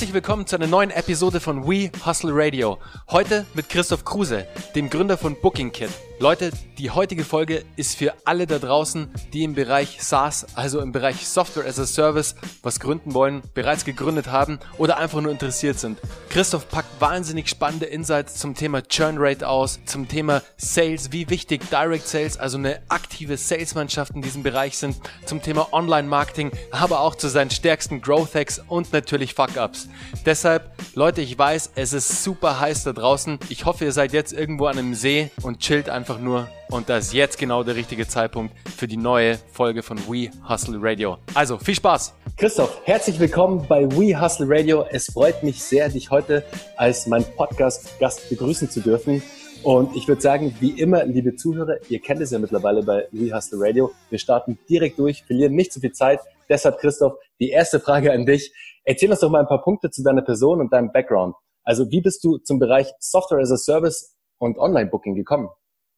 Herzlich 0.00 0.14
willkommen 0.14 0.46
zu 0.46 0.56
einer 0.56 0.66
neuen 0.66 0.90
Episode 0.90 1.40
von 1.40 1.68
We 1.68 1.90
Hustle 2.06 2.30
Radio. 2.32 2.78
Heute 3.10 3.44
mit 3.52 3.68
Christoph 3.68 4.02
Kruse, 4.02 4.46
dem 4.74 4.88
Gründer 4.88 5.18
von 5.18 5.38
Booking 5.38 5.72
Kit. 5.72 5.90
Leute, 6.18 6.52
die 6.78 6.90
heutige 6.90 7.24
Folge 7.24 7.64
ist 7.76 7.96
für 7.96 8.14
alle 8.26 8.46
da 8.46 8.58
draußen, 8.58 9.10
die 9.32 9.42
im 9.42 9.54
Bereich 9.54 10.02
SaaS, 10.02 10.46
also 10.54 10.80
im 10.80 10.92
Bereich 10.92 11.26
Software 11.26 11.66
as 11.66 11.78
a 11.78 11.86
Service, 11.86 12.34
was 12.62 12.80
gründen 12.80 13.14
wollen, 13.14 13.42
bereits 13.54 13.84
gegründet 13.86 14.28
haben 14.28 14.58
oder 14.76 14.98
einfach 14.98 15.20
nur 15.20 15.32
interessiert 15.32 15.78
sind. 15.78 15.98
Christoph 16.28 16.68
packt 16.68 17.00
wahnsinnig 17.00 17.48
spannende 17.48 17.86
Insights 17.86 18.36
zum 18.36 18.54
Thema 18.54 18.82
Churn 18.82 19.16
Rate 19.18 19.48
aus, 19.48 19.80
zum 19.86 20.08
Thema 20.08 20.42
Sales, 20.56 21.12
wie 21.12 21.28
wichtig 21.28 21.68
Direct 21.70 22.06
Sales, 22.06 22.38
also 22.38 22.58
eine 22.58 22.80
aktive 22.88 23.36
Salesmannschaft 23.36 24.14
in 24.14 24.22
diesem 24.22 24.42
Bereich 24.42 24.78
sind, 24.78 24.96
zum 25.26 25.42
Thema 25.42 25.72
Online 25.72 26.08
Marketing, 26.08 26.50
aber 26.70 27.00
auch 27.00 27.14
zu 27.14 27.28
seinen 27.28 27.50
stärksten 27.50 28.00
Growth 28.00 28.34
Hacks 28.34 28.62
und 28.68 28.92
natürlich 28.94 29.34
Fuck-Ups. 29.34 29.89
Deshalb, 30.26 30.70
Leute, 30.94 31.20
ich 31.20 31.38
weiß, 31.38 31.72
es 31.74 31.92
ist 31.92 32.22
super 32.22 32.60
heiß 32.60 32.84
da 32.84 32.92
draußen. 32.92 33.38
Ich 33.48 33.64
hoffe, 33.64 33.84
ihr 33.84 33.92
seid 33.92 34.12
jetzt 34.12 34.32
irgendwo 34.32 34.66
an 34.66 34.78
einem 34.78 34.94
See 34.94 35.30
und 35.42 35.60
chillt 35.60 35.88
einfach 35.88 36.18
nur 36.18 36.48
und 36.70 36.88
das 36.88 37.06
ist 37.06 37.14
jetzt 37.14 37.38
genau 37.38 37.64
der 37.64 37.74
richtige 37.74 38.06
Zeitpunkt 38.06 38.54
für 38.76 38.86
die 38.86 38.96
neue 38.96 39.38
Folge 39.52 39.82
von 39.82 39.98
We 40.08 40.30
Hustle 40.48 40.78
Radio. 40.80 41.18
Also 41.34 41.58
viel 41.58 41.74
Spaß! 41.74 42.14
Christoph, 42.36 42.80
herzlich 42.84 43.18
willkommen 43.18 43.66
bei 43.68 43.90
We 43.90 44.20
Hustle 44.20 44.46
Radio. 44.48 44.86
Es 44.88 45.06
freut 45.06 45.42
mich 45.42 45.62
sehr, 45.62 45.88
dich 45.88 46.10
heute 46.10 46.44
als 46.76 47.06
mein 47.08 47.24
Podcast-Gast 47.36 48.28
begrüßen 48.28 48.70
zu 48.70 48.80
dürfen. 48.80 49.20
Und 49.62 49.94
ich 49.94 50.08
würde 50.08 50.22
sagen, 50.22 50.54
wie 50.60 50.80
immer, 50.80 51.04
liebe 51.04 51.34
Zuhörer, 51.34 51.76
ihr 51.88 52.00
kennt 52.00 52.22
es 52.22 52.30
ja 52.30 52.38
mittlerweile 52.38 52.82
bei 52.82 53.08
We 53.10 53.34
Hustle 53.34 53.58
Radio. 53.60 53.90
Wir 54.08 54.18
starten 54.18 54.58
direkt 54.68 54.98
durch, 54.98 55.24
verlieren 55.24 55.54
nicht 55.54 55.72
zu 55.72 55.80
viel 55.80 55.92
Zeit. 55.92 56.20
Deshalb, 56.48 56.78
Christoph, 56.78 57.14
die 57.40 57.50
erste 57.50 57.80
Frage 57.80 58.12
an 58.12 58.26
dich. 58.26 58.52
Erzähl 58.84 59.10
uns 59.10 59.20
doch 59.20 59.30
mal 59.30 59.40
ein 59.40 59.46
paar 59.46 59.62
Punkte 59.62 59.90
zu 59.90 60.02
deiner 60.02 60.22
Person 60.22 60.60
und 60.60 60.72
deinem 60.72 60.92
Background. 60.92 61.34
Also 61.62 61.90
wie 61.90 62.00
bist 62.00 62.24
du 62.24 62.38
zum 62.38 62.58
Bereich 62.58 62.88
Software 62.98 63.40
as 63.40 63.52
a 63.52 63.56
Service 63.56 64.16
und 64.38 64.58
Online-Booking 64.58 65.14
gekommen? 65.14 65.48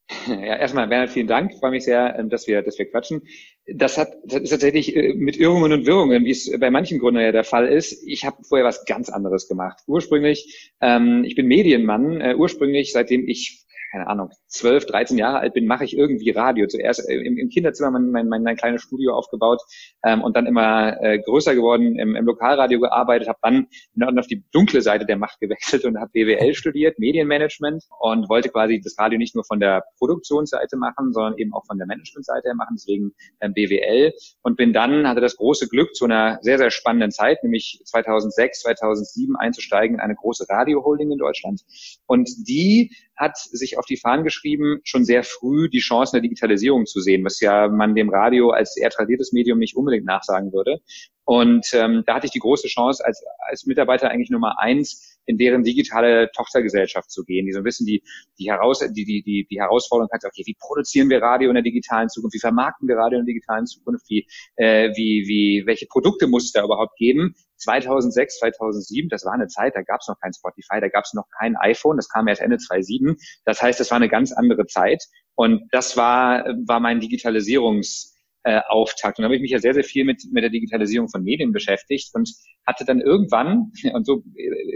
Ja, 0.27 0.57
erstmal 0.57 0.89
Bernhard, 0.89 1.11
vielen 1.11 1.27
Dank. 1.27 1.53
Ich 1.53 1.59
freue 1.59 1.71
mich 1.71 1.85
sehr, 1.85 2.19
ähm, 2.19 2.29
dass 2.29 2.47
wir, 2.47 2.63
dass 2.63 2.79
wir 2.79 2.91
quatschen. 2.91 3.23
Das 3.67 3.99
hat 3.99 4.13
das 4.25 4.43
ist 4.43 4.51
tatsächlich 4.51 4.95
äh, 4.95 5.15
mit 5.15 5.37
Irrungen 5.37 5.73
und 5.73 5.87
Wirrungen, 5.87 6.25
wie 6.25 6.31
es 6.31 6.51
bei 6.59 6.71
manchen 6.71 6.99
Gründern 6.99 7.25
ja 7.25 7.33
der 7.33 7.45
Fall 7.45 7.69
ist. 7.69 8.03
Ich 8.07 8.25
habe 8.25 8.43
vorher 8.45 8.67
was 8.67 8.85
ganz 8.85 9.09
anderes 9.09 9.49
gemacht. 9.49 9.81
Ursprünglich, 9.87 10.73
ähm, 10.81 11.25
ich 11.25 11.35
bin 11.35 11.47
Medienmann. 11.47 12.21
Äh, 12.21 12.35
ursprünglich, 12.37 12.93
seitdem 12.93 13.27
ich 13.29 13.62
keine 13.93 14.07
Ahnung, 14.07 14.31
zwölf, 14.47 14.87
dreizehn 14.87 15.19
Jahre 15.19 15.41
alt 15.41 15.53
bin, 15.53 15.67
mache 15.67 15.85
ich 15.85 15.97
irgendwie 15.97 16.31
Radio. 16.31 16.67
Zuerst 16.67 17.07
äh, 17.09 17.15
im, 17.15 17.37
im 17.37 17.51
Kinderzimmer 17.51 17.91
mein, 17.91 18.11
mein, 18.11 18.29
mein, 18.29 18.43
mein 18.43 18.57
kleines 18.57 18.81
Studio 18.81 19.15
aufgebaut 19.15 19.61
ähm, 20.03 20.23
und 20.23 20.35
dann 20.35 20.47
immer 20.47 20.97
äh, 21.03 21.19
größer 21.19 21.55
geworden, 21.55 21.98
im, 21.98 22.17
im 22.17 22.25
Lokalradio 22.25 22.81
gearbeitet, 22.81 23.29
habe 23.29 23.39
dann 23.43 24.19
auf 24.19 24.27
die 24.27 24.45
dunkle 24.51 24.81
Seite 24.81 25.05
der 25.05 25.19
Macht 25.19 25.41
gewechselt 25.41 25.85
und 25.85 25.98
habe 26.01 26.11
BWL 26.13 26.55
studiert, 26.55 26.98
Medienmanagement 26.98 27.85
und 28.01 28.31
wollte 28.31 28.48
quasi 28.48 28.81
das 28.83 28.98
Radio 28.98 29.19
nicht 29.19 29.35
nur 29.35 29.45
von 29.45 29.61
der 29.61 29.85
Produktionsseite 29.98 30.79
machen, 30.79 31.13
sondern 31.13 31.37
eben 31.37 31.53
auch 31.53 31.67
von 31.67 31.77
der 31.77 31.87
Managementseite 31.87 32.48
her 32.48 32.55
machen, 32.55 32.77
deswegen 32.77 33.13
ähm, 33.43 33.53
BWL 33.53 34.15
und 34.41 34.57
bin 34.57 34.73
dann, 34.73 35.07
hatte 35.07 35.20
das 35.20 35.37
große 35.37 35.69
Glück, 35.69 35.95
zu 35.95 36.07
einer 36.07 36.39
sehr, 36.41 36.57
sehr 36.57 36.70
spannenden 36.70 37.11
Zeit, 37.11 37.45
nämlich 37.45 37.83
2006, 37.85 38.61
2007 38.61 39.37
einzusteigen 39.37 39.97
in 39.97 40.01
eine 40.01 40.15
große 40.15 40.47
Radioholding 40.48 41.13
in 41.13 41.19
Deutschland 41.19 41.61
und 42.07 42.31
die 42.48 42.91
hat 43.17 43.37
sich 43.37 43.79
auf 43.79 43.85
die 43.87 43.97
Fahnen 43.97 44.25
geschrieben, 44.25 44.81
schon 44.85 45.05
sehr 45.05 45.23
früh 45.23 45.69
die 45.69 45.81
Chancen 45.81 46.17
der 46.17 46.23
Digitalisierung 46.23 46.87
zu 46.87 47.01
sehen, 47.01 47.25
was 47.25 47.41
ja 47.41 47.69
man 47.69 47.95
dem 47.95 48.11
Radio 48.11 48.51
als 48.51 48.77
eher 48.77 48.91
tradiertes 48.91 49.33
Medium 49.33 49.59
nicht 49.59 49.77
unbedingt 49.77 50.07
nachsagen 50.07 50.53
würde. 50.53 50.81
Und 51.25 51.67
ähm, 51.73 52.03
da 52.07 52.17
hatte 52.17 52.27
ich 52.27 52.33
die 52.33 52.41
große 52.41 52.69
Chance, 52.69 53.05
als, 53.05 53.23
als 53.49 53.67
Mitarbeiter 53.67 54.11
eigentlich 54.11 54.31
Nummer 54.31 54.59
eins 54.59 55.12
in 55.27 55.39
deren 55.39 55.64
digitale 55.64 56.30
Tochtergesellschaft 56.35 57.11
zu 57.11 57.24
gehen, 57.24 57.47
die 57.47 57.52
so 57.52 57.58
ein 57.58 57.64
bisschen 57.64 57.86
die, 57.86 58.02
die, 58.39 58.51
Heraus 58.51 58.80
die, 58.80 59.05
die, 59.05 59.23
die, 59.23 59.47
die 59.51 59.61
Herausforderung 59.61 60.11
hat, 60.13 60.24
okay, 60.24 60.42
wie 60.47 60.57
produzieren 60.58 61.11
wir 61.11 61.23
Radio 61.23 61.48
in 61.48 61.55
der 61.55 61.63
digitalen 61.63 62.08
Zukunft, 62.08 62.35
wie 62.35 62.41
vermarkten 62.41 62.89
wir 62.89 62.97
Radio 62.97 63.19
in 63.19 63.27
der 63.27 63.35
digitalen 63.35 63.67
Zukunft, 63.67 64.08
wie, 64.08 64.27
äh, 64.57 64.91
wie, 64.97 65.24
wie, 65.27 65.63
welche 65.67 65.86
Produkte 65.86 66.27
muss 66.27 66.45
es 66.45 66.52
da 66.52 66.64
überhaupt 66.64 66.97
geben? 66.97 67.35
2006, 67.58 68.39
2007, 68.39 69.08
das 69.08 69.24
war 69.24 69.33
eine 69.35 69.47
Zeit, 69.47 69.77
da 69.77 69.83
gab 69.83 70.01
es 70.01 70.08
noch 70.08 70.19
kein 70.20 70.33
Spotify, 70.33 70.80
da 70.80 70.89
gab 70.89 71.05
es 71.05 71.14
noch 71.14 71.27
kein 71.39 71.57
iPhone, 71.57 71.97
das 71.97 72.08
kam 72.08 72.27
erst 72.27 72.42
Ende 72.42 72.58
2007. 72.58 73.17
Das 73.45 73.63
heißt, 73.63 73.79
das 73.79 73.91
war 73.91 73.97
eine 73.97 74.08
ganz 74.08 74.33
andere 74.33 74.67
Zeit 74.67 75.05
und 75.35 75.68
das 75.70 75.97
war, 75.97 76.45
war 76.67 76.80
mein 76.80 77.01
Digitalisierungs- 77.01 78.11
äh, 78.45 78.61
Auftakt. 78.69 79.19
Und 79.19 79.23
da 79.23 79.27
habe 79.27 79.36
ich 79.36 79.42
mich 79.42 79.51
ja 79.51 79.58
sehr, 79.58 79.75
sehr 79.75 79.85
viel 79.85 80.05
mit, 80.05 80.23
mit 80.33 80.42
der 80.42 80.51
Digitalisierung 80.51 81.08
von 81.08 81.23
Medien 81.23 81.53
beschäftigt 81.53 82.11
und 82.14 82.30
hatte 82.67 82.85
dann 82.85 83.01
irgendwann, 83.01 83.73
und 83.92 84.05
so 84.05 84.23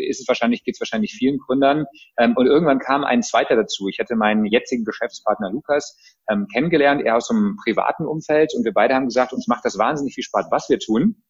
ist 0.09 0.21
es 0.21 0.29
wahrscheinlich, 0.29 0.65
geht 0.65 0.77
es 0.77 0.81
wahrscheinlich 0.81 1.13
vielen 1.13 1.39
Gründern, 1.39 1.87
ähm, 2.19 2.35
und 2.37 2.47
irgendwann 2.47 2.79
kam 2.79 3.05
ein 3.05 3.23
zweiter 3.23 3.57
dazu. 3.57 3.89
Ich 3.89 3.99
hatte 3.99 4.17
meinen 4.17 4.45
jetzigen 4.47 4.85
Geschäftspartner 4.85 5.51
Lukas 5.51 5.99
ähm, 6.31 6.47
kennengelernt, 6.53 7.03
er 7.05 7.17
aus 7.17 7.31
einem 7.31 7.57
privaten 7.63 8.07
Umfeld, 8.07 8.53
und 8.57 8.65
wir 8.65 8.73
beide 8.73 8.95
haben 8.95 9.07
gesagt, 9.07 9.33
uns 9.33 9.47
macht 9.49 9.65
das 9.65 9.79
wahnsinnig 9.79 10.15
viel 10.15 10.25
Spaß, 10.25 10.47
was 10.51 10.69
wir 10.69 10.79
tun. 10.79 11.23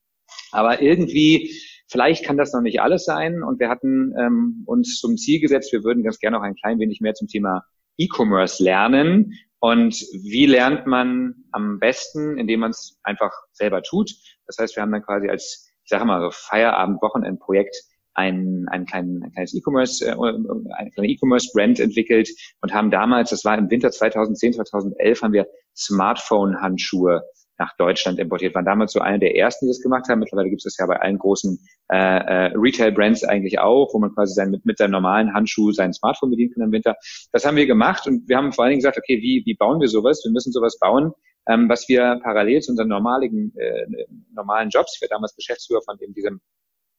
Aber 0.53 0.83
irgendwie 0.83 1.53
Vielleicht 1.89 2.25
kann 2.25 2.37
das 2.37 2.53
noch 2.53 2.63
nicht 2.63 2.81
alles 2.81 3.05
sein. 3.05 3.45
Und 3.45 3.61
wir 3.61 3.69
hatten 3.69 4.13
ähm, 4.19 4.65
uns 4.67 4.99
zum 4.99 5.17
Ziel 5.17 5.41
gesetzt, 5.41 5.73
wir 5.73 5.85
würden 5.85 6.03
ganz 6.03 6.19
gerne 6.19 6.39
auch 6.39 6.43
ein 6.43 6.57
klein 6.57 6.81
wenig 6.81 7.01
mehr 7.01 7.15
zum 7.15 7.29
Thema 7.29 7.63
E-Commerce 7.97 8.63
lernen 8.63 9.35
und 9.61 9.95
wie 10.23 10.47
lernt 10.47 10.87
man 10.87 11.35
am 11.53 11.79
besten, 11.79 12.39
indem 12.39 12.61
man 12.61 12.71
es 12.71 12.99
einfach 13.03 13.33
selber 13.53 13.83
tut? 13.83 14.11
Das 14.47 14.59
heißt, 14.59 14.77
wir 14.77 14.83
haben 14.83 14.93
dann 14.93 15.03
quasi 15.03 15.29
als, 15.29 15.73
ich 15.83 15.89
sage 15.89 16.05
mal, 16.05 16.21
so 16.21 16.31
Feierabend-Wochenend-Projekt 16.31 17.77
ein, 18.15 18.67
ein, 18.71 18.87
klein, 18.87 19.23
ein 19.25 19.33
kleines 19.33 19.55
E-Commerce, 19.55 20.05
äh, 20.05 20.13
eine 20.13 20.91
kleine 20.91 21.09
E-Commerce-Brand 21.09 21.81
entwickelt 21.81 22.31
und 22.61 22.73
haben 22.73 22.91
damals, 22.91 23.31
das 23.31 23.45
war 23.45 23.57
im 23.57 23.71
Winter 23.71 23.91
2010, 23.91 24.55
2011, 24.55 25.23
haben 25.23 25.33
wir 25.33 25.47
Smartphone-Handschuhe 25.77 27.23
nach 27.59 27.77
Deutschland 27.77 28.19
importiert. 28.19 28.55
Waren 28.55 28.65
damals 28.65 28.93
so 28.93 29.01
eine 29.01 29.19
der 29.19 29.37
ersten, 29.37 29.67
die 29.67 29.71
das 29.71 29.81
gemacht 29.81 30.09
haben. 30.09 30.21
Mittlerweile 30.21 30.51
gibt 30.51 30.61
es 30.61 30.65
das 30.65 30.77
ja 30.79 30.87
bei 30.87 31.01
allen 31.01 31.19
großen 31.19 31.59
äh, 31.93 31.97
äh, 31.97 32.53
Retail-Brands 32.55 33.25
eigentlich 33.25 33.59
auch, 33.59 33.93
wo 33.95 33.99
man 33.99 34.15
quasi 34.15 34.35
sein, 34.35 34.51
mit, 34.51 34.65
mit 34.65 34.79
seinem 34.79 34.93
normalen 34.93 35.33
Handschuh 35.33 35.73
sein 35.73 35.93
Smartphone 35.93 36.31
bedienen 36.31 36.53
kann 36.53 36.65
im 36.65 36.73
Winter. 36.73 36.97
Das 37.33 37.45
haben 37.45 37.57
wir 37.57 37.67
gemacht 37.67 38.07
und 38.07 38.29
wir 38.29 38.37
haben 38.37 38.53
vor 38.53 38.65
allen 38.65 38.73
Dingen 38.73 38.81
gesagt, 38.81 38.99
okay, 38.99 39.21
wie, 39.23 39.43
wie 39.45 39.55
bauen 39.55 39.81
wir 39.81 39.89
sowas? 39.89 40.23
Wir 40.25 40.33
müssen 40.33 40.53
sowas 40.53 40.79
bauen, 40.79 41.13
ähm, 41.49 41.69
was 41.69 41.89
wir 41.89 42.21
parallel 42.23 42.61
zu 42.61 42.73
unseren 42.73 42.89
normaligen, 42.89 43.53
äh, 43.57 43.87
normalen 44.35 44.71
Jobs, 44.71 44.97
ich 44.97 45.03
war 45.03 45.09
damals 45.09 45.35
Geschäftsführer 45.37 45.83
von 45.85 45.97
eben 46.01 46.13
diesem 46.13 46.41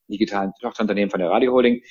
digitalen 0.09 0.53
Tochterunternehmen 0.61 1.09
von 1.09 1.19
der 1.19 1.29
Radio 1.29 1.51
Holding, 1.51 1.81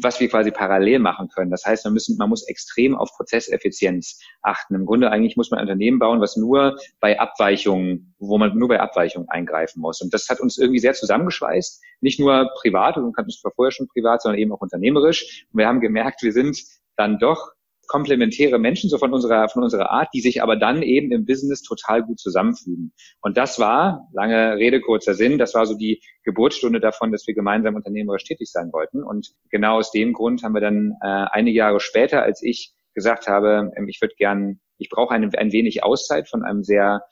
was 0.00 0.20
wir 0.20 0.28
quasi 0.28 0.50
parallel 0.50 0.98
machen 0.98 1.28
können. 1.28 1.50
Das 1.50 1.64
heißt, 1.64 1.84
man, 1.84 1.94
müssen, 1.94 2.16
man 2.16 2.28
muss 2.28 2.46
extrem 2.46 2.96
auf 2.96 3.10
Prozesseffizienz 3.16 4.20
achten. 4.42 4.74
Im 4.74 4.86
Grunde 4.86 5.10
eigentlich 5.10 5.36
muss 5.36 5.50
man 5.50 5.58
ein 5.58 5.64
Unternehmen 5.64 5.98
bauen, 5.98 6.20
was 6.20 6.36
nur 6.36 6.76
bei 7.00 7.18
Abweichungen, 7.18 8.14
wo 8.18 8.38
man 8.38 8.56
nur 8.56 8.68
bei 8.68 8.80
Abweichungen 8.80 9.28
eingreifen 9.28 9.80
muss. 9.80 10.00
Und 10.00 10.12
das 10.12 10.28
hat 10.28 10.40
uns 10.40 10.58
irgendwie 10.58 10.80
sehr 10.80 10.94
zusammengeschweißt. 10.94 11.82
Nicht 12.00 12.20
nur 12.20 12.50
privat, 12.60 12.96
und 12.96 13.14
kannten 13.14 13.30
uns 13.30 13.40
vorher 13.40 13.72
schon 13.72 13.88
privat, 13.88 14.22
sondern 14.22 14.38
eben 14.38 14.52
auch 14.52 14.60
unternehmerisch. 14.60 15.46
Und 15.52 15.58
wir 15.58 15.66
haben 15.66 15.80
gemerkt, 15.80 16.22
wir 16.22 16.32
sind 16.32 16.62
dann 16.96 17.18
doch 17.18 17.52
komplementäre 17.90 18.60
Menschen, 18.60 18.88
so 18.88 18.98
von 18.98 19.12
unserer, 19.12 19.48
von 19.48 19.64
unserer 19.64 19.90
Art, 19.90 20.10
die 20.14 20.20
sich 20.20 20.44
aber 20.44 20.54
dann 20.54 20.80
eben 20.82 21.10
im 21.10 21.26
Business 21.26 21.60
total 21.60 22.04
gut 22.04 22.20
zusammenfügen. 22.20 22.92
Und 23.20 23.36
das 23.36 23.58
war, 23.58 24.06
lange 24.12 24.56
Rede, 24.58 24.80
kurzer 24.80 25.14
Sinn, 25.14 25.38
das 25.38 25.54
war 25.54 25.66
so 25.66 25.76
die 25.76 26.00
Geburtsstunde 26.22 26.78
davon, 26.78 27.10
dass 27.10 27.26
wir 27.26 27.34
gemeinsam 27.34 27.74
unternehmerisch 27.74 28.22
tätig 28.22 28.48
sein 28.52 28.70
wollten. 28.72 29.02
Und 29.02 29.32
genau 29.50 29.78
aus 29.78 29.90
dem 29.90 30.12
Grund 30.12 30.44
haben 30.44 30.54
wir 30.54 30.60
dann 30.60 30.92
äh, 31.02 31.26
einige 31.32 31.58
Jahre 31.58 31.80
später, 31.80 32.22
als 32.22 32.44
ich 32.44 32.72
gesagt 32.94 33.26
habe, 33.26 33.72
ähm, 33.76 33.88
ich 33.88 34.00
würde 34.00 34.14
gern, 34.16 34.60
ich 34.78 34.88
brauche 34.88 35.12
ein, 35.12 35.34
ein 35.34 35.50
wenig 35.50 35.82
Auszeit 35.82 36.28
von 36.28 36.44
einem 36.44 36.62
sehr 36.62 37.02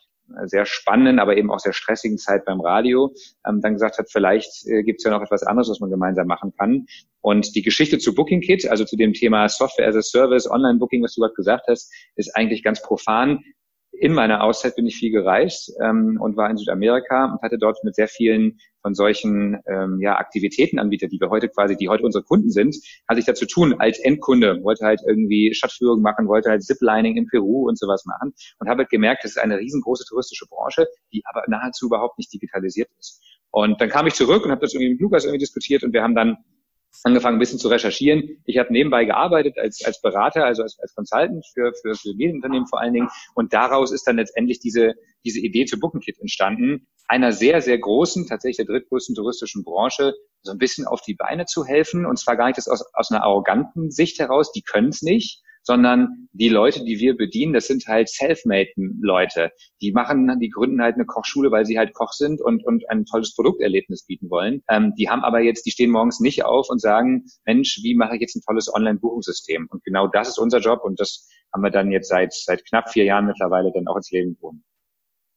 sehr 0.45 0.65
spannenden, 0.65 1.19
aber 1.19 1.37
eben 1.37 1.51
auch 1.51 1.59
sehr 1.59 1.73
stressigen 1.73 2.17
Zeit 2.17 2.45
beim 2.45 2.61
Radio, 2.61 3.13
ähm, 3.47 3.61
dann 3.61 3.73
gesagt 3.73 3.97
hat, 3.97 4.09
vielleicht 4.11 4.65
äh, 4.67 4.83
gibt 4.83 4.99
es 4.99 5.03
ja 5.03 5.11
noch 5.11 5.21
etwas 5.21 5.43
anderes, 5.43 5.69
was 5.69 5.79
man 5.79 5.89
gemeinsam 5.89 6.27
machen 6.27 6.53
kann. 6.57 6.85
Und 7.21 7.55
die 7.55 7.61
Geschichte 7.61 7.97
zu 7.97 8.15
Booking 8.15 8.41
Kit, 8.41 8.69
also 8.69 8.85
zu 8.85 8.95
dem 8.95 9.13
Thema 9.13 9.49
Software 9.49 9.87
as 9.87 9.95
a 9.95 10.01
Service, 10.01 10.49
Online-Booking, 10.49 11.03
was 11.03 11.15
du 11.15 11.21
gerade 11.21 11.33
gesagt 11.33 11.65
hast, 11.67 11.93
ist 12.15 12.35
eigentlich 12.35 12.63
ganz 12.63 12.81
profan 12.81 13.43
in 13.91 14.13
meiner 14.13 14.43
Auszeit 14.43 14.75
bin 14.75 14.85
ich 14.85 14.95
viel 14.95 15.11
gereist 15.11 15.73
ähm, 15.83 16.17
und 16.21 16.37
war 16.37 16.49
in 16.49 16.57
Südamerika 16.57 17.25
und 17.25 17.41
hatte 17.41 17.57
dort 17.57 17.83
mit 17.83 17.95
sehr 17.95 18.07
vielen 18.07 18.59
von 18.81 18.93
solchen 18.93 19.59
ähm, 19.67 19.99
ja, 20.01 20.17
Aktivitätenanbietern, 20.17 21.09
die 21.09 21.19
wir 21.19 21.29
heute 21.29 21.49
quasi, 21.49 21.75
die 21.75 21.89
heute 21.89 22.03
unsere 22.03 22.23
Kunden 22.23 22.49
sind, 22.49 22.75
hatte 23.09 23.19
ich 23.19 23.25
dazu 23.25 23.45
tun 23.45 23.75
als 23.79 23.99
Endkunde, 23.99 24.63
wollte 24.63 24.85
halt 24.85 25.01
irgendwie 25.05 25.53
Stadtführung 25.53 26.01
machen, 26.01 26.27
wollte 26.27 26.49
halt 26.49 26.63
Ziplining 26.63 27.17
in 27.17 27.27
Peru 27.27 27.67
und 27.67 27.77
sowas 27.77 28.05
machen 28.05 28.33
und 28.59 28.69
habe 28.69 28.79
halt 28.79 28.89
gemerkt, 28.89 29.23
das 29.23 29.31
ist 29.31 29.37
eine 29.37 29.57
riesengroße 29.57 30.05
touristische 30.07 30.45
Branche, 30.47 30.87
die 31.11 31.21
aber 31.25 31.43
nahezu 31.47 31.87
überhaupt 31.87 32.17
nicht 32.17 32.31
digitalisiert 32.31 32.89
ist. 32.99 33.21
Und 33.51 33.81
dann 33.81 33.89
kam 33.89 34.07
ich 34.07 34.13
zurück 34.13 34.45
und 34.45 34.51
habe 34.51 34.61
das 34.61 34.73
irgendwie 34.73 34.91
mit 34.91 35.01
Lukas 35.01 35.25
irgendwie 35.25 35.39
diskutiert 35.39 35.83
und 35.83 35.93
wir 35.93 36.03
haben 36.03 36.15
dann 36.15 36.37
angefangen 37.03 37.37
ein 37.37 37.39
bisschen 37.39 37.59
zu 37.59 37.67
recherchieren. 37.67 38.41
Ich 38.45 38.57
habe 38.57 38.73
nebenbei 38.73 39.05
gearbeitet 39.05 39.57
als, 39.57 39.83
als 39.85 40.01
Berater, 40.01 40.45
also 40.45 40.63
als, 40.63 40.77
als 40.79 40.93
Consultant 40.93 41.45
für, 41.53 41.71
für, 41.81 41.95
für 41.95 42.13
Medienunternehmen 42.15 42.67
vor 42.67 42.79
allen 42.81 42.93
Dingen. 42.93 43.09
Und 43.35 43.53
daraus 43.53 43.91
ist 43.91 44.05
dann 44.07 44.17
letztendlich 44.17 44.59
diese, 44.59 44.93
diese 45.23 45.39
Idee 45.39 45.65
zu 45.65 45.79
BookingKit 45.79 46.19
entstanden, 46.19 46.87
einer 47.07 47.31
sehr, 47.31 47.61
sehr 47.61 47.77
großen, 47.77 48.27
tatsächlich 48.27 48.57
der 48.57 48.65
drittgrößten 48.65 49.15
touristischen 49.15 49.63
Branche, 49.63 50.13
so 50.41 50.51
ein 50.51 50.57
bisschen 50.57 50.85
auf 50.85 51.01
die 51.01 51.15
Beine 51.15 51.45
zu 51.45 51.65
helfen. 51.65 52.05
Und 52.05 52.19
zwar 52.19 52.37
gar 52.37 52.47
nicht 52.47 52.57
das 52.57 52.67
aus, 52.67 52.83
aus 52.93 53.11
einer 53.11 53.23
arroganten 53.23 53.91
Sicht 53.91 54.19
heraus, 54.19 54.51
die 54.51 54.61
können 54.61 54.89
es 54.89 55.01
nicht, 55.01 55.41
sondern 55.69 56.27
die 56.31 56.49
Leute, 56.49 56.83
die 56.83 56.97
wir 56.97 57.15
bedienen, 57.15 57.53
das 57.53 57.67
sind 57.67 57.85
halt 57.85 58.09
Selfmade-Leute. 58.09 59.51
Die 59.83 59.91
machen, 59.91 60.35
die 60.41 60.49
gründen 60.49 60.81
halt 60.81 60.95
eine 60.95 61.05
Kochschule, 61.05 61.51
weil 61.51 61.63
sie 61.63 61.77
halt 61.77 61.93
Koch 61.93 62.11
sind 62.11 62.41
und, 62.41 62.65
und 62.65 62.89
ein 62.89 63.05
tolles 63.05 63.35
Produkterlebnis 63.35 64.03
bieten 64.03 64.31
wollen. 64.31 64.63
Ähm, 64.67 64.95
die 64.97 65.09
haben 65.09 65.23
aber 65.23 65.41
jetzt, 65.41 65.67
die 65.67 65.71
stehen 65.71 65.91
morgens 65.91 66.21
nicht 66.21 66.43
auf 66.43 66.71
und 66.71 66.81
sagen, 66.81 67.25
Mensch, 67.45 67.81
wie 67.83 67.93
mache 67.93 68.15
ich 68.15 68.21
jetzt 68.21 68.35
ein 68.35 68.41
tolles 68.41 68.73
Online-Buchungssystem? 68.73 69.67
Und 69.69 69.83
genau 69.83 70.07
das 70.07 70.29
ist 70.29 70.39
unser 70.39 70.57
Job 70.57 70.79
und 70.83 70.99
das 70.99 71.29
haben 71.53 71.61
wir 71.61 71.69
dann 71.69 71.91
jetzt 71.91 72.09
seit, 72.09 72.33
seit 72.33 72.65
knapp 72.65 72.89
vier 72.89 73.03
Jahren 73.03 73.27
mittlerweile 73.27 73.71
dann 73.71 73.87
auch 73.87 73.97
ins 73.97 74.09
Leben 74.09 74.37
gehoben. 74.41 74.63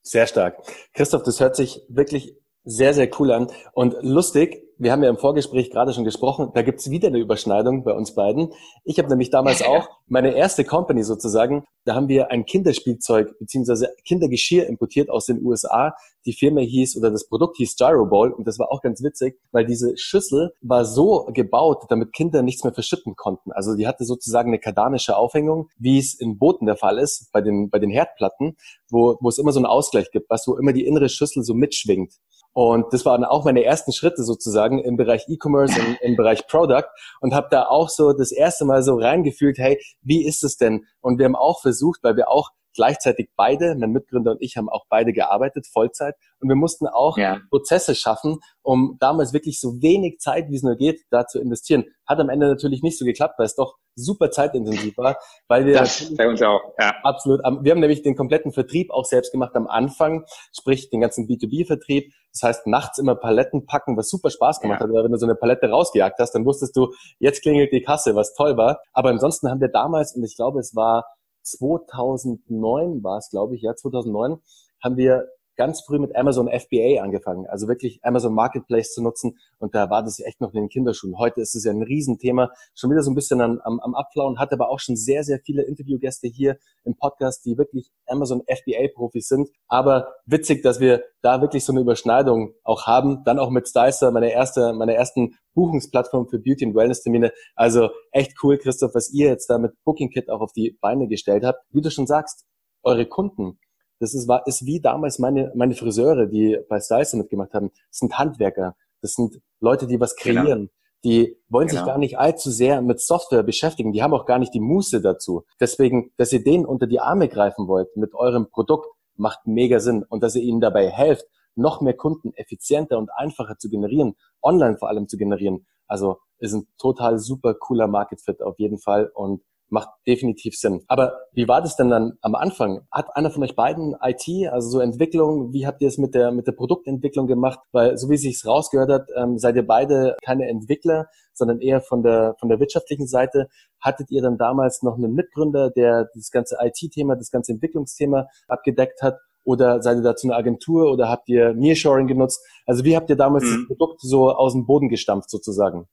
Sehr 0.00 0.26
stark. 0.26 0.56
Christoph, 0.94 1.24
das 1.24 1.40
hört 1.40 1.56
sich 1.56 1.82
wirklich 1.90 2.38
sehr, 2.64 2.94
sehr 2.94 3.10
cool 3.20 3.32
an 3.32 3.48
und 3.74 3.96
lustig 4.00 4.62
wir 4.82 4.90
haben 4.90 5.04
ja 5.04 5.10
im 5.10 5.16
Vorgespräch 5.16 5.70
gerade 5.70 5.92
schon 5.92 6.02
gesprochen, 6.02 6.50
da 6.54 6.62
gibt's 6.62 6.90
wieder 6.90 7.06
eine 7.06 7.18
Überschneidung 7.18 7.84
bei 7.84 7.92
uns 7.92 8.16
beiden. 8.16 8.52
Ich 8.82 8.98
habe 8.98 9.08
nämlich 9.08 9.30
damals 9.30 9.62
auch 9.62 9.88
meine 10.08 10.34
erste 10.34 10.64
Company 10.64 11.04
sozusagen, 11.04 11.64
da 11.84 11.94
haben 11.94 12.08
wir 12.08 12.32
ein 12.32 12.44
Kinderspielzeug 12.44 13.38
beziehungsweise 13.38 13.90
Kindergeschirr 14.04 14.66
importiert 14.66 15.08
aus 15.08 15.26
den 15.26 15.40
USA. 15.44 15.94
Die 16.26 16.32
Firma 16.32 16.62
hieß 16.62 16.96
oder 16.96 17.12
das 17.12 17.28
Produkt 17.28 17.58
hieß 17.58 17.76
Gyro 17.76 18.06
Bowl 18.06 18.32
und 18.32 18.48
das 18.48 18.58
war 18.58 18.72
auch 18.72 18.82
ganz 18.82 19.04
witzig, 19.04 19.38
weil 19.52 19.66
diese 19.66 19.96
Schüssel 19.96 20.52
war 20.62 20.84
so 20.84 21.28
gebaut, 21.32 21.84
damit 21.88 22.12
Kinder 22.12 22.42
nichts 22.42 22.64
mehr 22.64 22.74
verschütten 22.74 23.14
konnten. 23.14 23.52
Also 23.52 23.76
die 23.76 23.86
hatte 23.86 24.04
sozusagen 24.04 24.50
eine 24.50 24.58
kardanische 24.58 25.16
Aufhängung, 25.16 25.68
wie 25.78 25.98
es 25.98 26.14
in 26.14 26.38
Booten 26.38 26.66
der 26.66 26.76
Fall 26.76 26.98
ist, 26.98 27.30
bei 27.32 27.40
den, 27.40 27.70
bei 27.70 27.78
den 27.78 27.90
Herdplatten, 27.90 28.56
wo, 28.90 29.16
wo 29.20 29.28
es 29.28 29.38
immer 29.38 29.52
so 29.52 29.60
einen 29.60 29.66
Ausgleich 29.66 30.10
gibt, 30.10 30.28
was 30.28 30.48
wo 30.48 30.56
immer 30.56 30.72
die 30.72 30.86
innere 30.86 31.08
Schüssel 31.08 31.44
so 31.44 31.54
mitschwingt. 31.54 32.14
Und 32.52 32.92
das 32.92 33.04
waren 33.06 33.24
auch 33.24 33.44
meine 33.44 33.64
ersten 33.64 33.92
Schritte 33.92 34.24
sozusagen 34.24 34.78
im 34.78 34.96
Bereich 34.96 35.24
E-Commerce, 35.28 35.78
im, 35.78 35.96
im 36.02 36.16
Bereich 36.16 36.46
Product 36.46 36.84
und 37.20 37.34
habe 37.34 37.48
da 37.50 37.66
auch 37.66 37.88
so 37.88 38.12
das 38.12 38.30
erste 38.30 38.64
Mal 38.64 38.82
so 38.82 38.96
reingefühlt, 38.96 39.58
hey, 39.58 39.80
wie 40.02 40.26
ist 40.26 40.44
es 40.44 40.56
denn? 40.56 40.84
Und 41.00 41.18
wir 41.18 41.24
haben 41.24 41.36
auch 41.36 41.60
versucht, 41.62 42.00
weil 42.02 42.16
wir 42.16 42.28
auch 42.28 42.50
gleichzeitig 42.74 43.30
beide, 43.36 43.74
mein 43.76 43.90
Mitgründer 43.90 44.32
und 44.32 44.42
ich 44.42 44.56
haben 44.56 44.68
auch 44.68 44.84
beide 44.88 45.12
gearbeitet, 45.12 45.66
Vollzeit. 45.66 46.14
Und 46.40 46.48
wir 46.48 46.56
mussten 46.56 46.86
auch 46.86 47.18
ja. 47.18 47.40
Prozesse 47.50 47.94
schaffen, 47.94 48.38
um 48.62 48.96
damals 49.00 49.32
wirklich 49.32 49.60
so 49.60 49.80
wenig 49.80 50.18
Zeit, 50.18 50.48
wie 50.48 50.56
es 50.56 50.62
nur 50.62 50.76
geht, 50.76 51.00
da 51.10 51.26
zu 51.26 51.40
investieren. 51.40 51.84
Hat 52.06 52.18
am 52.18 52.28
Ende 52.28 52.48
natürlich 52.48 52.82
nicht 52.82 52.98
so 52.98 53.04
geklappt, 53.04 53.38
weil 53.38 53.46
es 53.46 53.54
doch 53.54 53.76
super 53.94 54.30
zeitintensiv 54.30 54.96
war, 54.96 55.18
weil 55.48 55.66
wir 55.66 55.74
das 55.74 56.14
bei 56.16 56.28
uns 56.28 56.42
auch, 56.42 56.60
ja. 56.78 56.94
absolut, 57.02 57.40
wir 57.40 57.72
haben 57.72 57.80
nämlich 57.80 58.02
den 58.02 58.16
kompletten 58.16 58.52
Vertrieb 58.52 58.90
auch 58.90 59.04
selbst 59.04 59.32
gemacht 59.32 59.54
am 59.54 59.66
Anfang, 59.66 60.24
sprich 60.56 60.90
den 60.90 61.00
ganzen 61.00 61.26
B2B-Vertrieb. 61.28 62.12
Das 62.32 62.42
heißt, 62.42 62.66
nachts 62.66 62.98
immer 62.98 63.14
Paletten 63.14 63.66
packen, 63.66 63.96
was 63.96 64.08
super 64.08 64.30
Spaß 64.30 64.60
gemacht 64.60 64.80
ja. 64.80 64.86
hat. 64.86 64.92
Weil 64.94 65.04
wenn 65.04 65.12
du 65.12 65.18
so 65.18 65.26
eine 65.26 65.34
Palette 65.34 65.68
rausgejagt 65.68 66.18
hast, 66.18 66.34
dann 66.34 66.46
wusstest 66.46 66.74
du, 66.76 66.92
jetzt 67.18 67.42
klingelt 67.42 67.72
die 67.72 67.82
Kasse, 67.82 68.14
was 68.14 68.34
toll 68.34 68.56
war. 68.56 68.80
Aber 68.92 69.10
ansonsten 69.10 69.50
haben 69.50 69.60
wir 69.60 69.68
damals, 69.68 70.16
und 70.16 70.24
ich 70.24 70.36
glaube, 70.36 70.60
es 70.60 70.74
war 70.74 71.04
2009 71.42 73.02
war 73.02 73.18
es, 73.18 73.30
glaube 73.30 73.56
ich, 73.56 73.62
ja, 73.62 73.74
2009, 73.74 74.40
haben 74.82 74.96
wir 74.96 75.28
ganz 75.56 75.82
früh 75.82 75.98
mit 75.98 76.16
Amazon 76.16 76.48
FBA 76.48 77.02
angefangen, 77.02 77.46
also 77.46 77.68
wirklich 77.68 78.00
Amazon 78.02 78.34
Marketplace 78.34 78.92
zu 78.92 79.02
nutzen. 79.02 79.38
Und 79.58 79.74
da 79.74 79.90
war 79.90 80.02
das 80.02 80.20
echt 80.20 80.40
noch 80.40 80.52
in 80.54 80.62
den 80.62 80.68
Kinderschuhen. 80.68 81.18
Heute 81.18 81.40
ist 81.40 81.54
es 81.54 81.64
ja 81.64 81.72
ein 81.72 81.82
Riesenthema, 81.82 82.50
schon 82.74 82.90
wieder 82.90 83.02
so 83.02 83.10
ein 83.10 83.14
bisschen 83.14 83.40
am, 83.40 83.60
am, 83.60 83.94
Abflauen, 83.94 84.38
hat 84.38 84.52
aber 84.52 84.70
auch 84.70 84.80
schon 84.80 84.96
sehr, 84.96 85.24
sehr 85.24 85.40
viele 85.44 85.62
Interviewgäste 85.62 86.28
hier 86.28 86.58
im 86.84 86.96
Podcast, 86.96 87.44
die 87.44 87.58
wirklich 87.58 87.90
Amazon 88.06 88.42
FBA-Profis 88.46 89.28
sind. 89.28 89.50
Aber 89.68 90.14
witzig, 90.26 90.62
dass 90.62 90.80
wir 90.80 91.04
da 91.22 91.40
wirklich 91.40 91.64
so 91.64 91.72
eine 91.72 91.80
Überschneidung 91.80 92.54
auch 92.64 92.86
haben. 92.86 93.22
Dann 93.24 93.38
auch 93.38 93.50
mit 93.50 93.68
Stycer, 93.68 94.10
meine 94.10 94.32
erste, 94.32 94.72
meine 94.72 94.94
ersten 94.94 95.36
Buchungsplattform 95.54 96.28
für 96.28 96.38
Beauty- 96.38 96.66
und 96.66 96.74
Wellness-Termine. 96.74 97.32
Also 97.54 97.90
echt 98.10 98.32
cool, 98.42 98.58
Christoph, 98.58 98.94
was 98.94 99.12
ihr 99.12 99.28
jetzt 99.28 99.48
da 99.48 99.58
mit 99.58 99.72
Booking 99.84 100.10
Kit 100.10 100.30
auch 100.30 100.40
auf 100.40 100.52
die 100.52 100.76
Beine 100.80 101.08
gestellt 101.08 101.44
habt. 101.44 101.64
Wie 101.70 101.80
du 101.80 101.90
schon 101.90 102.06
sagst, 102.06 102.46
eure 102.82 103.06
Kunden, 103.06 103.58
das 104.02 104.14
ist, 104.14 104.26
war, 104.26 104.44
ist 104.48 104.66
wie 104.66 104.80
damals 104.80 105.20
meine, 105.20 105.52
meine 105.54 105.76
Friseure, 105.76 106.26
die 106.26 106.58
bei 106.68 106.80
Styles 106.80 107.14
mitgemacht 107.14 107.54
haben. 107.54 107.70
Das 107.88 107.98
sind 107.98 108.18
Handwerker. 108.18 108.74
Das 109.00 109.12
sind 109.12 109.40
Leute, 109.60 109.86
die 109.86 110.00
was 110.00 110.16
genau. 110.16 110.42
kreieren. 110.42 110.58
Genau. 110.58 110.72
Die 111.04 111.36
wollen 111.48 111.68
genau. 111.68 111.80
sich 111.80 111.86
gar 111.86 111.98
nicht 111.98 112.18
allzu 112.18 112.50
sehr 112.50 112.82
mit 112.82 113.00
Software 113.00 113.44
beschäftigen. 113.44 113.92
Die 113.92 114.02
haben 114.02 114.12
auch 114.12 114.26
gar 114.26 114.40
nicht 114.40 114.54
die 114.54 114.60
Muße 114.60 115.00
dazu. 115.02 115.44
Deswegen, 115.60 116.10
dass 116.16 116.32
ihr 116.32 116.42
denen 116.42 116.66
unter 116.66 116.88
die 116.88 116.98
Arme 116.98 117.28
greifen 117.28 117.68
wollt 117.68 117.96
mit 117.96 118.12
eurem 118.14 118.50
Produkt, 118.50 118.88
macht 119.14 119.46
mega 119.46 119.78
Sinn. 119.78 120.04
Und 120.08 120.24
dass 120.24 120.34
ihr 120.34 120.42
ihnen 120.42 120.60
dabei 120.60 120.90
helft, 120.90 121.26
noch 121.54 121.80
mehr 121.80 121.94
Kunden 121.94 122.32
effizienter 122.34 122.98
und 122.98 123.08
einfacher 123.14 123.56
zu 123.56 123.68
generieren, 123.70 124.16
online 124.42 124.78
vor 124.78 124.88
allem 124.88 125.06
zu 125.06 125.16
generieren. 125.16 125.64
Also 125.86 126.18
ist 126.38 126.54
ein 126.54 126.66
total 126.76 127.20
super 127.20 127.54
cooler 127.54 127.86
Market 127.86 128.20
Fit 128.20 128.42
auf 128.42 128.58
jeden 128.58 128.78
Fall. 128.78 129.12
Und 129.14 129.42
macht 129.72 129.88
definitiv 130.06 130.54
Sinn. 130.54 130.82
Aber 130.86 131.14
wie 131.32 131.48
war 131.48 131.62
das 131.62 131.76
denn 131.76 131.88
dann 131.88 132.12
am 132.20 132.34
Anfang? 132.34 132.82
Hat 132.92 133.16
einer 133.16 133.30
von 133.30 133.42
euch 133.42 133.56
beiden 133.56 133.96
IT, 134.02 134.28
also 134.50 134.68
so 134.68 134.80
Entwicklung, 134.80 135.52
wie 135.52 135.66
habt 135.66 135.80
ihr 135.80 135.88
es 135.88 135.96
mit 135.96 136.14
der, 136.14 136.30
mit 136.30 136.46
der 136.46 136.52
Produktentwicklung 136.52 137.26
gemacht? 137.26 137.58
Weil 137.72 137.96
so 137.96 138.10
wie 138.10 138.18
sich's 138.18 138.46
rausgehört 138.46 138.90
hat, 138.90 139.08
ähm, 139.16 139.38
seid 139.38 139.56
ihr 139.56 139.66
beide 139.66 140.16
keine 140.22 140.46
Entwickler, 140.46 141.06
sondern 141.32 141.60
eher 141.60 141.80
von 141.80 142.02
der, 142.02 142.36
von 142.38 142.50
der 142.50 142.60
wirtschaftlichen 142.60 143.06
Seite. 143.06 143.48
Hattet 143.80 144.10
ihr 144.10 144.20
dann 144.20 144.36
damals 144.36 144.82
noch 144.82 144.96
einen 144.96 145.14
Mitgründer, 145.14 145.70
der 145.70 146.10
das 146.14 146.30
ganze 146.30 146.58
IT-Thema, 146.60 147.16
das 147.16 147.30
ganze 147.30 147.52
Entwicklungsthema 147.52 148.26
abgedeckt 148.48 149.00
hat? 149.00 149.18
Oder 149.44 149.82
seid 149.82 149.96
ihr 149.96 150.02
dazu 150.02 150.28
eine 150.28 150.36
Agentur 150.36 150.92
oder 150.92 151.08
habt 151.08 151.28
ihr 151.30 151.54
Nearshoring 151.54 152.06
genutzt? 152.06 152.44
Also 152.66 152.84
wie 152.84 152.94
habt 152.94 153.08
ihr 153.08 153.16
damals 153.16 153.44
mhm. 153.44 153.56
das 153.56 153.66
Produkt 153.68 154.00
so 154.02 154.30
aus 154.30 154.52
dem 154.52 154.66
Boden 154.66 154.90
gestampft 154.90 155.30
sozusagen? 155.30 155.88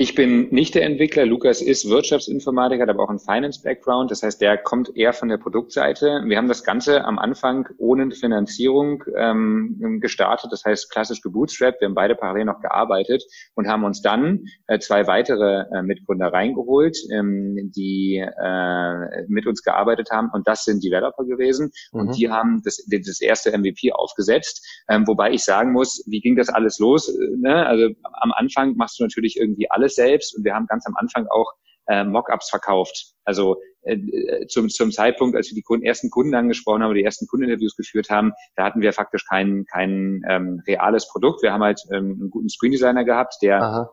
Ich 0.00 0.14
bin 0.14 0.46
nicht 0.54 0.76
der 0.76 0.84
Entwickler. 0.84 1.26
Lukas 1.26 1.60
ist 1.60 1.90
Wirtschaftsinformatiker, 1.90 2.82
hat 2.82 2.88
aber 2.88 3.02
auch 3.02 3.08
einen 3.08 3.18
Finance-Background. 3.18 4.12
Das 4.12 4.22
heißt, 4.22 4.40
der 4.40 4.56
kommt 4.56 4.96
eher 4.96 5.12
von 5.12 5.28
der 5.28 5.38
Produktseite. 5.38 6.22
Wir 6.24 6.36
haben 6.36 6.46
das 6.46 6.62
Ganze 6.62 7.04
am 7.04 7.18
Anfang 7.18 7.68
ohne 7.78 8.08
Finanzierung 8.12 9.02
ähm, 9.16 9.98
gestartet. 10.00 10.52
Das 10.52 10.64
heißt, 10.64 10.92
klassisch 10.92 11.20
gebootstrapped. 11.20 11.80
Wir 11.80 11.88
haben 11.88 11.96
beide 11.96 12.14
parallel 12.14 12.44
noch 12.44 12.60
gearbeitet 12.60 13.24
und 13.56 13.66
haben 13.66 13.82
uns 13.82 14.00
dann 14.00 14.44
äh, 14.68 14.78
zwei 14.78 15.08
weitere 15.08 15.64
äh, 15.76 15.82
Mitgründer 15.82 16.28
reingeholt, 16.28 16.96
ähm, 17.12 17.72
die 17.74 18.18
äh, 18.18 19.24
mit 19.26 19.48
uns 19.48 19.64
gearbeitet 19.64 20.12
haben. 20.12 20.30
Und 20.32 20.46
das 20.46 20.62
sind 20.62 20.84
Developer 20.84 21.24
gewesen. 21.24 21.72
Mhm. 21.92 22.00
Und 22.00 22.16
die 22.16 22.30
haben 22.30 22.62
das, 22.64 22.86
das 22.88 23.20
erste 23.20 23.50
MVP 23.50 23.90
aufgesetzt. 23.92 24.64
Ähm, 24.88 25.08
wobei 25.08 25.32
ich 25.32 25.42
sagen 25.42 25.72
muss, 25.72 26.04
wie 26.06 26.20
ging 26.20 26.36
das 26.36 26.50
alles 26.50 26.78
los? 26.78 27.08
Äh, 27.08 27.36
ne? 27.36 27.66
Also 27.66 27.88
am 28.12 28.30
Anfang 28.30 28.76
machst 28.76 29.00
du 29.00 29.02
natürlich 29.02 29.36
irgendwie 29.36 29.68
alles 29.68 29.87
alles 29.88 29.94
selbst 29.94 30.36
und 30.36 30.44
wir 30.44 30.54
haben 30.54 30.66
ganz 30.66 30.86
am 30.86 30.94
Anfang 30.96 31.26
auch 31.28 31.52
äh, 31.86 32.04
Mockups 32.04 32.50
verkauft. 32.50 33.14
Also 33.24 33.56
äh, 33.82 34.46
zum, 34.46 34.68
zum 34.68 34.92
Zeitpunkt, 34.92 35.36
als 35.36 35.48
wir 35.48 35.54
die 35.54 35.62
Kunden, 35.62 35.86
ersten 35.86 36.10
Kunden 36.10 36.34
angesprochen 36.34 36.82
haben, 36.82 36.94
die 36.94 37.04
ersten 37.04 37.26
Kundeninterviews 37.26 37.76
geführt 37.76 38.10
haben, 38.10 38.32
da 38.56 38.64
hatten 38.64 38.82
wir 38.82 38.92
faktisch 38.92 39.24
kein, 39.26 39.64
kein 39.70 40.22
ähm, 40.28 40.62
reales 40.66 41.08
Produkt. 41.08 41.42
Wir 41.42 41.52
haben 41.52 41.62
halt 41.62 41.80
ähm, 41.92 42.18
einen 42.20 42.30
guten 42.30 42.48
Screen 42.48 42.72
Designer 42.72 43.04
gehabt, 43.04 43.36
der 43.42 43.62
Aha 43.62 43.90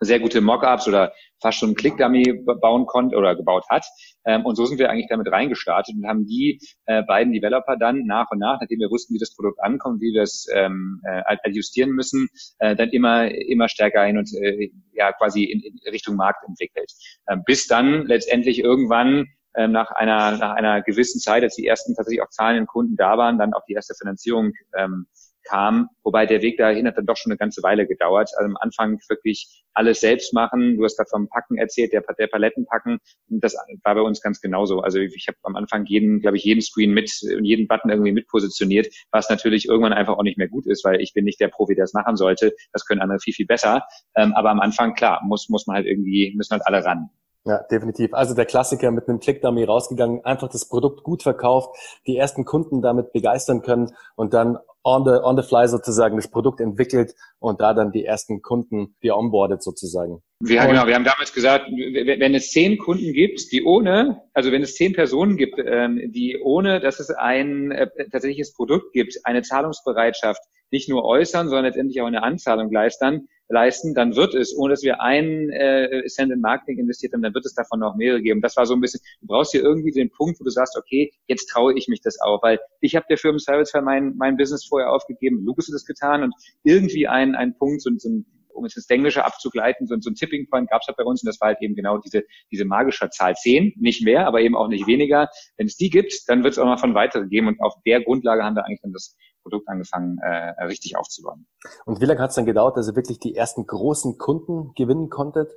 sehr 0.00 0.20
gute 0.20 0.40
Mockups 0.40 0.86
oder 0.88 1.12
fast 1.40 1.58
schon 1.58 1.70
einen 1.70 1.76
Click-Dummy 1.76 2.44
bauen 2.60 2.86
konnte 2.86 3.16
oder 3.16 3.34
gebaut 3.34 3.64
hat. 3.68 3.84
Ähm, 4.24 4.44
und 4.44 4.56
so 4.56 4.66
sind 4.66 4.78
wir 4.78 4.90
eigentlich 4.90 5.08
damit 5.08 5.30
reingestartet 5.30 5.94
und 5.96 6.06
haben 6.06 6.26
die 6.26 6.60
äh, 6.86 7.02
beiden 7.02 7.32
Developer 7.32 7.76
dann 7.76 8.04
nach 8.06 8.30
und 8.30 8.38
nach, 8.38 8.60
nachdem 8.60 8.80
wir 8.80 8.90
wussten, 8.90 9.14
wie 9.14 9.18
das 9.18 9.34
Produkt 9.34 9.60
ankommt, 9.60 10.00
wie 10.00 10.12
wir 10.12 10.22
es 10.22 10.46
ähm, 10.54 11.00
äh, 11.04 11.22
adjustieren 11.26 11.90
müssen, 11.90 12.28
äh, 12.58 12.76
dann 12.76 12.90
immer 12.90 13.30
immer 13.30 13.68
stärker 13.68 14.04
hin 14.04 14.18
und 14.18 14.30
äh, 14.34 14.70
ja 14.92 15.12
quasi 15.12 15.44
in, 15.44 15.60
in 15.60 15.90
Richtung 15.90 16.16
Markt 16.16 16.46
entwickelt. 16.46 16.92
Ähm, 17.28 17.42
bis 17.44 17.66
dann 17.66 18.06
letztendlich 18.06 18.60
irgendwann 18.60 19.26
ähm, 19.56 19.72
nach 19.72 19.90
einer 19.90 20.36
nach 20.38 20.54
einer 20.54 20.82
gewissen 20.82 21.20
Zeit, 21.20 21.42
als 21.42 21.56
die 21.56 21.66
ersten 21.66 21.94
tatsächlich 21.94 22.22
auch 22.22 22.30
zahlenden 22.30 22.66
Kunden 22.66 22.96
da 22.96 23.16
waren, 23.18 23.38
dann 23.38 23.54
auch 23.54 23.64
die 23.68 23.74
erste 23.74 23.94
Finanzierung 23.94 24.52
ähm, 24.76 25.06
kam, 25.48 25.88
wobei 26.02 26.26
der 26.26 26.42
Weg 26.42 26.58
dahin 26.58 26.86
hat 26.86 26.96
dann 26.96 27.06
doch 27.06 27.16
schon 27.16 27.32
eine 27.32 27.38
ganze 27.38 27.62
Weile 27.62 27.86
gedauert. 27.86 28.30
Also 28.36 28.46
am 28.46 28.56
Anfang 28.56 28.98
wirklich 29.08 29.64
alles 29.74 30.00
selbst 30.00 30.32
machen. 30.32 30.76
Du 30.76 30.84
hast 30.84 30.96
gerade 30.96 31.08
vom 31.10 31.28
Packen 31.28 31.56
erzählt, 31.56 31.92
der, 31.92 32.02
der 32.18 32.26
Paletten 32.26 32.66
packen. 32.66 32.98
Das 33.28 33.56
war 33.84 33.94
bei 33.94 34.00
uns 34.00 34.20
ganz 34.20 34.40
genauso. 34.40 34.80
Also 34.80 34.98
ich 34.98 35.26
habe 35.28 35.38
am 35.44 35.56
Anfang 35.56 35.86
jeden, 35.86 36.20
glaube 36.20 36.36
ich, 36.36 36.44
jeden 36.44 36.60
Screen 36.60 36.92
mit 36.92 37.10
und 37.36 37.44
jeden 37.44 37.68
Button 37.68 37.90
irgendwie 37.90 38.12
mit 38.12 38.26
positioniert, 38.28 38.88
was 39.10 39.30
natürlich 39.30 39.66
irgendwann 39.66 39.92
einfach 39.92 40.16
auch 40.16 40.22
nicht 40.22 40.38
mehr 40.38 40.48
gut 40.48 40.66
ist, 40.66 40.84
weil 40.84 41.00
ich 41.00 41.14
bin 41.14 41.24
nicht 41.24 41.40
der 41.40 41.48
Profi, 41.48 41.74
der 41.74 41.84
es 41.84 41.94
machen 41.94 42.16
sollte. 42.16 42.54
Das 42.72 42.84
können 42.84 43.00
andere 43.00 43.20
viel, 43.20 43.34
viel 43.34 43.46
besser. 43.46 43.84
Ähm, 44.16 44.32
aber 44.34 44.50
am 44.50 44.60
Anfang, 44.60 44.94
klar, 44.94 45.20
muss, 45.24 45.48
muss 45.48 45.66
man 45.66 45.76
halt 45.76 45.86
irgendwie, 45.86 46.34
müssen 46.36 46.52
halt 46.52 46.66
alle 46.66 46.84
ran. 46.84 47.10
Ja, 47.44 47.62
definitiv. 47.70 48.12
Also 48.12 48.34
der 48.34 48.44
Klassiker 48.44 48.90
mit 48.90 49.08
einem 49.08 49.20
Click-Dummy 49.20 49.64
rausgegangen, 49.64 50.22
einfach 50.22 50.48
das 50.48 50.68
Produkt 50.68 51.02
gut 51.02 51.22
verkauft, 51.22 51.74
die 52.06 52.16
ersten 52.16 52.44
Kunden 52.44 52.82
damit 52.82 53.12
begeistern 53.12 53.62
können 53.62 53.94
und 54.16 54.34
dann 54.34 54.58
on 54.84 55.04
the, 55.04 55.10
on 55.22 55.36
the 55.36 55.42
fly 55.42 55.66
sozusagen 55.68 56.16
das 56.16 56.28
Produkt 56.28 56.60
entwickelt 56.60 57.14
und 57.38 57.60
da 57.60 57.74
dann 57.74 57.92
die 57.92 58.04
ersten 58.04 58.42
Kunden 58.42 58.96
die 59.02 59.10
onboardet 59.10 59.62
sozusagen. 59.62 60.22
Ja, 60.44 60.66
genau. 60.66 60.86
Wir 60.86 60.94
haben 60.94 61.04
damals 61.04 61.32
gesagt, 61.32 61.66
wenn 61.68 62.34
es 62.34 62.50
zehn 62.50 62.78
Kunden 62.78 63.12
gibt, 63.12 63.50
die 63.52 63.64
ohne, 63.64 64.22
also 64.34 64.52
wenn 64.52 64.62
es 64.62 64.76
zehn 64.76 64.92
Personen 64.92 65.36
gibt, 65.36 65.58
ähm, 65.58 66.00
die 66.12 66.38
ohne, 66.40 66.80
dass 66.80 67.00
es 67.00 67.10
ein 67.10 67.72
äh, 67.72 67.88
tatsächliches 68.10 68.54
Produkt 68.54 68.92
gibt, 68.92 69.18
eine 69.24 69.42
Zahlungsbereitschaft 69.42 70.40
nicht 70.70 70.88
nur 70.88 71.04
äußern, 71.04 71.48
sondern 71.48 71.64
letztendlich 71.64 72.00
auch 72.00 72.06
eine 72.06 72.22
Anzahlung 72.22 72.70
leisten, 72.70 73.28
leisten, 73.48 73.94
dann 73.94 74.16
wird 74.16 74.34
es, 74.34 74.56
ohne 74.56 74.72
dass 74.72 74.82
wir 74.82 75.00
einen 75.00 75.50
äh, 75.50 76.04
Cent 76.06 76.32
in 76.32 76.40
Marketing 76.40 76.78
investiert 76.78 77.12
haben, 77.12 77.22
dann 77.22 77.34
wird 77.34 77.46
es 77.46 77.54
davon 77.54 77.80
noch 77.80 77.96
mehrere 77.96 78.22
geben. 78.22 78.40
Das 78.40 78.56
war 78.56 78.66
so 78.66 78.74
ein 78.74 78.80
bisschen, 78.80 79.00
du 79.20 79.26
brauchst 79.26 79.52
hier 79.52 79.62
irgendwie 79.62 79.92
den 79.92 80.10
Punkt, 80.10 80.38
wo 80.40 80.44
du 80.44 80.50
sagst, 80.50 80.76
okay, 80.76 81.12
jetzt 81.26 81.46
traue 81.46 81.74
ich 81.76 81.88
mich 81.88 82.00
das 82.00 82.20
auch, 82.20 82.42
weil 82.42 82.58
ich 82.80 82.96
habe 82.96 83.06
der 83.08 83.18
Firmen 83.18 83.38
Service 83.38 83.72
mein, 83.82 84.16
mein 84.16 84.36
Business 84.36 84.66
vorher 84.66 84.92
aufgegeben, 84.92 85.44
Lukas 85.44 85.66
hat 85.68 85.74
das 85.74 85.84
getan 85.84 86.22
und 86.22 86.34
irgendwie 86.64 87.08
ein, 87.08 87.34
ein 87.34 87.56
Punkt, 87.56 87.82
so, 87.82 87.90
so 87.96 88.08
ein 88.08 88.26
um 88.58 88.64
es 88.64 88.76
ins 88.76 88.90
Englische 88.90 89.24
abzugleiten, 89.24 89.86
so, 89.86 89.96
so 90.00 90.10
ein 90.10 90.14
Tipping 90.14 90.48
Point 90.50 90.68
gab 90.68 90.82
es 90.82 90.88
halt 90.88 90.96
bei 90.96 91.04
uns 91.04 91.22
und 91.22 91.28
das 91.28 91.40
war 91.40 91.48
halt 91.48 91.58
eben 91.62 91.74
genau 91.74 91.98
diese, 91.98 92.24
diese 92.50 92.64
magische 92.64 93.08
Zahl 93.08 93.34
10, 93.34 93.74
nicht 93.76 94.04
mehr, 94.04 94.26
aber 94.26 94.40
eben 94.40 94.56
auch 94.56 94.68
nicht 94.68 94.86
weniger. 94.86 95.28
Wenn 95.56 95.66
es 95.66 95.76
die 95.76 95.90
gibt, 95.90 96.12
dann 96.26 96.42
wird 96.42 96.52
es 96.54 96.58
auch 96.58 96.66
noch 96.66 96.80
von 96.80 96.94
weiteren 96.94 97.28
geben 97.28 97.46
und 97.46 97.60
auf 97.60 97.74
der 97.86 98.02
Grundlage 98.02 98.42
haben 98.42 98.56
wir 98.56 98.64
eigentlich 98.66 98.80
dann 98.82 98.92
das 98.92 99.16
Produkt 99.48 99.68
angefangen, 99.68 100.18
äh, 100.18 100.62
richtig 100.64 100.96
aufzubauen. 100.96 101.46
Und 101.84 102.00
wie 102.00 102.04
lange 102.04 102.20
hat 102.20 102.30
es 102.30 102.36
dann 102.36 102.46
gedauert, 102.46 102.76
dass 102.76 102.88
ihr 102.88 102.96
wirklich 102.96 103.18
die 103.18 103.34
ersten 103.34 103.66
großen 103.66 104.18
Kunden 104.18 104.72
gewinnen 104.74 105.08
konntet? 105.08 105.50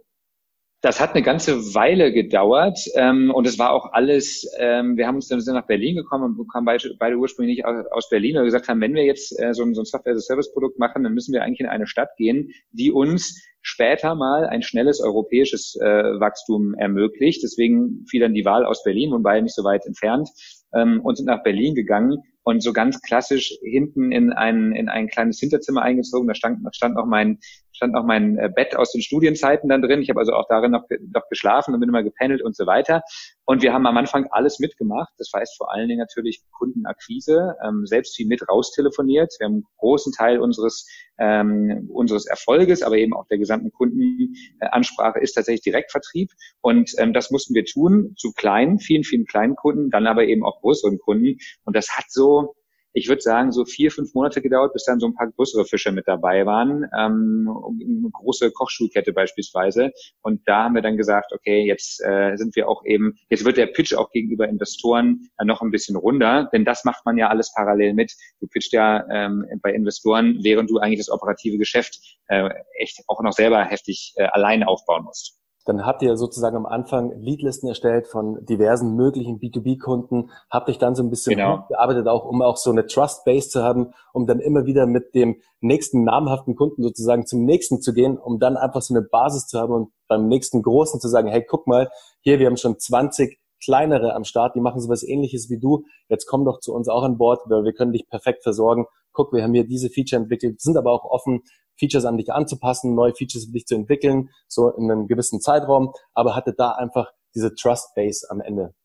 Das 0.84 1.00
hat 1.00 1.14
eine 1.14 1.22
ganze 1.22 1.76
Weile 1.76 2.12
gedauert 2.12 2.80
ähm, 2.96 3.30
und 3.30 3.46
es 3.46 3.60
war 3.60 3.72
auch 3.72 3.94
alles, 3.94 4.52
ähm, 4.58 4.98
wir 4.98 5.06
haben 5.06 5.16
uns 5.16 5.28
dann 5.28 5.40
sind 5.40 5.54
nach 5.54 5.68
Berlin 5.68 5.96
gekommen 5.96 6.36
und 6.40 6.52
kamen 6.52 6.66
beide, 6.66 6.96
beide 6.98 7.18
ursprünglich 7.18 7.58
nicht 7.58 7.66
aus, 7.66 7.86
aus 7.92 8.10
Berlin, 8.10 8.34
wir 8.34 8.44
gesagt 8.44 8.68
haben, 8.68 8.82
wenn 8.82 8.96
wir 8.96 9.06
jetzt 9.06 9.40
äh, 9.40 9.54
so, 9.54 9.62
ein, 9.62 9.76
so 9.76 9.82
ein 9.84 9.86
Software-as-a-Service-Produkt 9.86 10.80
machen, 10.80 11.04
dann 11.04 11.14
müssen 11.14 11.34
wir 11.34 11.44
eigentlich 11.44 11.60
in 11.60 11.68
eine 11.68 11.86
Stadt 11.86 12.10
gehen, 12.18 12.50
die 12.72 12.92
uns 12.92 13.46
später 13.62 14.16
mal 14.16 14.48
ein 14.48 14.64
schnelles 14.64 15.02
europäisches 15.02 15.78
äh, 15.80 15.86
Wachstum 15.86 16.74
ermöglicht. 16.74 17.44
Deswegen 17.44 18.04
fiel 18.10 18.22
dann 18.22 18.34
die 18.34 18.46
Wahl 18.46 18.66
aus 18.66 18.84
Berlin 18.84 19.14
und 19.14 19.22
beide 19.22 19.44
nicht 19.44 19.56
so 19.56 19.64
weit 19.64 19.86
entfernt 19.86 20.30
ähm, 20.74 21.02
und 21.02 21.18
sind 21.18 21.26
nach 21.26 21.44
Berlin 21.44 21.76
gegangen 21.76 22.18
und 22.44 22.64
so 22.64 22.74
ganz 22.74 23.02
klassisch 23.02 23.54
hinten 23.64 24.12
in 24.12 24.32
ein, 24.32 24.74
in 24.74 24.90
ein 24.90 25.08
kleines 25.08 25.40
Hinterzimmer 25.40 25.84
eingezogen. 25.84 26.28
Da 26.28 26.36
stand, 26.36 26.60
stand 26.76 26.96
noch 26.96 27.06
mein, 27.06 27.40
stand 27.82 27.94
noch 27.94 28.06
mein 28.06 28.38
äh, 28.38 28.50
Bett 28.54 28.76
aus 28.76 28.92
den 28.92 29.02
Studienzeiten 29.02 29.68
dann 29.68 29.82
drin. 29.82 30.04
Ich 30.04 30.10
habe 30.10 30.20
also 30.20 30.34
auch 30.34 30.48
darin 30.48 30.70
noch, 30.70 30.84
noch 31.14 31.28
geschlafen 31.30 31.74
und 31.74 31.80
bin 31.80 31.90
immer 31.90 32.04
gependelt 32.04 32.44
und 32.44 32.56
so 32.56 32.68
weiter. 32.68 33.02
Und 33.46 33.64
wir 33.64 33.74
haben 33.74 33.88
am 33.88 33.98
Anfang 33.98 34.28
alles 34.30 34.60
mitgemacht. 34.60 35.12
Das 35.18 35.32
heißt 35.36 35.58
vor 35.58 35.74
allen 35.74 35.88
Dingen 35.88 36.00
natürlich 36.00 36.44
Kundenakquise, 36.52 37.56
ähm, 37.68 37.88
selbst 37.88 38.16
viel 38.16 38.28
mit 38.28 38.48
raustelefoniert. 38.48 39.34
Wir 39.40 39.46
haben 39.46 39.54
einen 39.54 39.66
großen 39.80 40.14
Teil 40.14 40.40
unseres, 40.40 40.88
ähm, 41.18 41.90
unseres 41.92 42.28
Erfolges, 42.28 42.84
aber 42.84 42.98
eben 42.98 43.16
auch 43.16 43.26
der 43.30 43.40
gesamten 43.40 43.72
Kundenansprache 43.72 45.20
ist 45.20 45.34
tatsächlich 45.34 45.64
Direktvertrieb. 45.64 46.30
Und 46.62 46.92
ähm, 47.00 47.14
das 47.14 47.32
mussten 47.32 47.56
wir 47.56 47.66
tun 47.66 48.14
zu 48.16 48.32
kleinen, 48.32 48.78
vielen, 48.78 49.04
vielen 49.04 49.26
kleinen 49.26 49.56
Kunden, 49.56 49.90
dann 49.90 50.06
aber 50.06 50.26
eben 50.26 50.46
auch 50.46 50.62
größeren 50.62 51.00
Kunden. 51.00 51.38
Und 51.66 51.76
das 51.76 51.98
hat 51.98 52.06
so 52.10 52.54
ich 52.94 53.08
würde 53.08 53.22
sagen, 53.22 53.52
so 53.52 53.66
vier, 53.66 53.92
fünf 53.92 54.14
Monate 54.14 54.42
gedauert, 54.42 54.74
bis 54.74 54.84
dann 54.86 55.00
so 55.00 55.08
ein 55.08 55.16
paar 55.16 55.32
größere 55.32 55.66
Fische 55.66 55.92
mit 55.92 56.08
dabei 56.08 56.46
waren. 56.46 56.86
Ähm, 56.98 57.50
eine 57.50 58.10
große 58.12 58.52
Kochschulkette 58.52 59.14
beispielsweise. 59.14 59.92
Und 60.22 60.42
da 60.48 60.66
haben 60.66 60.76
wir 60.76 60.82
dann 60.82 60.98
gesagt, 60.98 61.32
okay, 61.34 61.66
jetzt 61.66 62.04
äh, 62.04 62.36
sind 62.36 62.56
wir 62.56 62.68
auch 62.68 62.84
eben, 62.86 63.16
jetzt 63.30 63.46
wird 63.46 63.58
der 63.58 63.68
Pitch 63.68 63.94
auch 63.94 64.12
gegenüber 64.12 64.48
Investoren 64.48 65.30
äh, 65.38 65.46
noch 65.46 65.62
ein 65.62 65.72
bisschen 65.72 65.96
runder, 65.96 66.50
denn 66.54 66.66
das 66.66 66.84
macht 66.84 67.06
man 67.06 67.18
ja 67.18 67.30
alles 67.30 67.54
parallel 67.54 67.94
mit. 67.94 68.14
Du 68.40 68.48
pitcht 68.48 68.74
ja 68.74 69.06
ähm, 69.10 69.46
bei 69.62 69.74
Investoren, 69.74 70.40
während 70.44 70.70
du 70.70 70.78
eigentlich 70.78 71.00
das 71.00 71.10
operative 71.10 71.58
Geschäft 71.58 72.00
äh, 72.28 72.50
echt 72.78 73.02
auch 73.08 73.22
noch 73.22 73.34
selber 73.34 73.64
heftig 73.64 74.14
äh, 74.18 74.24
alleine 74.24 74.68
aufbauen 74.68 75.04
musst. 75.04 75.41
Dann 75.66 75.86
habt 75.86 76.02
ihr 76.02 76.18
sozusagen 76.18 76.56
am 76.56 76.66
Anfang 76.66 77.12
Leadlisten 77.20 77.68
erstellt 77.68 78.08
von 78.08 78.44
diversen 78.46 78.96
möglichen 78.96 79.40
B2B-Kunden, 79.40 80.32
habt 80.50 80.70
euch 80.70 80.78
dann 80.78 80.96
so 80.96 81.04
ein 81.04 81.10
bisschen 81.10 81.36
genau. 81.36 81.66
gearbeitet, 81.70 82.08
auch 82.08 82.26
um 82.26 82.42
auch 82.42 82.58
so 82.58 82.72
eine 82.72 82.88
Trust-Base 82.88 83.50
zu 83.50 83.64
haben, 83.64 83.94
um 84.14 84.26
dann 84.26 84.40
immer 84.40 84.66
wieder 84.66 84.88
mit 84.88 85.14
dem 85.14 85.38
nächsten 85.60 86.04
namhaften 86.04 86.56
Kunden 86.56 86.82
sozusagen 86.82 87.26
zum 87.26 87.46
nächsten 87.46 87.82
zu 87.82 87.94
gehen, 87.94 88.18
um 88.18 88.40
dann 88.40 88.58
einfach 88.58 88.82
so 88.82 88.94
eine 88.94 89.04
Basis 89.04 89.48
zu 89.48 89.60
haben 89.60 89.74
und 89.74 89.90
beim 90.08 90.28
nächsten 90.28 90.62
großen 90.62 91.00
zu 91.00 91.08
sagen, 91.08 91.28
hey, 91.28 91.46
guck 91.48 91.68
mal, 91.68 91.90
hier, 92.22 92.40
wir 92.40 92.48
haben 92.48 92.58
schon 92.58 92.80
20 92.80 93.40
kleinere 93.64 94.16
am 94.16 94.24
Start, 94.24 94.56
die 94.56 94.60
machen 94.60 94.82
sowas 94.82 95.04
ähnliches 95.04 95.50
wie 95.50 95.60
du. 95.60 95.86
Jetzt 96.10 96.26
komm 96.26 96.46
doch 96.46 96.60
zu 96.60 96.74
uns 96.74 96.90
auch 96.90 97.04
an 97.04 97.18
Bord, 97.18 97.42
weil 97.46 97.64
wir 97.64 97.74
können 97.74 97.94
dich 97.94 98.08
perfekt 98.10 98.44
versorgen. 98.44 98.86
Guck, 99.14 99.34
wir 99.34 99.44
haben 99.44 99.54
hier 99.54 99.68
diese 99.68 99.90
Feature 99.90 100.22
entwickelt, 100.22 100.62
sind 100.62 100.78
aber 100.78 100.92
auch 100.92 101.06
offen, 101.06 101.44
Features 101.82 102.06
an 102.06 102.18
dich 102.18 102.32
anzupassen, 102.32 102.94
neue 102.94 103.14
Features 103.14 103.46
für 103.46 103.52
dich 103.52 103.66
zu 103.66 103.76
entwickeln, 103.76 104.30
so 104.48 104.70
in 104.70 104.90
einem 104.90 105.08
gewissen 105.08 105.42
Zeitraum, 105.42 105.94
aber 106.14 106.36
hatte 106.36 106.54
da 106.54 106.74
einfach 106.74 107.12
diese 107.34 107.56
Trust 107.56 107.96
Base 107.96 108.28
am 108.30 108.40
Ende. 108.40 108.76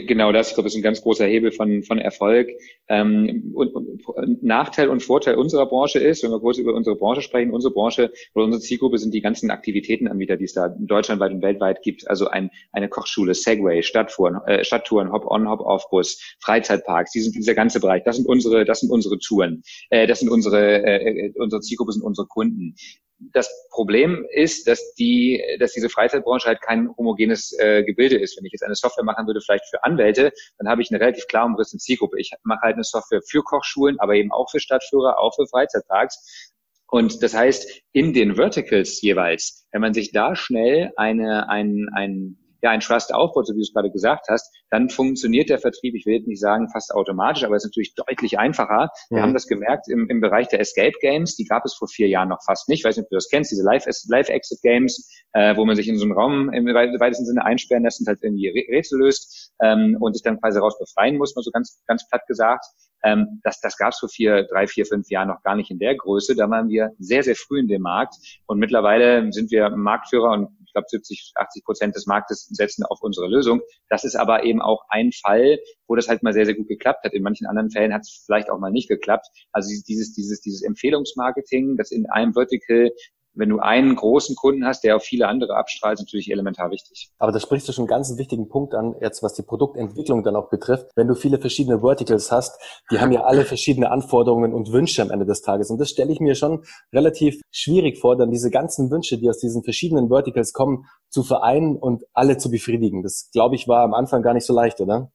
Genau 0.00 0.32
das, 0.32 0.48
ich 0.48 0.54
glaube, 0.54 0.66
ist 0.66 0.74
ein 0.74 0.82
ganz 0.82 1.02
großer 1.02 1.24
Hebel 1.24 1.52
von, 1.52 1.84
von 1.84 1.98
Erfolg. 1.98 2.50
Ähm, 2.88 3.52
und, 3.54 3.74
und 3.74 4.42
Nachteil 4.42 4.88
und 4.88 5.02
Vorteil 5.02 5.36
unserer 5.36 5.66
Branche 5.66 6.00
ist, 6.00 6.22
wenn 6.22 6.30
wir 6.30 6.40
kurz 6.40 6.58
über 6.58 6.74
unsere 6.74 6.96
Branche 6.96 7.22
sprechen, 7.22 7.52
unsere 7.52 7.72
Branche 7.72 8.12
oder 8.34 8.44
unsere 8.44 8.60
Zielgruppe 8.60 8.98
sind 8.98 9.14
die 9.14 9.20
ganzen 9.20 9.50
Aktivitätenanbieter, 9.50 10.36
die 10.36 10.44
es 10.44 10.52
da 10.52 10.68
deutschlandweit 10.68 11.32
und 11.32 11.42
weltweit 11.42 11.82
gibt. 11.82 12.08
Also 12.08 12.28
ein, 12.28 12.50
eine 12.72 12.88
Kochschule, 12.88 13.34
Segway, 13.34 13.82
Stadttouren, 13.82 14.40
äh, 14.46 14.64
Stadttouren, 14.64 15.12
Hop-on, 15.12 15.48
Hop-off-Bus, 15.48 16.36
Freizeitparks, 16.40 17.12
die 17.12 17.20
sind, 17.20 17.36
dieser 17.36 17.54
ganze 17.54 17.78
Bereich, 17.80 18.02
das 18.04 18.16
sind 18.16 18.26
unsere, 18.26 18.64
das 18.64 18.80
sind 18.80 18.90
unsere 18.90 19.18
Touren, 19.18 19.62
äh, 19.90 20.06
das 20.06 20.20
sind 20.20 20.28
unsere, 20.28 20.84
äh, 20.84 21.28
äh 21.28 21.32
unsere 21.36 21.62
Zielgruppe 21.62 21.92
sind 21.92 22.02
unsere 22.02 22.26
Kunden 22.26 22.74
das 23.18 23.48
Problem 23.70 24.26
ist, 24.30 24.66
dass 24.66 24.94
die, 24.94 25.42
dass 25.58 25.72
diese 25.72 25.88
Freizeitbranche 25.88 26.48
halt 26.48 26.60
kein 26.60 26.88
homogenes 26.96 27.56
äh, 27.58 27.82
Gebilde 27.84 28.18
ist. 28.18 28.36
Wenn 28.36 28.44
ich 28.44 28.52
jetzt 28.52 28.64
eine 28.64 28.74
Software 28.74 29.04
machen 29.04 29.26
würde, 29.26 29.40
vielleicht 29.40 29.68
für 29.68 29.82
Anwälte, 29.84 30.32
dann 30.58 30.68
habe 30.68 30.82
ich 30.82 30.90
eine 30.90 31.00
relativ 31.00 31.26
klar 31.26 31.46
umrissene 31.46 31.80
Zielgruppe. 31.80 32.20
Ich 32.20 32.32
mache 32.42 32.60
halt 32.62 32.74
eine 32.74 32.84
Software 32.84 33.20
für 33.28 33.42
Kochschulen, 33.42 33.98
aber 34.00 34.14
eben 34.14 34.32
auch 34.32 34.50
für 34.50 34.60
Stadtführer, 34.60 35.18
auch 35.18 35.34
für 35.34 35.46
Freizeitparks. 35.46 36.52
Und 36.88 37.22
das 37.22 37.34
heißt, 37.34 37.82
in 37.92 38.12
den 38.12 38.36
Verticals 38.36 39.00
jeweils, 39.00 39.66
wenn 39.72 39.80
man 39.80 39.94
sich 39.94 40.12
da 40.12 40.36
schnell 40.36 40.92
eine, 40.96 41.48
ein, 41.48 41.88
ein 41.94 42.38
ja, 42.64 42.70
ein 42.70 42.80
Trust 42.80 43.14
aufbaut, 43.14 43.46
so 43.46 43.52
wie 43.52 43.58
du 43.58 43.62
es 43.62 43.74
gerade 43.74 43.90
gesagt 43.90 44.26
hast, 44.28 44.50
dann 44.74 44.90
funktioniert 44.90 45.50
der 45.50 45.60
Vertrieb, 45.60 45.94
ich 45.94 46.04
will 46.04 46.14
jetzt 46.14 46.26
nicht 46.26 46.40
sagen 46.40 46.68
fast 46.68 46.92
automatisch, 46.92 47.44
aber 47.44 47.54
es 47.54 47.62
ist 47.62 47.70
natürlich 47.70 47.94
deutlich 47.94 48.40
einfacher. 48.40 48.90
Wir 49.08 49.18
mhm. 49.18 49.22
haben 49.22 49.32
das 49.32 49.46
gemerkt 49.46 49.86
im, 49.88 50.08
im 50.08 50.20
Bereich 50.20 50.48
der 50.48 50.58
Escape 50.58 50.98
Games, 51.00 51.36
die 51.36 51.44
gab 51.44 51.64
es 51.64 51.74
vor 51.74 51.86
vier 51.86 52.08
Jahren 52.08 52.28
noch 52.28 52.42
fast 52.44 52.68
nicht. 52.68 52.80
Ich 52.80 52.84
weiß 52.84 52.96
nicht, 52.96 53.04
ob 53.04 53.10
du 53.10 53.14
das 53.14 53.28
kennst, 53.28 53.52
diese 53.52 53.62
Live-Exit 53.62 54.62
Games, 54.62 55.08
äh, 55.32 55.56
wo 55.56 55.64
man 55.64 55.76
sich 55.76 55.86
in 55.86 55.96
so 55.96 56.04
einem 56.04 56.14
Raum 56.14 56.52
im 56.52 56.66
weitesten 56.66 57.24
Sinne 57.24 57.44
einsperren 57.44 57.84
lässt 57.84 58.00
und 58.00 58.08
halt 58.08 58.18
irgendwie 58.22 58.48
Rätsel 58.48 58.98
löst 58.98 59.52
ähm, 59.62 59.96
und 60.00 60.14
sich 60.14 60.24
dann 60.24 60.40
quasi 60.40 60.58
raus 60.58 60.76
befreien 60.76 61.18
muss, 61.18 61.36
mal 61.36 61.42
so 61.42 61.52
ganz, 61.52 61.80
ganz 61.86 62.08
platt 62.08 62.26
gesagt. 62.26 62.64
Ähm, 63.04 63.40
das 63.44 63.60
das 63.60 63.76
gab 63.76 63.92
es 63.92 64.00
vor 64.00 64.08
vier, 64.08 64.44
drei, 64.50 64.66
vier, 64.66 64.86
fünf 64.86 65.08
Jahren 65.08 65.28
noch 65.28 65.42
gar 65.44 65.54
nicht 65.54 65.70
in 65.70 65.78
der 65.78 65.94
Größe. 65.94 66.34
Da 66.34 66.50
waren 66.50 66.68
wir 66.68 66.90
sehr, 66.98 67.22
sehr 67.22 67.36
früh 67.36 67.60
in 67.60 67.68
dem 67.68 67.82
Markt 67.82 68.14
und 68.46 68.58
mittlerweile 68.58 69.30
sind 69.30 69.52
wir 69.52 69.70
Marktführer 69.70 70.32
und 70.32 70.48
glaube 70.74 70.86
70, 70.88 71.32
80 71.34 71.64
Prozent 71.64 71.96
des 71.96 72.06
Marktes 72.06 72.46
setzen 72.50 72.84
auf 72.84 73.00
unsere 73.00 73.28
Lösung. 73.28 73.62
Das 73.88 74.04
ist 74.04 74.16
aber 74.16 74.44
eben 74.44 74.60
auch 74.60 74.84
ein 74.88 75.10
Fall, 75.12 75.58
wo 75.88 75.94
das 75.94 76.08
halt 76.08 76.22
mal 76.22 76.32
sehr, 76.32 76.44
sehr 76.44 76.54
gut 76.54 76.68
geklappt 76.68 77.04
hat. 77.04 77.14
In 77.14 77.22
manchen 77.22 77.46
anderen 77.46 77.70
Fällen 77.70 77.94
hat 77.94 78.02
es 78.02 78.24
vielleicht 78.26 78.50
auch 78.50 78.58
mal 78.58 78.70
nicht 78.70 78.88
geklappt. 78.88 79.26
Also 79.52 79.70
dieses, 79.88 80.12
dieses, 80.12 80.40
dieses 80.40 80.62
Empfehlungsmarketing, 80.62 81.76
das 81.76 81.90
in 81.90 82.06
einem 82.10 82.34
Vertical 82.34 82.90
wenn 83.34 83.48
du 83.48 83.58
einen 83.58 83.96
großen 83.96 84.36
Kunden 84.36 84.64
hast, 84.64 84.84
der 84.84 84.96
auf 84.96 85.02
viele 85.02 85.28
andere 85.28 85.56
abstrahlt, 85.56 85.94
ist 85.94 86.06
natürlich 86.06 86.30
elementar 86.30 86.70
wichtig. 86.70 87.10
Aber 87.18 87.32
da 87.32 87.40
sprichst 87.40 87.68
du 87.68 87.72
schon 87.72 87.82
einen 87.82 87.88
ganz 87.88 88.16
wichtigen 88.16 88.48
Punkt 88.48 88.74
an, 88.74 88.94
jetzt 89.00 89.22
was 89.22 89.34
die 89.34 89.42
Produktentwicklung 89.42 90.22
dann 90.22 90.36
auch 90.36 90.50
betrifft. 90.50 90.86
Wenn 90.94 91.08
du 91.08 91.14
viele 91.14 91.38
verschiedene 91.38 91.80
Verticals 91.80 92.30
hast, 92.30 92.60
die 92.90 93.00
haben 93.00 93.12
ja 93.12 93.24
alle 93.24 93.44
verschiedene 93.44 93.90
Anforderungen 93.90 94.54
und 94.54 94.72
Wünsche 94.72 95.02
am 95.02 95.10
Ende 95.10 95.26
des 95.26 95.42
Tages. 95.42 95.70
Und 95.70 95.78
das 95.78 95.90
stelle 95.90 96.12
ich 96.12 96.20
mir 96.20 96.34
schon 96.34 96.64
relativ 96.92 97.40
schwierig 97.50 97.98
vor, 97.98 98.16
dann 98.16 98.30
diese 98.30 98.50
ganzen 98.50 98.90
Wünsche, 98.90 99.18
die 99.18 99.28
aus 99.28 99.38
diesen 99.38 99.64
verschiedenen 99.64 100.08
Verticals 100.08 100.52
kommen, 100.52 100.84
zu 101.08 101.22
vereinen 101.22 101.76
und 101.76 102.04
alle 102.12 102.38
zu 102.38 102.50
befriedigen. 102.50 103.02
Das, 103.02 103.30
glaube 103.32 103.54
ich, 103.54 103.68
war 103.68 103.82
am 103.82 103.94
Anfang 103.94 104.22
gar 104.22 104.34
nicht 104.34 104.46
so 104.46 104.54
leicht, 104.54 104.80
oder? 104.80 105.10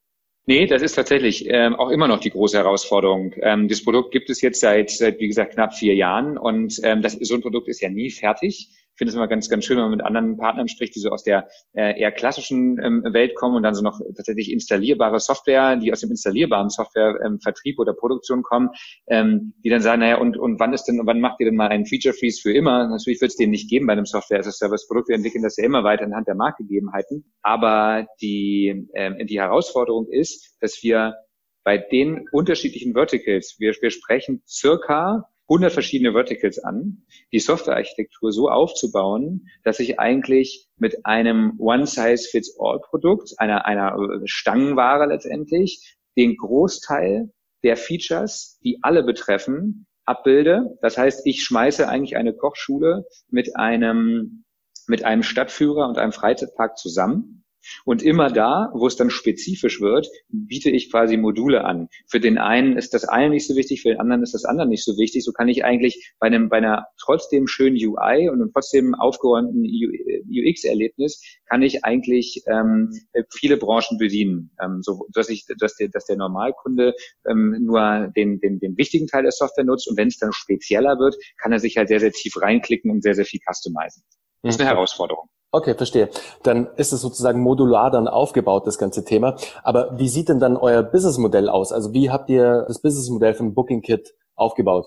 Nee, 0.50 0.66
das 0.66 0.82
ist 0.82 0.94
tatsächlich 0.94 1.46
ähm, 1.48 1.76
auch 1.76 1.92
immer 1.92 2.08
noch 2.08 2.20
die 2.20 2.32
große 2.32 2.58
Herausforderung. 2.58 3.36
Ähm, 3.40 3.68
das 3.68 3.84
Produkt 3.84 4.10
gibt 4.10 4.32
es 4.32 4.42
jetzt 4.42 4.62
seit, 4.62 4.90
seit, 4.90 5.20
wie 5.20 5.28
gesagt, 5.28 5.54
knapp 5.54 5.76
vier 5.76 5.94
Jahren 5.94 6.40
und 6.40 6.80
ähm, 6.82 7.04
das, 7.04 7.14
so 7.14 7.36
ein 7.36 7.42
Produkt 7.42 7.68
ist 7.68 7.82
ja 7.82 7.90
nie 7.90 8.10
fertig 8.10 8.68
finde 9.00 9.10
es 9.10 9.16
immer 9.16 9.28
ganz, 9.28 9.50
ganz 9.50 9.66
schön, 9.66 9.78
wenn 9.78 9.86
man 9.86 9.92
mit 9.92 10.04
anderen 10.04 10.38
Partnern 10.38 10.68
spricht, 10.68 10.94
die 10.96 11.00
so 11.00 11.10
aus 11.10 11.24
der 11.24 11.48
äh, 11.74 12.00
eher 12.00 12.12
klassischen 12.12 12.78
ähm, 12.84 13.04
Welt 13.12 13.34
kommen 13.34 13.56
und 13.56 13.64
dann 13.64 13.74
so 13.74 13.82
noch 13.82 14.00
tatsächlich 14.16 14.52
installierbare 14.52 15.20
Software, 15.20 15.78
die 15.78 15.92
aus 15.92 16.02
dem 16.02 16.12
installierbaren 16.12 16.70
Softwarevertrieb 16.70 17.78
ähm, 17.78 17.82
oder 17.82 17.94
Produktion 17.94 18.44
kommen, 18.44 18.70
ähm, 19.08 19.54
die 19.64 19.70
dann 19.70 19.82
sagen, 19.82 20.02
naja, 20.02 20.18
und, 20.18 20.38
und 20.38 20.60
wann 20.60 20.74
ist 20.74 20.84
denn, 20.84 21.02
wann 21.06 21.22
macht 21.22 21.40
ihr 21.40 21.46
denn 21.46 21.56
mal 21.56 21.70
einen 21.70 21.86
Feature 21.86 22.14
Freeze 22.14 22.42
für 22.42 22.54
immer? 22.54 22.90
Natürlich 22.90 23.22
wird 23.22 23.32
es 23.32 23.38
den 23.38 23.50
nicht 23.52 23.70
geben 23.70 23.88
bei 23.88 23.94
einem 23.94 24.06
Software 24.06 24.40
as 24.40 24.48
a 24.48 24.52
Service 24.52 24.86
Produkt. 24.86 25.08
Wir 25.08 25.16
entwickeln 25.16 25.44
das 25.44 25.56
ja 25.58 25.64
immer 25.64 25.84
weiter 25.84 26.04
anhand 26.04 26.28
der 26.28 26.36
Marktgegebenheiten. 26.36 27.24
Aber 27.42 28.06
die, 28.22 28.90
ähm, 28.94 29.26
die 29.26 29.40
Herausforderung 29.40 30.08
ist, 30.12 30.58
dass 30.60 30.84
wir 30.84 31.16
bei 31.64 31.78
den 31.78 32.28
unterschiedlichen 32.32 32.94
Verticals, 32.94 33.56
wir, 33.60 33.74
wir 33.80 33.92
sprechen 33.92 34.44
circa 34.46 35.30
100 35.50 35.74
verschiedene 35.74 36.14
Verticals 36.14 36.60
an, 36.60 37.04
die 37.34 37.40
Softwarearchitektur 37.40 38.32
so 38.32 38.50
aufzubauen, 38.50 39.48
dass 39.64 39.80
ich 39.80 40.00
eigentlich 40.00 40.68
mit 40.78 41.06
einem 41.06 41.56
One-Size-Fits-All-Produkt, 41.60 43.34
einer, 43.38 43.66
einer 43.66 43.98
Stangenware 44.26 45.08
letztendlich, 45.08 45.98
den 46.16 46.38
Großteil 46.38 47.32
der 47.64 47.78
Features, 47.78 48.60
die 48.64 48.80
alle 48.84 49.04
betreffen, 49.04 49.88
abbilde. 50.06 50.78
Das 50.82 50.98
heißt, 50.98 51.26
ich 51.26 51.44
schmeiße 51.44 51.88
eigentlich 51.88 52.16
eine 52.16 52.34
Kochschule 52.34 53.06
mit 53.30 53.56
einem, 53.56 54.46
mit 54.88 55.04
einem 55.04 55.24
Stadtführer 55.24 55.88
und 55.88 55.98
einem 55.98 56.12
Freizeitpark 56.12 56.78
zusammen 56.78 57.44
und 57.86 58.02
immer 58.02 58.30
da, 58.30 58.72
wo 58.74 58.88
es 58.88 58.96
dann 58.96 59.10
spezifisch 59.10 59.82
wird, 59.82 60.08
biete 60.30 60.70
ich 60.70 60.92
quasi 60.92 61.18
Module 61.18 61.64
an. 61.66 61.90
Für 62.08 62.20
den 62.20 62.38
einen 62.38 62.78
ist 62.78 62.94
das 62.94 63.06
eine 63.06 63.30
nicht 63.30 63.48
so 63.48 63.56
wichtig, 63.56 63.82
für 63.82 63.90
den 63.90 64.00
anderen 64.00 64.24
ist 64.24 64.34
das 64.34 64.46
andere 64.46 64.68
nicht 64.68 64.84
so 64.84 64.98
wichtig. 64.98 65.24
So 65.24 65.32
kann 65.32 65.48
ich 65.48 65.64
eigentlich 65.64 66.14
bei 66.20 66.28
einem, 66.28 66.50
bei 66.50 66.58
einer 66.58 66.88
trotzdem 66.98 67.48
schönen 67.48 67.76
UI 67.76 68.30
und 68.30 68.42
einem 68.42 68.52
trotzdem 68.54 68.96
aufgeräumten 68.96 69.64
UX-Erlebnis 69.64 71.22
kann 71.46 71.62
ich 71.62 71.84
eigentlich 71.84 72.44
ähm, 72.48 72.92
viele 73.32 73.58
Branchen 73.58 73.98
bedienen, 73.98 74.52
ähm, 74.64 74.82
so 74.82 75.08
dass 75.14 75.30
ich, 75.30 75.46
dass 75.60 75.76
der, 75.76 75.90
dass 75.90 76.06
der 76.06 76.18
Normalkunde 76.18 76.94
ähm, 77.30 77.58
nur 77.62 78.12
den, 78.16 78.40
den, 78.40 78.60
den 78.60 78.78
wichtigen 78.78 79.08
Teil 79.08 79.24
der 79.24 79.32
Software 79.32 79.66
nutzt 79.66 79.90
und 79.90 79.98
wenn 79.98 80.08
es 80.08 80.18
dann 80.18 80.32
spezieller 80.34 81.00
wird, 81.00 81.16
kann 81.38 81.52
er 81.52 81.60
sich 81.60 81.78
halt 81.78 81.88
sehr, 81.88 82.00
sehr 82.00 82.12
tief 82.12 82.42
reinklicken 82.42 82.92
und 82.92 83.04
sehr, 83.04 83.16
sehr 83.16 83.26
viel 83.26 83.40
customizen. 83.40 84.04
Das 84.42 84.56
ist 84.56 84.62
eine 84.62 84.70
mhm. 84.70 84.76
Herausforderung. 84.76 85.30
Okay, 85.52 85.74
verstehe. 85.74 86.10
Dann 86.44 86.68
ist 86.78 86.94
es 86.94 87.02
sozusagen 87.02 87.42
modular 87.42 87.90
dann 87.90 88.08
aufgebaut, 88.08 88.68
das 88.68 88.78
ganze 88.78 89.04
Thema. 89.04 89.36
Aber 89.64 89.98
wie 89.98 90.08
sieht 90.08 90.30
denn 90.30 90.40
dann 90.40 90.58
euer 90.58 90.84
Businessmodell 90.84 91.50
aus? 91.50 91.72
Also 91.72 91.92
wie 91.92 92.12
habt 92.12 92.30
ihr 92.30 92.66
das 92.68 92.82
Businessmodell 92.82 93.34
von 93.34 93.56
Booking 93.56 93.82
Kit 93.82 94.14
aufgebaut? 94.36 94.86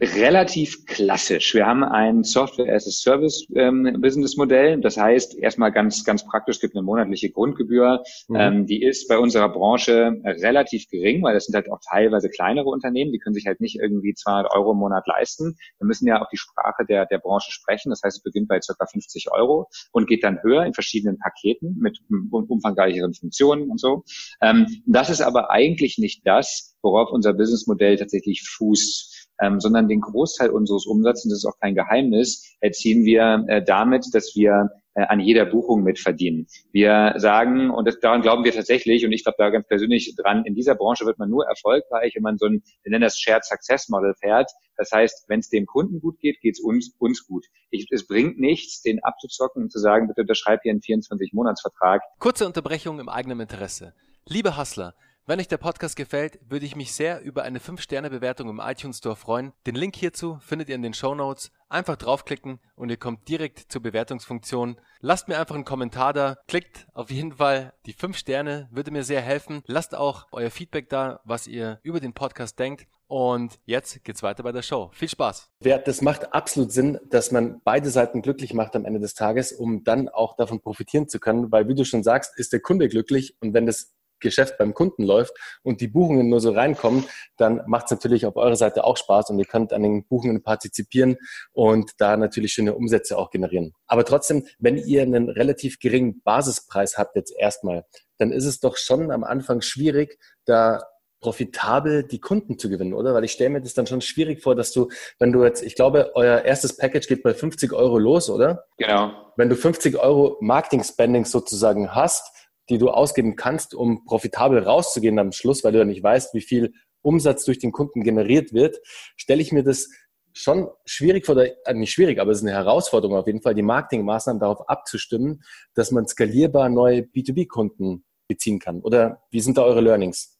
Relativ 0.00 0.84
klassisch. 0.86 1.54
Wir 1.54 1.66
haben 1.66 1.82
ein 1.82 2.22
Software 2.22 2.74
as 2.74 2.86
a 2.86 2.90
Service 2.90 3.46
ähm, 3.54 3.98
Business 4.00 4.36
Modell. 4.36 4.80
Das 4.80 4.96
heißt, 4.96 5.38
erstmal 5.38 5.72
ganz, 5.72 6.04
ganz 6.04 6.24
praktisch 6.26 6.60
gibt 6.60 6.74
eine 6.74 6.82
monatliche 6.82 7.30
Grundgebühr. 7.30 8.02
Mhm. 8.28 8.36
Ähm, 8.36 8.66
die 8.66 8.82
ist 8.82 9.08
bei 9.08 9.18
unserer 9.18 9.48
Branche 9.48 10.20
relativ 10.24 10.88
gering, 10.90 11.22
weil 11.22 11.34
das 11.34 11.46
sind 11.46 11.54
halt 11.54 11.70
auch 11.70 11.80
teilweise 11.88 12.28
kleinere 12.28 12.68
Unternehmen. 12.68 13.12
Die 13.12 13.18
können 13.18 13.34
sich 13.34 13.46
halt 13.46 13.60
nicht 13.60 13.78
irgendwie 13.80 14.14
200 14.14 14.52
Euro 14.52 14.72
im 14.72 14.78
Monat 14.78 15.06
leisten. 15.06 15.56
Wir 15.78 15.86
müssen 15.86 16.06
ja 16.06 16.22
auch 16.22 16.28
die 16.28 16.36
Sprache 16.36 16.84
der, 16.86 17.06
der 17.06 17.18
Branche 17.18 17.50
sprechen. 17.50 17.90
Das 17.90 18.02
heißt, 18.02 18.18
es 18.18 18.22
beginnt 18.22 18.48
bei 18.48 18.60
circa 18.60 18.86
50 18.86 19.30
Euro 19.32 19.68
und 19.92 20.06
geht 20.08 20.24
dann 20.24 20.42
höher 20.42 20.64
in 20.64 20.74
verschiedenen 20.74 21.18
Paketen 21.18 21.78
mit 21.80 21.98
umfangreicheren 22.30 23.14
Funktionen 23.14 23.70
und 23.70 23.80
so. 23.80 24.04
Ähm, 24.42 24.66
das 24.86 25.10
ist 25.10 25.22
aber 25.22 25.50
eigentlich 25.50 25.98
nicht 25.98 26.26
das, 26.26 26.76
worauf 26.82 27.10
unser 27.10 27.32
Businessmodell 27.32 27.96
tatsächlich 27.96 28.42
fußt 28.46 29.15
ähm, 29.40 29.60
sondern 29.60 29.88
den 29.88 30.00
Großteil 30.00 30.50
unseres 30.50 30.86
Umsatzes, 30.86 31.30
das 31.30 31.38
ist 31.38 31.46
auch 31.46 31.58
kein 31.60 31.74
Geheimnis, 31.74 32.56
erzielen 32.60 33.04
wir 33.04 33.44
äh, 33.48 33.62
damit, 33.64 34.06
dass 34.12 34.34
wir 34.34 34.70
äh, 34.96 35.02
an 35.02 35.20
jeder 35.20 35.44
Buchung 35.44 35.82
mitverdienen. 35.82 36.46
Wir 36.72 37.14
sagen, 37.16 37.70
und 37.70 37.86
das, 37.86 38.00
daran 38.00 38.22
glauben 38.22 38.44
wir 38.44 38.52
tatsächlich, 38.52 39.04
und 39.04 39.12
ich 39.12 39.24
glaube 39.24 39.36
da 39.38 39.50
ganz 39.50 39.66
persönlich 39.68 40.14
dran, 40.16 40.44
in 40.46 40.54
dieser 40.54 40.74
Branche 40.74 41.04
wird 41.04 41.18
man 41.18 41.28
nur 41.28 41.46
erfolgreich, 41.46 42.14
wenn 42.14 42.22
man 42.22 42.38
so 42.38 42.46
ein, 42.46 42.62
wir 42.82 42.90
nennen 42.90 43.02
das 43.02 43.18
Shared 43.18 43.44
Success 43.44 43.90
Model 43.90 44.14
fährt. 44.18 44.50
Das 44.78 44.90
heißt, 44.92 45.26
wenn 45.28 45.40
es 45.40 45.50
dem 45.50 45.66
Kunden 45.66 46.00
gut 46.00 46.18
geht, 46.18 46.40
geht 46.40 46.54
es 46.54 46.60
uns, 46.60 46.94
uns 46.98 47.26
gut. 47.26 47.44
Ich, 47.70 47.86
es 47.90 48.06
bringt 48.06 48.38
nichts, 48.38 48.80
den 48.80 49.04
abzuzocken 49.04 49.64
und 49.64 49.70
zu 49.70 49.78
sagen, 49.78 50.06
bitte 50.08 50.22
unterschreib 50.22 50.62
hier 50.62 50.72
einen 50.72 50.80
24-Monats-Vertrag. 50.80 52.00
Kurze 52.18 52.46
Unterbrechung 52.46 52.98
im 52.98 53.10
eigenen 53.10 53.40
Interesse. 53.40 53.92
Liebe 54.26 54.56
Hustler, 54.56 54.94
wenn 55.26 55.40
euch 55.40 55.48
der 55.48 55.56
Podcast 55.56 55.96
gefällt, 55.96 56.38
würde 56.48 56.64
ich 56.64 56.76
mich 56.76 56.92
sehr 56.92 57.20
über 57.20 57.42
eine 57.42 57.58
5-Sterne-Bewertung 57.58 58.48
im 58.48 58.60
iTunes 58.60 58.98
Store 58.98 59.16
freuen. 59.16 59.52
Den 59.66 59.74
Link 59.74 59.96
hierzu 59.96 60.38
findet 60.40 60.68
ihr 60.68 60.76
in 60.76 60.82
den 60.82 60.94
Show 60.94 61.16
Notes. 61.16 61.50
Einfach 61.68 61.96
draufklicken 61.96 62.60
und 62.76 62.90
ihr 62.90 62.96
kommt 62.96 63.28
direkt 63.28 63.72
zur 63.72 63.82
Bewertungsfunktion. 63.82 64.80
Lasst 65.00 65.26
mir 65.26 65.40
einfach 65.40 65.56
einen 65.56 65.64
Kommentar 65.64 66.12
da. 66.12 66.36
Klickt 66.46 66.86
auf 66.94 67.10
jeden 67.10 67.32
Fall 67.32 67.72
die 67.86 67.92
5 67.92 68.16
Sterne, 68.16 68.68
würde 68.70 68.92
mir 68.92 69.02
sehr 69.02 69.20
helfen. 69.20 69.62
Lasst 69.66 69.96
auch 69.96 70.28
euer 70.30 70.50
Feedback 70.50 70.88
da, 70.88 71.20
was 71.24 71.48
ihr 71.48 71.80
über 71.82 71.98
den 71.98 72.12
Podcast 72.12 72.60
denkt. 72.60 72.86
Und 73.08 73.58
jetzt 73.64 74.04
geht's 74.04 74.22
weiter 74.22 74.44
bei 74.44 74.52
der 74.52 74.62
Show. 74.62 74.90
Viel 74.92 75.08
Spaß. 75.08 75.50
Das 75.60 76.02
macht 76.02 76.32
absolut 76.32 76.70
Sinn, 76.70 77.00
dass 77.08 77.32
man 77.32 77.60
beide 77.64 77.90
Seiten 77.90 78.22
glücklich 78.22 78.54
macht 78.54 78.76
am 78.76 78.84
Ende 78.84 79.00
des 79.00 79.14
Tages, 79.14 79.52
um 79.52 79.82
dann 79.82 80.08
auch 80.08 80.36
davon 80.36 80.60
profitieren 80.60 81.08
zu 81.08 81.18
können, 81.18 81.50
weil 81.50 81.66
wie 81.66 81.74
du 81.74 81.84
schon 81.84 82.04
sagst, 82.04 82.38
ist 82.38 82.52
der 82.52 82.60
Kunde 82.60 82.88
glücklich 82.88 83.36
und 83.40 83.54
wenn 83.54 83.66
das 83.66 83.95
Geschäft 84.20 84.58
beim 84.58 84.74
Kunden 84.74 85.02
läuft 85.02 85.34
und 85.62 85.80
die 85.80 85.88
Buchungen 85.88 86.28
nur 86.28 86.40
so 86.40 86.52
reinkommen, 86.52 87.04
dann 87.36 87.62
macht 87.66 87.86
es 87.86 87.90
natürlich 87.92 88.26
auf 88.26 88.36
eurer 88.36 88.56
Seite 88.56 88.84
auch 88.84 88.96
Spaß 88.96 89.30
und 89.30 89.38
ihr 89.38 89.44
könnt 89.44 89.72
an 89.72 89.82
den 89.82 90.06
Buchungen 90.06 90.42
partizipieren 90.42 91.16
und 91.52 91.92
da 91.98 92.16
natürlich 92.16 92.52
schöne 92.52 92.74
Umsätze 92.74 93.18
auch 93.18 93.30
generieren. 93.30 93.72
Aber 93.86 94.04
trotzdem, 94.04 94.46
wenn 94.58 94.76
ihr 94.76 95.02
einen 95.02 95.28
relativ 95.28 95.78
geringen 95.78 96.22
Basispreis 96.22 96.98
habt 96.98 97.16
jetzt 97.16 97.34
erstmal, 97.38 97.84
dann 98.18 98.32
ist 98.32 98.44
es 98.44 98.60
doch 98.60 98.76
schon 98.76 99.10
am 99.10 99.24
Anfang 99.24 99.60
schwierig, 99.60 100.18
da 100.44 100.82
profitabel 101.20 102.04
die 102.04 102.20
Kunden 102.20 102.58
zu 102.58 102.68
gewinnen, 102.68 102.94
oder? 102.94 103.14
Weil 103.14 103.24
ich 103.24 103.32
stelle 103.32 103.50
mir 103.50 103.60
das 103.60 103.74
dann 103.74 103.86
schon 103.86 104.00
schwierig 104.00 104.42
vor, 104.42 104.54
dass 104.54 104.72
du, 104.72 104.88
wenn 105.18 105.32
du 105.32 105.44
jetzt, 105.44 105.62
ich 105.62 105.74
glaube, 105.74 106.12
euer 106.14 106.42
erstes 106.42 106.76
Package 106.76 107.08
geht 107.08 107.22
bei 107.22 107.34
50 107.34 107.72
Euro 107.72 107.98
los, 107.98 108.30
oder? 108.30 108.66
Genau. 108.76 109.32
Wenn 109.36 109.48
du 109.48 109.56
50 109.56 109.98
Euro 109.98 110.36
Marketing-Spending 110.40 111.24
sozusagen 111.24 111.94
hast, 111.94 112.32
die 112.68 112.78
du 112.78 112.90
ausgeben 112.90 113.36
kannst, 113.36 113.74
um 113.74 114.04
profitabel 114.04 114.58
rauszugehen 114.60 115.18
am 115.18 115.32
Schluss, 115.32 115.64
weil 115.64 115.72
du 115.72 115.78
ja 115.78 115.84
nicht 115.84 116.02
weißt, 116.02 116.34
wie 116.34 116.40
viel 116.40 116.72
Umsatz 117.02 117.44
durch 117.44 117.58
den 117.58 117.72
Kunden 117.72 118.02
generiert 118.02 118.52
wird, 118.52 118.78
stelle 119.16 119.40
ich 119.40 119.52
mir 119.52 119.62
das 119.62 119.88
schon 120.32 120.68
schwierig 120.84 121.24
vor, 121.24 121.34
der, 121.34 121.54
äh, 121.66 121.74
nicht 121.74 121.92
schwierig, 121.92 122.18
aber 122.18 122.30
es 122.30 122.38
ist 122.38 122.44
eine 122.44 122.52
Herausforderung 122.52 123.16
auf 123.16 123.26
jeden 123.26 123.40
Fall, 123.40 123.54
die 123.54 123.62
Marketingmaßnahmen 123.62 124.40
darauf 124.40 124.68
abzustimmen, 124.68 125.42
dass 125.74 125.92
man 125.92 126.06
skalierbar 126.06 126.68
neue 126.68 127.00
B2B-Kunden 127.00 128.04
beziehen 128.28 128.58
kann. 128.58 128.80
Oder 128.80 129.22
wie 129.30 129.40
sind 129.40 129.56
da 129.56 129.62
eure 129.62 129.80
Learnings? 129.80 130.35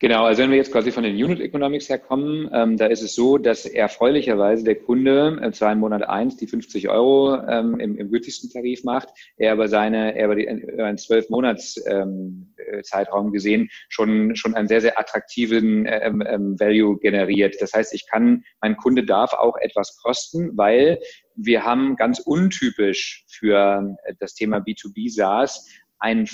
Genau, 0.00 0.26
also 0.26 0.42
wenn 0.42 0.50
wir 0.50 0.58
jetzt 0.58 0.70
quasi 0.70 0.92
von 0.92 1.02
den 1.02 1.16
Unit 1.16 1.40
Economics 1.40 1.88
herkommen, 1.88 2.48
ähm, 2.52 2.76
da 2.76 2.86
ist 2.86 3.02
es 3.02 3.16
so, 3.16 3.36
dass 3.36 3.66
erfreulicherweise 3.66 4.62
der 4.62 4.76
Kunde 4.76 5.40
äh, 5.42 5.50
zwar 5.50 5.72
in 5.72 5.80
Monat 5.80 6.08
eins 6.08 6.36
die 6.36 6.46
50 6.46 6.88
Euro 6.88 7.34
ähm, 7.34 7.80
im, 7.80 7.98
im 7.98 8.08
günstigsten 8.08 8.48
Tarif 8.48 8.84
macht, 8.84 9.08
er 9.36 9.50
aber 9.50 9.66
seine, 9.66 10.16
er 10.16 10.32
die, 10.36 10.44
über 10.44 10.84
einen 10.84 10.98
zwölf 10.98 11.28
Monats 11.30 11.82
ähm, 11.88 12.54
äh, 12.58 12.82
Zeitraum 12.82 13.32
gesehen 13.32 13.70
schon 13.88 14.36
schon 14.36 14.54
einen 14.54 14.68
sehr 14.68 14.80
sehr 14.80 15.00
attraktiven 15.00 15.84
ähm, 15.86 16.22
ähm, 16.24 16.60
Value 16.60 16.98
generiert. 17.00 17.56
Das 17.58 17.72
heißt, 17.72 17.92
ich 17.92 18.06
kann, 18.08 18.44
mein 18.60 18.76
Kunde 18.76 19.04
darf 19.04 19.32
auch 19.32 19.56
etwas 19.56 19.98
kosten, 20.00 20.56
weil 20.56 21.00
wir 21.34 21.64
haben 21.64 21.96
ganz 21.96 22.20
untypisch 22.20 23.24
für 23.28 23.96
das 24.20 24.34
Thema 24.34 24.58
B2B 24.58 25.12
SaaS 25.12 25.68
ein 25.98 26.28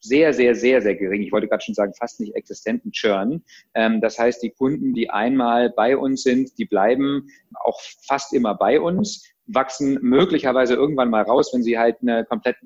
sehr, 0.00 0.32
sehr, 0.32 0.54
sehr, 0.54 0.82
sehr 0.82 0.94
gering. 0.94 1.22
Ich 1.22 1.32
wollte 1.32 1.48
gerade 1.48 1.64
schon 1.64 1.74
sagen, 1.74 1.92
fast 1.94 2.20
nicht 2.20 2.34
existenten 2.34 2.92
Churn. 2.92 3.42
Ähm, 3.74 4.00
das 4.00 4.18
heißt, 4.18 4.42
die 4.42 4.50
Kunden, 4.50 4.94
die 4.94 5.10
einmal 5.10 5.70
bei 5.70 5.96
uns 5.96 6.22
sind, 6.22 6.58
die 6.58 6.66
bleiben 6.66 7.28
auch 7.54 7.80
fast 8.06 8.32
immer 8.32 8.54
bei 8.54 8.80
uns 8.80 9.22
wachsen 9.48 9.98
möglicherweise 10.02 10.74
irgendwann 10.74 11.10
mal 11.10 11.22
raus, 11.22 11.50
wenn 11.52 11.62
sie 11.62 11.78
halt 11.78 11.96
eine 12.02 12.24
komplett 12.24 12.56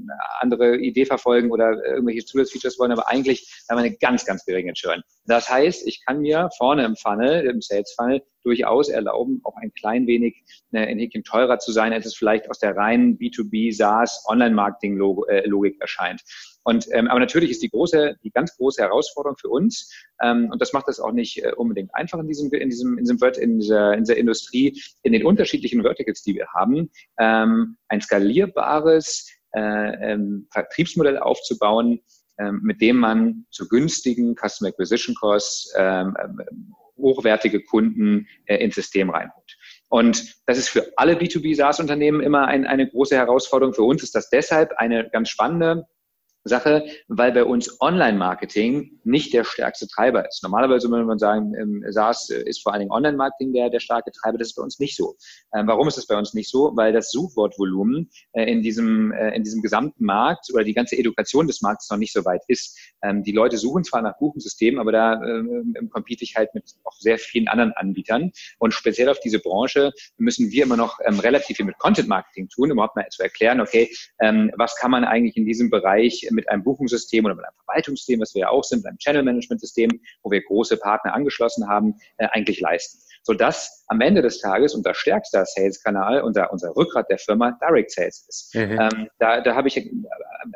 andere 0.40 0.77
Idee 0.79 1.07
verfolgen 1.07 1.51
oder 1.51 1.83
irgendwelche 1.85 2.25
Zusatzfeatures 2.25 2.79
wollen, 2.79 2.92
aber 2.92 3.09
eigentlich 3.09 3.64
haben 3.68 3.79
wir 3.79 3.85
eine 3.85 3.97
ganz, 3.97 4.27
ganz 4.27 4.45
geringe 4.45 4.73
Churn. 4.75 5.03
Das 5.27 5.49
heißt, 5.49 5.87
ich 5.87 6.05
kann 6.05 6.21
mir 6.21 6.51
vorne 6.59 6.85
im 6.85 6.97
Funnel, 6.97 7.47
im 7.47 7.61
Sales 7.62 7.95
Funnel, 7.97 8.23
durchaus 8.42 8.88
erlauben, 8.88 9.40
auch 9.45 9.57
ein 9.57 9.73
klein 9.73 10.09
wenig 10.09 10.42
äh, 10.73 10.90
in 10.90 10.99
Häkchen 10.99 11.23
teurer 11.23 11.61
zu 11.61 11.71
sein, 11.71 11.92
als 11.92 12.07
es 12.07 12.16
vielleicht 12.16 12.51
aus 12.51 12.59
der 12.59 12.77
reinen 12.77 13.16
B2B 13.16 13.73
SaaS 13.73 14.25
Online-Marketing-Logik 14.27 15.81
erscheint. 15.81 16.23
Und 16.64 16.87
ähm, 16.92 17.09
aber 17.09 17.20
natürlich 17.20 17.51
ist 17.51 17.62
die 17.62 17.70
große, 17.70 18.16
die 18.22 18.31
ganz 18.31 18.57
große 18.57 18.83
Herausforderung 18.83 19.37
für 19.37 19.48
uns, 19.48 19.92
ähm, 20.22 20.51
und 20.51 20.61
das 20.61 20.72
macht 20.72 20.88
es 20.88 21.01
auch 21.01 21.12
nicht 21.12 21.44
äh, 21.44 21.53
unbedingt 21.57 21.94
einfach 21.94 22.18
in 22.18 22.29
diesem, 22.29 22.53
in 22.53 22.70
diesem, 22.70 22.98
in 22.98 23.05
diesem 23.05 23.18
in 23.40 23.59
dieser, 23.59 23.94
in 23.94 24.05
dieser 24.05 24.16
Industrie, 24.16 24.81
in 25.03 25.12
den 25.12 25.25
unterschiedlichen 25.25 25.83
Verticals, 25.83 26.22
die 26.22 26.35
wir 26.35 26.46
haben, 26.55 26.90
ähm, 27.18 27.77
ein 27.88 28.01
skalierbares 28.01 29.29
äh, 29.55 30.12
ähm, 30.12 30.46
Vertriebsmodell 30.51 31.18
aufzubauen, 31.18 32.01
ähm, 32.38 32.61
mit 32.62 32.81
dem 32.81 32.96
man 32.96 33.46
zu 33.51 33.68
günstigen 33.68 34.35
Customer 34.37 34.68
Acquisition 34.70 35.14
Costs 35.14 35.72
ähm, 35.77 36.16
ähm 36.20 36.75
hochwertige 36.96 37.62
Kunden 37.64 38.29
äh, 38.46 38.57
ins 38.57 38.77
System 38.77 39.11
reinholt. 39.11 39.57
Und 39.88 40.37
das 40.46 40.59
ist 40.59 40.68
für 40.68 40.92
alle 40.96 41.14
B2B 41.14 41.57
SaaS-Unternehmen 41.57 42.20
immer 42.20 42.46
ein, 42.46 42.66
eine 42.66 42.88
große 42.88 43.16
Herausforderung. 43.16 43.75
Für 43.75 43.83
uns 43.83 44.03
ist 44.03 44.14
das 44.14 44.31
deshalb 44.31 44.72
eine 44.77 45.09
ganz 45.11 45.29
spannende 45.29 45.87
Sache, 46.44 46.85
weil 47.09 47.33
bei 47.33 47.44
uns 47.44 47.81
Online-Marketing 47.81 48.98
nicht 49.05 49.33
der 49.33 49.44
stärkste 49.44 49.87
Treiber 49.87 50.26
ist. 50.26 50.42
Normalerweise 50.42 50.90
würde 50.90 51.05
man 51.05 51.18
sagen, 51.18 51.55
ähm, 51.55 51.85
SaaS 51.88 52.31
ist 52.31 52.62
vor 52.62 52.72
allen 52.72 52.81
Dingen 52.81 52.92
Online-Marketing 52.92 53.52
der, 53.52 53.70
der 53.70 53.81
starke 53.81 54.11
Treiber. 54.12 54.38
Das 54.38 54.48
ist 54.48 54.55
bei 54.55 54.62
uns 54.62 54.78
nicht 54.78 54.96
so. 54.96 55.16
Ähm, 55.55 55.66
warum 55.66 55.87
ist 55.88 55.96
das 55.96 56.07
bei 56.07 56.16
uns 56.16 56.35
nicht 56.35 56.50
so? 56.50 56.72
Weil 56.74 56.92
das 56.92 57.11
Suchwortvolumen 57.11 58.11
äh, 58.33 58.50
in 58.50 58.62
diesem, 58.62 59.12
äh, 59.12 59.35
in 59.35 59.44
diesem 59.44 59.62
gesamten 59.62 60.05
Markt 60.05 60.46
oder 60.52 60.64
die 60.64 60.74
ganze 60.74 60.96
Edukation 60.98 61.46
des 61.46 61.62
Marktes 61.62 61.90
noch 61.90 61.98
nicht 61.98 62.12
so 62.12 62.24
weit 62.24 62.42
ist. 62.48 62.78
Ähm, 63.02 63.22
die 63.22 63.33
Leute 63.33 63.57
suchen 63.57 63.85
zwar 63.85 64.02
nach 64.02 64.18
Buchungssystemen, 64.18 64.81
aber 64.81 64.92
da 64.92 65.14
ähm, 65.22 65.74
compete 65.92 66.24
ich 66.24 66.35
halt 66.37 66.55
mit 66.55 66.64
auch 66.85 66.96
sehr 66.98 67.18
vielen 67.18 67.48
anderen 67.48 67.72
Anbietern. 67.72 68.33
Und 68.59 68.74
speziell 68.74 69.09
auf 69.09 69.20
diese 69.20 69.38
Branche 69.38 69.92
müssen 70.16 70.50
wir 70.50 70.64
immer 70.64 70.76
noch 70.76 70.98
ähm, 71.05 71.18
relativ 71.20 71.57
viel 71.57 71.66
mit 71.66 71.78
Content-Marketing 71.78 72.48
tun, 72.48 72.70
um 72.70 72.78
überhaupt 72.78 72.96
mal 72.96 73.07
zu 73.11 73.22
erklären, 73.22 73.61
okay, 73.61 73.90
ähm, 74.20 74.50
was 74.57 74.76
kann 74.76 74.90
man 74.90 75.05
eigentlich 75.05 75.37
in 75.37 75.46
diesem 75.46 75.70
Bereich 75.70 76.26
mit 76.35 76.49
einem 76.49 76.62
Buchungssystem 76.62 77.25
oder 77.25 77.35
mit 77.35 77.45
einem 77.45 77.55
Verwaltungssystem, 77.64 78.21
was 78.21 78.35
wir 78.35 78.40
ja 78.42 78.49
auch 78.49 78.64
sind, 78.64 78.81
mit 78.81 78.88
einem 78.88 78.99
Channel-Management-System, 78.99 80.01
wo 80.23 80.31
wir 80.31 80.42
große 80.42 80.77
Partner 80.77 81.14
angeschlossen 81.14 81.68
haben, 81.68 81.97
äh, 82.18 82.27
eigentlich 82.33 82.61
leisten. 82.61 83.01
Sodass 83.23 83.82
am 83.92 84.00
Ende 84.00 84.22
des 84.22 84.40
Tages 84.40 84.74
unser 84.74 84.94
stärkster 84.94 85.44
Sales-Kanal, 85.44 86.22
unser, 86.22 86.50
unser 86.50 86.74
Rückgrat 86.74 87.11
der 87.11 87.18
Firma 87.18 87.59
Direct 87.61 87.90
Sales 87.90 88.24
ist. 88.26 88.55
Mhm. 88.55 88.81
Ähm, 88.81 89.09
da, 89.18 89.42
da 89.42 89.55
habe 89.55 89.68
ich, 89.68 89.87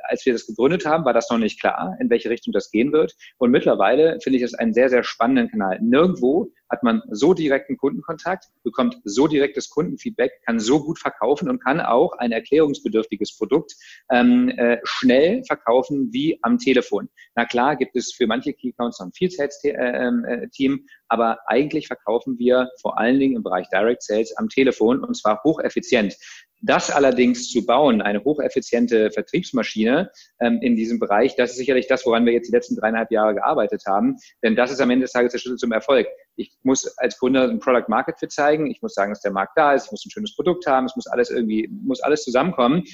als 0.05 0.25
wir 0.25 0.33
das 0.33 0.47
gegründet 0.47 0.87
haben, 0.87 1.05
war 1.05 1.13
das 1.13 1.29
noch 1.29 1.37
nicht 1.37 1.61
klar, 1.61 1.95
in 2.01 2.09
welche 2.09 2.31
Richtung 2.31 2.55
das 2.55 2.71
gehen 2.71 2.93
wird. 2.93 3.15
Und 3.37 3.51
mittlerweile 3.51 4.19
finde 4.23 4.39
ich 4.39 4.43
es 4.43 4.55
einen 4.55 4.73
sehr, 4.73 4.89
sehr 4.89 5.05
spannenden 5.05 5.51
Kanal. 5.51 5.79
Nirgendwo 5.83 6.51
hat 6.71 6.83
man 6.83 7.03
so 7.11 7.35
direkten 7.35 7.77
Kundenkontakt, 7.77 8.47
bekommt 8.65 8.97
so 9.05 9.27
direktes 9.29 9.71
Kundenfeedback, 9.71 10.33
kann 10.47 10.59
so 10.59 10.83
gut 10.83 10.99
verkaufen 10.99 11.49
und 11.49 11.63
kann 11.63 11.81
auch 11.81 12.13
ein 12.19 12.33
erklärungsbedürftiges 12.33 13.37
Produkt 13.37 13.75
ähm, 14.11 14.49
äh, 14.57 14.79
schnell 14.85 15.45
verkaufen 15.45 16.09
wie 16.13 16.39
am 16.43 16.59
Telefon. 16.59 17.09
Na 17.35 17.45
klar, 17.45 17.77
gibt 17.77 17.95
es 17.97 18.13
für 18.13 18.27
manche 18.27 18.53
Key 18.53 18.71
Accounts 18.71 18.99
noch 18.99 19.07
ein 19.07 19.13
Field 19.13 19.33
Sales 19.33 19.61
äh, 19.63 19.71
äh, 19.71 20.49
Team, 20.49 20.87
aber 21.09 21.39
eigentlich 21.47 21.87
verkaufen 21.87 22.39
wir 22.39 22.69
vor 22.81 22.99
allen 22.99 23.21
Dingen 23.21 23.26
im 23.35 23.43
Bereich 23.43 23.69
Direct 23.71 24.03
Sales 24.03 24.37
am 24.37 24.49
Telefon 24.49 25.03
und 25.03 25.17
zwar 25.17 25.43
hocheffizient. 25.45 26.17
Das 26.63 26.91
allerdings 26.91 27.51
zu 27.51 27.67
bauen, 27.67 28.01
eine 28.01 28.25
hocheffiziente 28.25 29.11
Vertriebsmaschine 29.11 30.11
ähm, 30.41 30.59
in 30.63 30.75
diesem 30.75 30.99
Bereich, 30.99 31.37
das 31.37 31.51
ist 31.51 31.59
sicherlich 31.59 31.87
das, 31.87 32.07
woran 32.07 32.25
wir 32.25 32.33
jetzt 32.33 32.49
die 32.49 32.53
letzten 32.53 32.77
dreieinhalb 32.77 33.11
Jahre 33.11 33.35
gearbeitet 33.35 33.85
haben. 33.87 34.17
Denn 34.43 34.57
das 34.57 34.71
ist 34.71 34.81
am 34.81 34.91
Ende 34.91 35.05
des 35.05 35.13
Tages 35.13 35.33
der 35.33 35.39
Schlüssel 35.39 35.59
zum 35.59 35.73
Erfolg. 35.73 36.07
Ich 36.37 36.57
muss 36.63 36.87
als 36.99 37.19
Gründer 37.19 37.49
ein 37.49 37.61
Product 37.61 37.89
Market 37.89 38.19
Fit 38.19 38.33
zeigen. 38.33 38.71
Ich 38.71 38.81
muss 38.81 38.95
sagen, 38.95 39.13
dass 39.13 39.21
der 39.21 39.33
Markt 39.33 39.53
da 39.57 39.75
ist. 39.75 39.87
Ich 39.87 39.91
muss 39.93 40.05
ein 40.07 40.11
schönes 40.11 40.35
Produkt 40.35 40.67
haben. 40.67 40.87
Es 40.87 40.97
muss 40.97 41.07
alles 41.07 41.31
irgendwie, 41.31 41.69
muss 41.71 42.01
alles 42.01 42.25
zusammenkommen. 42.25 42.85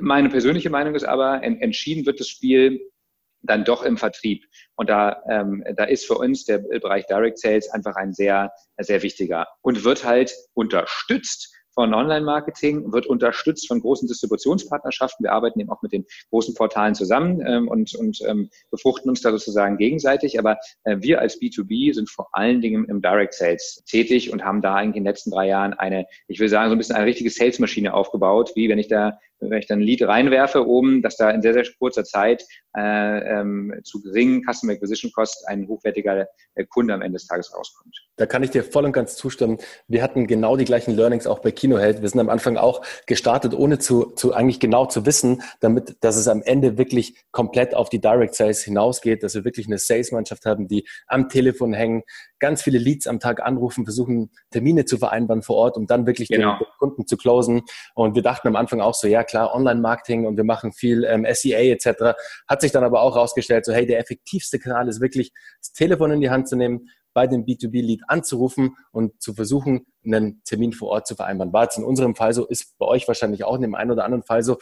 Meine 0.00 0.28
persönliche 0.28 0.70
Meinung 0.70 0.94
ist 0.94 1.04
aber, 1.04 1.42
entschieden 1.42 2.04
wird 2.06 2.20
das 2.20 2.28
Spiel 2.28 2.80
dann 3.42 3.64
doch 3.64 3.82
im 3.82 3.96
Vertrieb. 3.96 4.44
Und 4.76 4.90
da, 4.90 5.22
ähm, 5.28 5.64
da 5.76 5.84
ist 5.84 6.06
für 6.06 6.16
uns 6.16 6.44
der 6.44 6.58
Bereich 6.58 7.06
Direct 7.06 7.38
Sales 7.38 7.70
einfach 7.70 7.96
ein 7.96 8.12
sehr, 8.12 8.52
sehr 8.78 9.02
wichtiger 9.02 9.46
und 9.62 9.84
wird 9.84 10.04
halt 10.04 10.34
unterstützt 10.54 11.52
von 11.74 11.94
Online-Marketing, 11.94 12.92
wird 12.92 13.06
unterstützt 13.06 13.66
von 13.66 13.80
großen 13.80 14.06
Distributionspartnerschaften. 14.08 15.24
Wir 15.24 15.32
arbeiten 15.32 15.60
eben 15.60 15.70
auch 15.70 15.82
mit 15.82 15.92
den 15.92 16.04
großen 16.30 16.54
Portalen 16.54 16.94
zusammen 16.94 17.42
ähm, 17.46 17.68
und, 17.68 17.94
und 17.94 18.20
ähm, 18.26 18.50
befruchten 18.70 19.08
uns 19.08 19.22
da 19.22 19.30
sozusagen 19.30 19.78
gegenseitig. 19.78 20.38
Aber 20.38 20.58
äh, 20.84 20.98
wir 21.00 21.20
als 21.20 21.40
B2B 21.40 21.94
sind 21.94 22.10
vor 22.10 22.28
allen 22.32 22.60
Dingen 22.60 22.84
im 22.86 23.00
Direct 23.00 23.34
Sales 23.34 23.82
tätig 23.86 24.32
und 24.32 24.44
haben 24.44 24.60
da 24.60 24.74
eigentlich 24.74 24.96
in 24.96 25.04
den 25.04 25.10
letzten 25.10 25.30
drei 25.30 25.48
Jahren 25.48 25.72
eine, 25.72 26.06
ich 26.28 26.40
will 26.40 26.48
sagen, 26.48 26.68
so 26.68 26.74
ein 26.74 26.78
bisschen 26.78 26.96
eine 26.96 27.06
richtige 27.06 27.30
Salesmaschine 27.30 27.94
aufgebaut, 27.94 28.52
wie 28.54 28.68
wenn 28.68 28.78
ich 28.78 28.88
da 28.88 29.18
wenn 29.50 29.58
ich 29.58 29.66
dann 29.66 29.80
ein 29.80 29.82
Lied 29.82 30.02
reinwerfe 30.02 30.66
oben, 30.66 31.02
dass 31.02 31.16
da 31.16 31.30
in 31.30 31.42
sehr, 31.42 31.54
sehr 31.54 31.64
kurzer 31.78 32.04
Zeit 32.04 32.44
äh, 32.76 33.40
ähm, 33.40 33.74
zu 33.84 34.00
geringen 34.00 34.42
Customer 34.44 34.72
Acquisition 34.72 35.12
Cost 35.12 35.46
ein 35.48 35.68
hochwertiger 35.68 36.26
äh, 36.54 36.64
Kunde 36.64 36.94
am 36.94 37.02
Ende 37.02 37.18
des 37.18 37.26
Tages 37.26 37.54
rauskommt. 37.54 37.94
Da 38.16 38.26
kann 38.26 38.42
ich 38.42 38.50
dir 38.50 38.64
voll 38.64 38.84
und 38.84 38.92
ganz 38.92 39.16
zustimmen. 39.16 39.58
Wir 39.88 40.02
hatten 40.02 40.26
genau 40.26 40.56
die 40.56 40.64
gleichen 40.64 40.94
Learnings 40.94 41.26
auch 41.26 41.40
bei 41.40 41.50
Kinoheld. 41.50 42.02
Wir 42.02 42.08
sind 42.08 42.20
am 42.20 42.28
Anfang 42.28 42.56
auch 42.56 42.82
gestartet, 43.06 43.54
ohne 43.54 43.78
zu, 43.78 44.12
zu 44.14 44.32
eigentlich 44.32 44.60
genau 44.60 44.86
zu 44.86 45.06
wissen, 45.06 45.42
damit, 45.60 45.96
dass 46.00 46.16
es 46.16 46.28
am 46.28 46.42
Ende 46.42 46.78
wirklich 46.78 47.16
komplett 47.30 47.74
auf 47.74 47.90
die 47.90 48.00
Direct 48.00 48.34
Sales 48.34 48.62
hinausgeht, 48.62 49.22
dass 49.22 49.34
wir 49.34 49.44
wirklich 49.44 49.66
eine 49.66 49.78
Sales-Mannschaft 49.78 50.46
haben, 50.46 50.68
die 50.68 50.86
am 51.06 51.28
Telefon 51.28 51.72
hängen, 51.72 52.02
ganz 52.38 52.62
viele 52.62 52.78
Leads 52.78 53.06
am 53.06 53.20
Tag 53.20 53.42
anrufen, 53.42 53.84
versuchen 53.84 54.30
Termine 54.50 54.84
zu 54.84 54.98
vereinbaren 54.98 55.42
vor 55.42 55.56
Ort, 55.56 55.76
um 55.76 55.86
dann 55.86 56.06
wirklich 56.06 56.28
genau. 56.28 56.58
den 56.58 56.66
Kunden 56.82 57.06
zu 57.06 57.16
closen. 57.16 57.62
Und 57.94 58.16
wir 58.16 58.22
dachten 58.22 58.48
am 58.48 58.56
Anfang 58.56 58.80
auch 58.80 58.94
so, 58.94 59.06
ja 59.06 59.22
klar, 59.22 59.54
Online-Marketing 59.54 60.26
und 60.26 60.36
wir 60.36 60.44
machen 60.44 60.72
viel 60.72 61.04
ähm, 61.04 61.24
SEA 61.32 61.72
etc. 61.72 62.18
Hat 62.48 62.60
sich 62.60 62.72
dann 62.72 62.82
aber 62.82 63.02
auch 63.02 63.14
herausgestellt, 63.14 63.64
so 63.64 63.72
hey, 63.72 63.86
der 63.86 64.00
effektivste 64.00 64.58
Kanal 64.58 64.88
ist 64.88 65.00
wirklich, 65.00 65.32
das 65.60 65.72
Telefon 65.72 66.10
in 66.10 66.20
die 66.20 66.30
Hand 66.30 66.48
zu 66.48 66.56
nehmen, 66.56 66.88
bei 67.14 67.26
dem 67.26 67.44
B2B-Lead 67.44 68.02
anzurufen 68.08 68.74
und 68.90 69.22
zu 69.22 69.34
versuchen, 69.34 69.86
einen 70.04 70.42
Termin 70.44 70.72
vor 70.72 70.88
Ort 70.88 71.06
zu 71.06 71.14
vereinbaren. 71.14 71.52
War 71.52 71.64
jetzt 71.64 71.78
in 71.78 71.84
unserem 71.84 72.16
Fall 72.16 72.32
so, 72.32 72.46
ist 72.46 72.76
bei 72.78 72.86
euch 72.86 73.06
wahrscheinlich 73.06 73.44
auch 73.44 73.54
in 73.54 73.62
dem 73.62 73.74
einen 73.74 73.92
oder 73.92 74.04
anderen 74.04 74.24
Fall 74.24 74.42
so. 74.42 74.58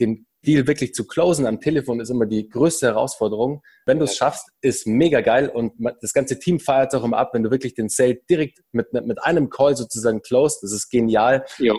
Den 0.00 0.27
Deal 0.46 0.66
wirklich 0.66 0.94
zu 0.94 1.06
closen 1.06 1.46
am 1.46 1.60
Telefon 1.60 2.00
ist 2.00 2.10
immer 2.10 2.26
die 2.26 2.48
größte 2.48 2.86
Herausforderung. 2.86 3.62
Wenn 3.86 3.98
du 3.98 4.04
es 4.04 4.16
schaffst, 4.16 4.48
ist 4.60 4.86
mega 4.86 5.20
geil 5.20 5.48
und 5.48 5.72
das 6.00 6.12
ganze 6.12 6.38
Team 6.38 6.60
feiert 6.60 6.94
auch 6.94 7.04
immer 7.04 7.18
ab, 7.18 7.30
wenn 7.32 7.42
du 7.42 7.50
wirklich 7.50 7.74
den 7.74 7.88
Sale 7.88 8.20
direkt 8.28 8.60
mit, 8.72 8.92
mit 8.92 9.22
einem 9.22 9.50
Call 9.50 9.76
sozusagen 9.76 10.22
closed. 10.22 10.62
Das 10.62 10.72
ist 10.72 10.90
genial. 10.90 11.44
Ja 11.58 11.74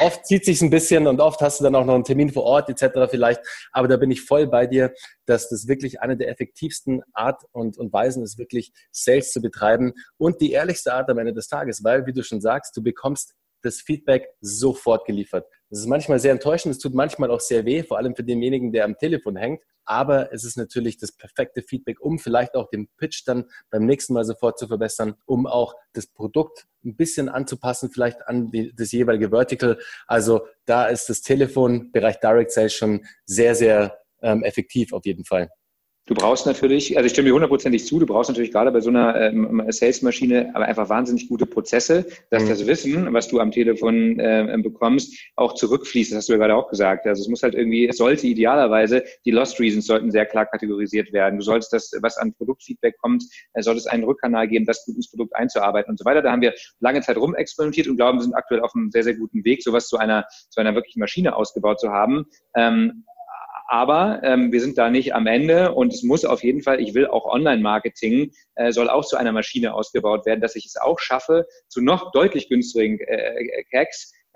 oft 0.00 0.26
zieht 0.26 0.44
sich 0.44 0.60
ein 0.62 0.70
bisschen 0.70 1.06
und 1.06 1.20
oft 1.20 1.40
hast 1.40 1.60
du 1.60 1.64
dann 1.64 1.74
auch 1.74 1.84
noch 1.84 1.94
einen 1.94 2.04
Termin 2.04 2.32
vor 2.32 2.44
Ort 2.44 2.68
etc. 2.68 3.10
vielleicht. 3.10 3.40
Aber 3.72 3.88
da 3.88 3.96
bin 3.96 4.10
ich 4.10 4.22
voll 4.22 4.46
bei 4.46 4.66
dir, 4.66 4.92
dass 5.26 5.48
das 5.48 5.68
wirklich 5.68 6.00
eine 6.00 6.16
der 6.16 6.28
effektivsten 6.28 7.02
Art 7.12 7.42
und, 7.52 7.78
und 7.78 7.92
Weisen 7.92 8.22
ist, 8.22 8.38
wirklich 8.38 8.72
Sales 8.90 9.32
zu 9.32 9.40
betreiben 9.40 9.92
und 10.18 10.40
die 10.40 10.52
ehrlichste 10.52 10.92
Art 10.92 11.08
am 11.10 11.18
Ende 11.18 11.32
des 11.32 11.48
Tages, 11.48 11.84
weil, 11.84 12.06
wie 12.06 12.12
du 12.12 12.22
schon 12.22 12.40
sagst, 12.40 12.76
du 12.76 12.82
bekommst 12.82 13.34
das 13.62 13.80
Feedback 13.80 14.28
sofort 14.40 15.06
geliefert. 15.06 15.46
Das 15.70 15.80
ist 15.80 15.86
manchmal 15.86 16.20
sehr 16.20 16.32
enttäuschend, 16.32 16.74
es 16.74 16.80
tut 16.80 16.94
manchmal 16.94 17.30
auch 17.30 17.40
sehr 17.40 17.64
weh, 17.64 17.82
vor 17.82 17.98
allem 17.98 18.14
für 18.14 18.22
denjenigen, 18.22 18.72
der 18.72 18.84
am 18.84 18.96
Telefon 18.96 19.36
hängt. 19.36 19.62
Aber 19.84 20.32
es 20.32 20.44
ist 20.44 20.56
natürlich 20.56 20.98
das 20.98 21.12
perfekte 21.12 21.62
Feedback, 21.62 22.00
um 22.00 22.18
vielleicht 22.18 22.54
auch 22.54 22.68
den 22.70 22.88
Pitch 22.98 23.22
dann 23.24 23.44
beim 23.70 23.86
nächsten 23.86 24.14
Mal 24.14 24.24
sofort 24.24 24.58
zu 24.58 24.66
verbessern, 24.66 25.14
um 25.26 25.46
auch 25.46 25.74
das 25.92 26.08
Produkt 26.08 26.66
ein 26.84 26.96
bisschen 26.96 27.28
anzupassen, 27.28 27.90
vielleicht 27.92 28.26
an 28.26 28.50
die, 28.50 28.74
das 28.74 28.90
jeweilige 28.92 29.30
Vertical. 29.30 29.78
Also 30.06 30.46
da 30.64 30.86
ist 30.86 31.08
das 31.08 31.22
Telefon, 31.22 31.92
Bereich 31.92 32.18
Direct 32.18 32.50
Sales 32.50 32.74
schon 32.74 33.06
sehr, 33.26 33.54
sehr 33.54 33.98
ähm, 34.22 34.42
effektiv 34.42 34.92
auf 34.92 35.04
jeden 35.04 35.24
Fall. 35.24 35.50
Du 36.06 36.14
brauchst 36.14 36.46
natürlich, 36.46 36.96
also 36.96 37.06
ich 37.06 37.12
stimme 37.12 37.28
dir 37.28 37.34
hundertprozentig 37.34 37.84
zu, 37.84 37.98
du 37.98 38.06
brauchst 38.06 38.30
natürlich 38.30 38.52
gerade 38.52 38.70
bei 38.70 38.80
so 38.80 38.90
einer 38.90 39.20
ähm, 39.20 39.60
Sales-Maschine 39.68 40.52
aber 40.54 40.66
einfach 40.66 40.88
wahnsinnig 40.88 41.28
gute 41.28 41.46
Prozesse, 41.46 42.06
dass 42.30 42.44
mhm. 42.44 42.48
das 42.48 42.66
Wissen, 42.68 43.12
was 43.12 43.26
du 43.26 43.40
am 43.40 43.50
Telefon 43.50 44.20
äh, 44.20 44.56
bekommst, 44.62 45.18
auch 45.34 45.54
zurückfließt. 45.54 46.12
Das 46.12 46.18
hast 46.18 46.28
du 46.28 46.34
ja 46.34 46.38
gerade 46.38 46.54
auch 46.54 46.70
gesagt. 46.70 47.06
Also 47.06 47.22
es 47.22 47.28
muss 47.28 47.42
halt 47.42 47.54
irgendwie, 47.54 47.88
es 47.88 47.96
sollte 47.96 48.28
idealerweise, 48.28 49.02
die 49.24 49.32
Lost 49.32 49.58
Reasons 49.58 49.86
sollten 49.86 50.12
sehr 50.12 50.26
klar 50.26 50.46
kategorisiert 50.46 51.12
werden. 51.12 51.40
Du 51.40 51.44
solltest 51.44 51.72
das, 51.72 51.90
was 52.00 52.18
an 52.18 52.32
Produktfeedback 52.34 52.96
kommt, 52.98 53.24
äh, 53.54 53.62
sollte 53.62 53.78
es 53.78 53.88
einen 53.88 54.04
Rückkanal 54.04 54.46
geben, 54.46 54.64
das 54.64 54.84
gut 54.84 54.94
ins 54.94 55.10
Produkt 55.10 55.34
einzuarbeiten 55.34 55.90
und 55.90 55.98
so 55.98 56.04
weiter. 56.04 56.22
Da 56.22 56.30
haben 56.30 56.42
wir 56.42 56.54
lange 56.78 57.00
Zeit 57.00 57.16
rumexperimentiert 57.16 57.88
und 57.88 57.96
glauben, 57.96 58.18
wir 58.18 58.22
sind 58.22 58.34
aktuell 58.34 58.60
auf 58.60 58.72
einem 58.76 58.92
sehr, 58.92 59.02
sehr 59.02 59.14
guten 59.14 59.44
Weg, 59.44 59.60
sowas 59.60 59.88
zu 59.88 59.96
einer, 59.96 60.24
zu 60.50 60.60
einer 60.60 60.76
wirklichen 60.76 61.00
Maschine 61.00 61.34
ausgebaut 61.34 61.80
zu 61.80 61.90
haben. 61.90 62.26
Ähm, 62.54 63.02
aber 63.68 64.20
ähm, 64.22 64.52
wir 64.52 64.60
sind 64.60 64.78
da 64.78 64.90
nicht 64.90 65.14
am 65.14 65.26
Ende 65.26 65.72
und 65.72 65.92
es 65.92 66.02
muss 66.02 66.24
auf 66.24 66.42
jeden 66.42 66.62
Fall, 66.62 66.80
ich 66.80 66.94
will 66.94 67.06
auch 67.06 67.26
Online-Marketing, 67.26 68.32
äh, 68.54 68.72
soll 68.72 68.88
auch 68.88 69.04
zu 69.04 69.16
einer 69.16 69.32
Maschine 69.32 69.74
ausgebaut 69.74 70.26
werden, 70.26 70.40
dass 70.40 70.56
ich 70.56 70.66
es 70.66 70.76
auch 70.76 70.98
schaffe, 70.98 71.46
zu 71.68 71.80
noch 71.80 72.12
deutlich 72.12 72.48
günstigen 72.48 72.98
äh, 73.00 73.64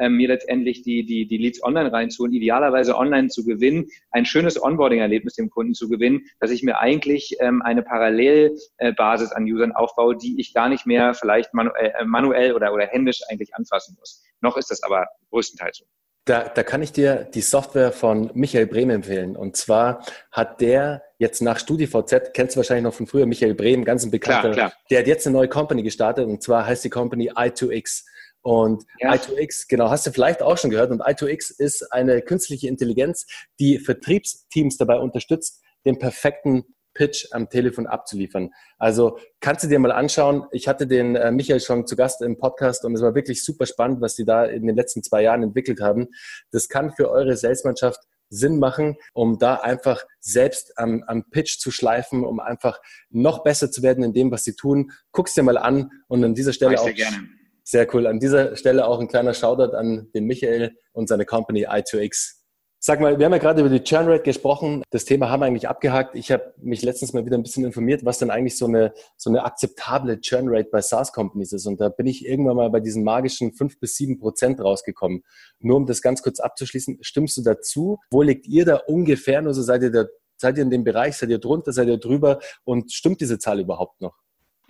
äh, 0.00 0.08
mir 0.08 0.28
letztendlich 0.28 0.82
die, 0.82 1.04
die, 1.04 1.26
die 1.26 1.36
Leads 1.36 1.62
online 1.62 1.92
reinzuholen, 1.92 2.34
idealerweise 2.34 2.96
online 2.96 3.28
zu 3.28 3.44
gewinnen, 3.44 3.86
ein 4.10 4.24
schönes 4.24 4.60
Onboarding-Erlebnis 4.60 5.34
dem 5.34 5.50
Kunden 5.50 5.74
zu 5.74 5.90
gewinnen, 5.90 6.22
dass 6.40 6.50
ich 6.50 6.62
mir 6.62 6.78
eigentlich 6.78 7.36
ähm, 7.40 7.60
eine 7.60 7.82
Parallelbasis 7.82 9.32
an 9.32 9.44
Usern 9.44 9.72
aufbaue, 9.72 10.16
die 10.16 10.40
ich 10.40 10.54
gar 10.54 10.70
nicht 10.70 10.86
mehr 10.86 11.12
vielleicht 11.12 11.52
manu 11.52 11.70
äh, 11.78 12.04
manuell 12.06 12.54
oder, 12.54 12.72
oder 12.72 12.86
händisch 12.86 13.20
eigentlich 13.28 13.54
anfassen 13.54 13.96
muss. 13.98 14.24
Noch 14.40 14.56
ist 14.56 14.70
das 14.70 14.82
aber 14.82 15.06
größtenteils 15.28 15.78
so. 15.78 15.84
Da, 16.26 16.48
da 16.48 16.62
kann 16.62 16.82
ich 16.82 16.92
dir 16.92 17.28
die 17.34 17.40
Software 17.40 17.92
von 17.92 18.30
Michael 18.34 18.66
Brehm 18.66 18.90
empfehlen. 18.90 19.36
Und 19.36 19.56
zwar 19.56 20.04
hat 20.30 20.60
der 20.60 21.02
jetzt 21.18 21.40
nach 21.40 21.58
StudiVZ, 21.58 22.32
kennst 22.34 22.54
du 22.54 22.58
wahrscheinlich 22.58 22.84
noch 22.84 22.94
von 22.94 23.06
früher, 23.06 23.26
Michael 23.26 23.54
Brehm, 23.54 23.84
ganz 23.84 24.04
ein 24.04 24.10
bekannter, 24.10 24.52
klar, 24.52 24.70
klar. 24.70 24.72
der 24.90 25.00
hat 25.00 25.06
jetzt 25.06 25.26
eine 25.26 25.36
neue 25.36 25.48
Company 25.48 25.82
gestartet 25.82 26.26
und 26.26 26.42
zwar 26.42 26.66
heißt 26.66 26.84
die 26.84 26.90
Company 26.90 27.32
i2X. 27.32 28.04
Und 28.42 28.84
ja. 28.98 29.12
i2X, 29.12 29.66
genau, 29.68 29.90
hast 29.90 30.06
du 30.06 30.12
vielleicht 30.12 30.42
auch 30.42 30.56
schon 30.56 30.70
gehört. 30.70 30.90
Und 30.90 31.02
i2X 31.02 31.58
ist 31.58 31.92
eine 31.92 32.22
künstliche 32.22 32.68
Intelligenz, 32.68 33.26
die 33.58 33.78
Vertriebsteams 33.78 34.76
dabei 34.76 34.98
unterstützt, 34.98 35.62
den 35.84 35.98
perfekten 35.98 36.64
Pitch 37.00 37.28
am 37.30 37.48
Telefon 37.48 37.86
abzuliefern. 37.86 38.50
Also 38.76 39.18
kannst 39.40 39.64
du 39.64 39.68
dir 39.68 39.78
mal 39.78 39.90
anschauen. 39.90 40.44
Ich 40.52 40.68
hatte 40.68 40.86
den 40.86 41.16
äh, 41.16 41.30
Michael 41.30 41.60
schon 41.60 41.86
zu 41.86 41.96
Gast 41.96 42.20
im 42.20 42.36
Podcast 42.36 42.84
und 42.84 42.94
es 42.94 43.00
war 43.00 43.14
wirklich 43.14 43.42
super 43.42 43.64
spannend, 43.64 44.02
was 44.02 44.16
die 44.16 44.26
da 44.26 44.44
in 44.44 44.66
den 44.66 44.76
letzten 44.76 45.02
zwei 45.02 45.22
Jahren 45.22 45.42
entwickelt 45.42 45.80
haben. 45.80 46.08
Das 46.50 46.68
kann 46.68 46.92
für 46.92 47.10
eure 47.10 47.38
Salesmannschaft 47.38 48.00
Sinn 48.28 48.58
machen, 48.58 48.98
um 49.14 49.38
da 49.38 49.54
einfach 49.54 50.04
selbst 50.20 50.76
am, 50.76 51.02
am 51.06 51.24
Pitch 51.30 51.58
zu 51.58 51.70
schleifen, 51.70 52.22
um 52.22 52.38
einfach 52.38 52.78
noch 53.08 53.44
besser 53.44 53.70
zu 53.70 53.82
werden 53.82 54.04
in 54.04 54.12
dem, 54.12 54.30
was 54.30 54.44
sie 54.44 54.54
tun. 54.54 54.92
Guck's 55.10 55.32
dir 55.32 55.42
mal 55.42 55.56
an 55.56 55.90
und 56.06 56.22
an 56.22 56.34
dieser 56.34 56.52
Stelle 56.52 56.82
auch. 56.82 56.94
Gerne. 56.94 57.28
Sehr 57.64 57.88
cool. 57.94 58.06
An 58.06 58.20
dieser 58.20 58.56
Stelle 58.56 58.86
auch 58.86 59.00
ein 59.00 59.08
kleiner 59.08 59.32
Shoutout 59.32 59.74
an 59.74 60.10
den 60.14 60.26
Michael 60.26 60.76
und 60.92 61.08
seine 61.08 61.24
Company 61.24 61.66
i2X. 61.66 62.39
Sag 62.82 62.98
mal, 62.98 63.18
wir 63.18 63.26
haben 63.26 63.32
ja 63.32 63.38
gerade 63.38 63.60
über 63.60 63.68
die 63.68 63.84
Churn 63.84 64.08
Rate 64.08 64.22
gesprochen. 64.22 64.82
Das 64.88 65.04
Thema 65.04 65.28
haben 65.28 65.40
wir 65.40 65.46
eigentlich 65.46 65.68
abgehakt. 65.68 66.14
Ich 66.14 66.32
habe 66.32 66.54
mich 66.56 66.80
letztens 66.80 67.12
mal 67.12 67.26
wieder 67.26 67.36
ein 67.36 67.42
bisschen 67.42 67.62
informiert, 67.62 68.06
was 68.06 68.18
denn 68.18 68.30
eigentlich 68.30 68.56
so 68.56 68.64
eine, 68.64 68.94
so 69.18 69.28
eine 69.28 69.44
akzeptable 69.44 70.18
Churn 70.22 70.46
Rate 70.48 70.70
bei 70.72 70.80
SaaS-Companies 70.80 71.52
ist. 71.52 71.66
Und 71.66 71.78
da 71.78 71.90
bin 71.90 72.06
ich 72.06 72.24
irgendwann 72.24 72.56
mal 72.56 72.70
bei 72.70 72.80
diesen 72.80 73.04
magischen 73.04 73.52
fünf 73.52 73.78
bis 73.80 73.96
sieben 73.96 74.18
Prozent 74.18 74.62
rausgekommen. 74.62 75.24
Nur 75.58 75.76
um 75.76 75.84
das 75.84 76.00
ganz 76.00 76.22
kurz 76.22 76.40
abzuschließen, 76.40 77.00
stimmst 77.02 77.36
du 77.36 77.42
dazu? 77.42 77.98
Wo 78.12 78.22
liegt 78.22 78.46
ihr 78.46 78.64
da 78.64 78.76
ungefähr? 78.76 79.42
Nur 79.42 79.52
so 79.52 79.60
seid 79.60 79.82
ihr 79.82 79.90
da, 79.90 80.06
seid 80.38 80.56
ihr 80.56 80.62
in 80.62 80.70
dem 80.70 80.82
Bereich? 80.82 81.18
Seid 81.18 81.28
ihr 81.28 81.38
drunter? 81.38 81.74
Seid 81.74 81.88
ihr 81.88 81.98
drüber? 81.98 82.38
Und 82.64 82.92
stimmt 82.92 83.20
diese 83.20 83.38
Zahl 83.38 83.60
überhaupt 83.60 84.00
noch? 84.00 84.16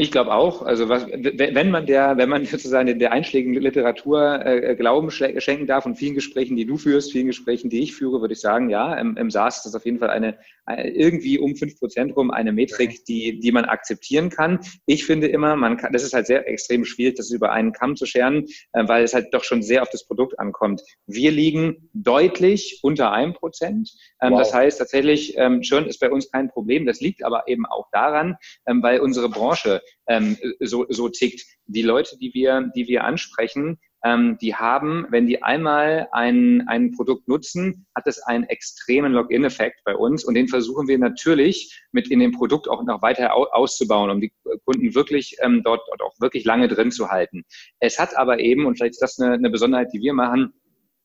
Ich 0.00 0.11
glaube 0.11 0.33
auch. 0.33 0.62
Also 0.62 0.88
was, 0.88 1.07
wenn 1.09 1.70
man 1.70 1.85
der, 1.85 2.16
wenn 2.16 2.31
man 2.31 2.44
sozusagen 2.46 2.98
der 2.98 3.12
einschlägigen 3.12 3.53
Literatur 3.61 4.46
äh, 4.46 4.74
Glauben 4.74 5.11
schenken 5.11 5.66
darf 5.66 5.85
und 5.85 5.96
vielen 5.96 6.14
Gesprächen, 6.14 6.57
die 6.57 6.64
du 6.64 6.79
führst, 6.79 7.12
vielen 7.12 7.26
Gesprächen, 7.26 7.68
die 7.68 7.81
ich 7.81 7.94
führe, 7.94 8.22
würde 8.22 8.33
ich 8.33 8.40
sagen, 8.40 8.70
ja, 8.70 8.94
im, 8.94 9.18
im 9.18 9.31
SaaS 9.31 9.59
ist 9.59 9.66
das 9.66 9.74
auf 9.74 9.85
jeden 9.85 9.98
Fall 9.98 10.09
eine, 10.09 10.38
eine 10.64 10.88
irgendwie 10.88 11.38
um 11.38 11.55
fünf 11.55 11.79
Prozent 11.79 12.16
rum 12.16 12.31
eine 12.31 12.50
Metrik, 12.50 13.05
die, 13.05 13.40
die 13.40 13.53
man 13.53 13.66
akzeptieren 13.66 14.31
kann. 14.31 14.61
Ich 14.87 15.05
finde 15.05 15.26
immer, 15.26 15.55
man 15.55 15.76
kann, 15.76 15.92
das 15.92 16.03
ist 16.03 16.14
halt 16.14 16.26
sehr 16.26 16.48
extrem 16.48 16.87
schwierig, 16.87 17.16
das 17.16 17.31
über 17.31 17.53
einen 17.53 17.72
Kamm 17.72 17.94
zu 17.94 18.07
scheren, 18.07 18.46
äh, 18.72 18.88
weil 18.88 19.05
es 19.05 19.12
halt 19.12 19.35
doch 19.35 19.44
schon 19.44 19.62
sehr 19.62 19.83
auf 19.83 19.90
das 19.90 20.07
Produkt 20.07 20.38
ankommt. 20.38 20.81
Wir 21.07 21.31
liegen 21.31 21.90
deutlich 21.92 22.81
unter 22.83 23.12
einem 23.12 23.35
Prozent. 23.35 23.90
Ähm, 24.22 24.33
wow. 24.33 24.38
Das 24.38 24.55
heißt 24.55 24.79
tatsächlich, 24.79 25.37
ähm, 25.37 25.61
Churn 25.61 25.85
ist 25.85 26.00
bei 26.00 26.11
uns 26.11 26.31
kein 26.31 26.48
Problem. 26.48 26.87
Das 26.87 27.03
liegt 27.03 27.22
aber 27.22 27.48
eben 27.48 27.66
auch 27.66 27.88
daran, 27.92 28.37
ähm, 28.66 28.83
weil 28.83 29.00
unsere 29.00 29.29
Branche 29.29 29.83
ähm, 30.09 30.37
so, 30.61 30.87
so 30.88 31.09
tickt. 31.09 31.44
Die 31.66 31.83
Leute, 31.83 32.18
die 32.18 32.33
wir, 32.35 32.70
die 32.74 32.87
wir 32.88 33.05
ansprechen, 33.05 33.79
ähm, 34.05 34.38
die 34.40 34.55
haben, 34.55 35.07
wenn 35.11 35.26
die 35.26 35.42
einmal 35.42 36.09
ein, 36.12 36.66
ein 36.68 36.92
Produkt 36.92 37.29
nutzen, 37.29 37.87
hat 37.94 38.07
es 38.07 38.22
einen 38.22 38.44
extremen 38.44 39.12
Login-Effekt 39.12 39.83
bei 39.85 39.94
uns 39.94 40.24
und 40.24 40.35
den 40.35 40.48
versuchen 40.48 40.88
wir 40.88 40.98
natürlich 40.98 41.85
mit 41.92 42.11
in 42.11 42.20
dem 42.20 42.33
Produkt 42.33 42.68
auch 42.68 42.83
noch 42.83 43.03
weiter 43.03 43.35
auszubauen, 43.35 44.11
um 44.11 44.20
die 44.20 44.33
Kunden 44.64 44.94
wirklich 44.94 45.37
ähm, 45.42 45.62
dort, 45.62 45.83
dort 45.88 46.03
auch 46.03 46.14
wirklich 46.20 46.44
lange 46.44 46.68
drin 46.68 46.90
zu 46.90 47.11
halten. 47.11 47.44
Es 47.79 47.98
hat 47.98 48.16
aber 48.16 48.40
eben, 48.40 48.66
und 48.66 48.76
vielleicht 48.76 48.92
ist 48.92 49.03
das 49.03 49.18
eine, 49.18 49.35
eine 49.35 49.50
Besonderheit, 49.50 49.88
die 49.92 50.00
wir 50.00 50.14
machen, 50.14 50.55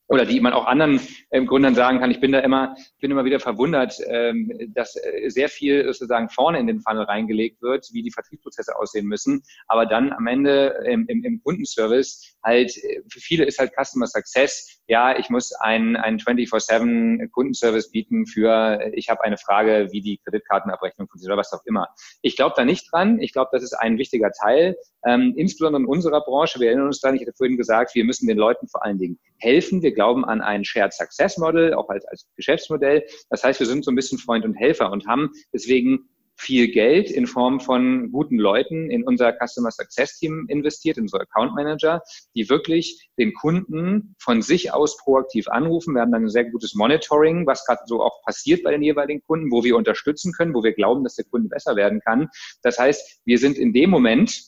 oder 0.07 0.25
die 0.25 0.39
man 0.39 0.53
auch 0.53 0.65
anderen 0.65 0.99
ähm, 1.31 1.47
Gründern 1.47 1.75
sagen 1.75 1.99
kann. 1.99 2.11
Ich 2.11 2.19
bin 2.19 2.31
da 2.31 2.39
immer, 2.39 2.75
bin 3.01 3.11
immer 3.11 3.25
wieder 3.25 3.39
verwundert, 3.39 3.99
ähm, 4.07 4.51
dass 4.73 4.95
äh, 4.95 5.29
sehr 5.29 5.49
viel 5.49 5.85
sozusagen 5.85 6.29
vorne 6.29 6.59
in 6.59 6.67
den 6.67 6.81
Funnel 6.81 7.03
reingelegt 7.03 7.61
wird, 7.61 7.87
wie 7.91 8.03
die 8.03 8.11
Vertriebsprozesse 8.11 8.77
aussehen 8.77 9.07
müssen. 9.07 9.41
Aber 9.67 9.85
dann 9.85 10.13
am 10.13 10.27
Ende 10.27 10.83
im, 10.85 11.07
im, 11.07 11.23
im 11.23 11.41
Kundenservice 11.41 12.37
halt, 12.43 12.77
äh, 12.77 13.01
für 13.09 13.19
viele 13.19 13.45
ist 13.45 13.57
halt 13.57 13.71
Customer 13.73 14.07
Success. 14.07 14.81
Ja, 14.87 15.17
ich 15.17 15.29
muss 15.29 15.53
einen, 15.53 15.95
einen 15.95 16.19
24-7 16.19 17.29
Kundenservice 17.29 17.89
bieten 17.89 18.27
für, 18.27 18.79
äh, 18.79 18.91
ich 18.93 19.09
habe 19.09 19.23
eine 19.23 19.37
Frage, 19.37 19.87
wie 19.91 20.01
die 20.01 20.19
Kreditkartenabrechnung 20.23 21.07
funktioniert 21.07 21.33
oder 21.33 21.39
was 21.39 21.53
auch 21.53 21.65
immer. 21.65 21.87
Ich 22.21 22.35
glaube 22.35 22.53
da 22.55 22.63
nicht 22.63 22.91
dran. 22.91 23.19
Ich 23.19 23.33
glaube, 23.33 23.49
das 23.51 23.63
ist 23.63 23.73
ein 23.73 23.97
wichtiger 23.97 24.31
Teil, 24.31 24.75
ähm, 25.05 25.33
insbesondere 25.35 25.81
in 25.81 25.87
unserer 25.87 26.21
Branche. 26.21 26.59
Wir 26.59 26.67
erinnern 26.67 26.87
uns 26.87 26.99
daran, 26.99 27.15
ich 27.15 27.21
hatte 27.21 27.33
vorhin 27.35 27.57
gesagt, 27.57 27.95
wir 27.95 28.05
müssen 28.05 28.27
den 28.27 28.37
Leuten 28.37 28.67
vor 28.67 28.83
allen 28.85 28.99
Dingen 28.99 29.19
helfen. 29.39 29.81
Wir 29.81 29.94
glauben 29.95 30.23
an 30.23 30.41
ein 30.41 30.63
Shared 30.63 30.93
Success 30.93 31.37
Model, 31.37 31.73
auch 31.73 31.89
als, 31.89 32.05
als 32.05 32.27
Geschäftsmodell. 32.35 33.03
Das 33.29 33.43
heißt, 33.43 33.59
wir 33.59 33.67
sind 33.67 33.83
so 33.83 33.91
ein 33.91 33.95
bisschen 33.95 34.19
Freund 34.19 34.45
und 34.45 34.53
Helfer 34.53 34.91
und 34.91 35.07
haben 35.07 35.31
deswegen 35.51 36.07
viel 36.37 36.67
Geld 36.69 37.09
in 37.09 37.27
Form 37.27 37.59
von 37.59 38.11
guten 38.11 38.37
Leuten 38.37 38.89
in 38.89 39.03
unser 39.03 39.33
Customer 39.33 39.71
Success 39.71 40.17
Team 40.19 40.45
investiert, 40.49 40.97
in 40.97 41.03
unsere 41.03 41.23
Account 41.23 41.55
Manager, 41.55 42.01
die 42.35 42.49
wirklich 42.49 43.09
den 43.17 43.33
Kunden 43.33 44.15
von 44.19 44.41
sich 44.41 44.73
aus 44.73 44.97
proaktiv 44.97 45.47
anrufen. 45.47 45.95
Wir 45.95 46.01
haben 46.01 46.11
dann 46.11 46.25
ein 46.25 46.29
sehr 46.29 46.45
gutes 46.45 46.75
Monitoring, 46.75 47.47
was 47.47 47.65
gerade 47.65 47.81
so 47.85 48.01
auch 48.01 48.21
passiert 48.23 48.63
bei 48.63 48.71
den 48.71 48.83
jeweiligen 48.83 49.21
Kunden, 49.23 49.51
wo 49.51 49.63
wir 49.63 49.75
unterstützen 49.75 50.33
können, 50.33 50.53
wo 50.53 50.63
wir 50.63 50.73
glauben, 50.73 51.03
dass 51.03 51.15
der 51.15 51.25
Kunde 51.25 51.49
besser 51.49 51.75
werden 51.75 52.01
kann. 52.01 52.29
Das 52.61 52.77
heißt, 52.77 53.21
wir 53.25 53.37
sind 53.37 53.57
in 53.57 53.73
dem 53.73 53.89
Moment 53.89 54.43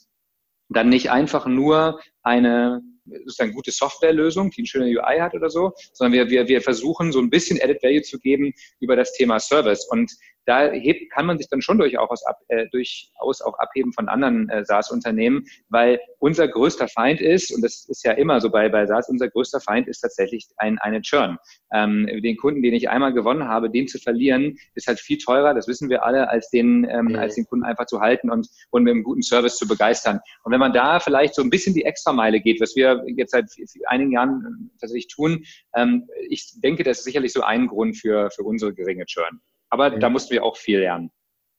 dann 0.70 0.90
nicht 0.90 1.12
einfach 1.12 1.48
nur 1.48 2.02
eine 2.22 2.82
sozusagen 3.26 3.54
gute 3.54 3.72
Softwarelösung, 3.72 4.52
die 4.52 4.62
eine 4.62 4.67
schöne 4.67 4.86
UI 4.86 5.20
hat 5.20 5.34
oder 5.34 5.50
so, 5.50 5.74
sondern 5.93 6.13
wir, 6.13 6.30
wir, 6.30 6.48
wir 6.48 6.62
versuchen 6.62 7.12
so 7.12 7.20
ein 7.20 7.30
bisschen 7.30 7.60
Added 7.62 7.82
Value 7.84 8.02
zu 8.02 8.20
geben 8.20 8.54
über 8.80 8.96
das 8.96 9.13
Thema 9.13 9.39
Service. 9.39 9.88
Und 9.89 10.12
da 10.48 10.72
hebt, 10.72 11.12
kann 11.12 11.26
man 11.26 11.38
sich 11.38 11.50
dann 11.50 11.62
schon 11.62 11.78
durchaus, 11.78 12.26
ab, 12.26 12.40
äh, 12.48 12.68
durchaus 12.70 13.42
auch 13.42 13.60
abheben 13.60 13.92
von 13.92 14.08
anderen 14.08 14.50
äh, 14.50 14.64
SaaS-Unternehmen, 14.64 15.46
weil 15.70 16.00
unser 16.20 16.48
größter 16.48 16.88
Feind 16.88 17.20
ist, 17.22 17.54
und 17.54 17.62
das 17.62 17.86
ist 17.90 18.04
ja 18.06 18.14
immer 18.14 18.40
so 18.40 18.50
bei, 18.50 18.70
bei 18.70 18.86
SaaS, 18.86 19.10
unser 19.10 19.30
größter 19.30 19.60
Feind 19.60 19.88
ist 19.88 20.00
tatsächlich 20.00 20.48
ein, 20.58 20.80
eine 20.80 21.02
Churn. 21.02 21.38
Ähm, 21.74 22.08
den 22.24 22.38
Kunden, 22.38 22.62
den 22.62 22.74
ich 22.74 22.90
einmal 22.90 23.14
gewonnen 23.14 23.48
habe, 23.48 23.70
den 23.70 23.88
zu 23.88 24.00
verlieren, 24.00 24.58
ist 24.74 24.88
halt 24.88 25.00
viel 25.00 25.18
teurer, 25.18 25.54
das 25.54 25.68
wissen 25.68 25.90
wir 25.90 26.06
alle, 26.06 26.30
als 26.30 26.50
den, 26.50 26.88
ähm, 26.90 27.08
mhm. 27.08 27.16
als 27.16 27.36
den 27.36 27.46
Kunden 27.46 27.66
einfach 27.66 27.86
zu 27.86 28.00
halten 28.00 28.30
und, 28.30 28.48
und 28.70 28.84
mit 28.84 28.92
einem 28.92 29.04
guten 29.04 29.22
Service 29.22 29.58
zu 29.58 29.68
begeistern. 29.68 30.22
Und 30.44 30.54
wenn 30.54 30.60
man 30.60 30.72
da 30.72 31.00
vielleicht 31.02 31.36
so 31.36 31.42
ein 31.42 31.50
bisschen 31.50 31.74
die 31.74 31.84
Extrameile 31.84 32.40
geht, 32.40 32.62
was 32.62 32.76
wir 32.76 33.04
jetzt 33.08 33.32
seit 33.32 33.46
einigen 33.88 34.12
Jahren 34.14 34.70
äh, 34.72 34.80
tatsächlich 34.80 35.08
tun, 35.08 35.44
ähm, 35.76 36.08
ich 36.30 36.54
denke, 36.64 36.84
das 36.84 37.00
ist 37.00 37.04
sicherlich 37.04 37.34
so 37.34 37.42
ein 37.42 37.68
Grund 37.68 37.98
für, 37.98 38.32
für 38.32 38.44
unsere 38.44 38.74
geringe 38.74 39.06
Churn. 39.06 39.42
Aber 39.69 39.89
mhm. 39.89 39.99
da 39.99 40.10
mussten 40.10 40.32
wir 40.32 40.43
auch 40.43 40.58
viel 40.58 40.80
lernen. 40.80 41.12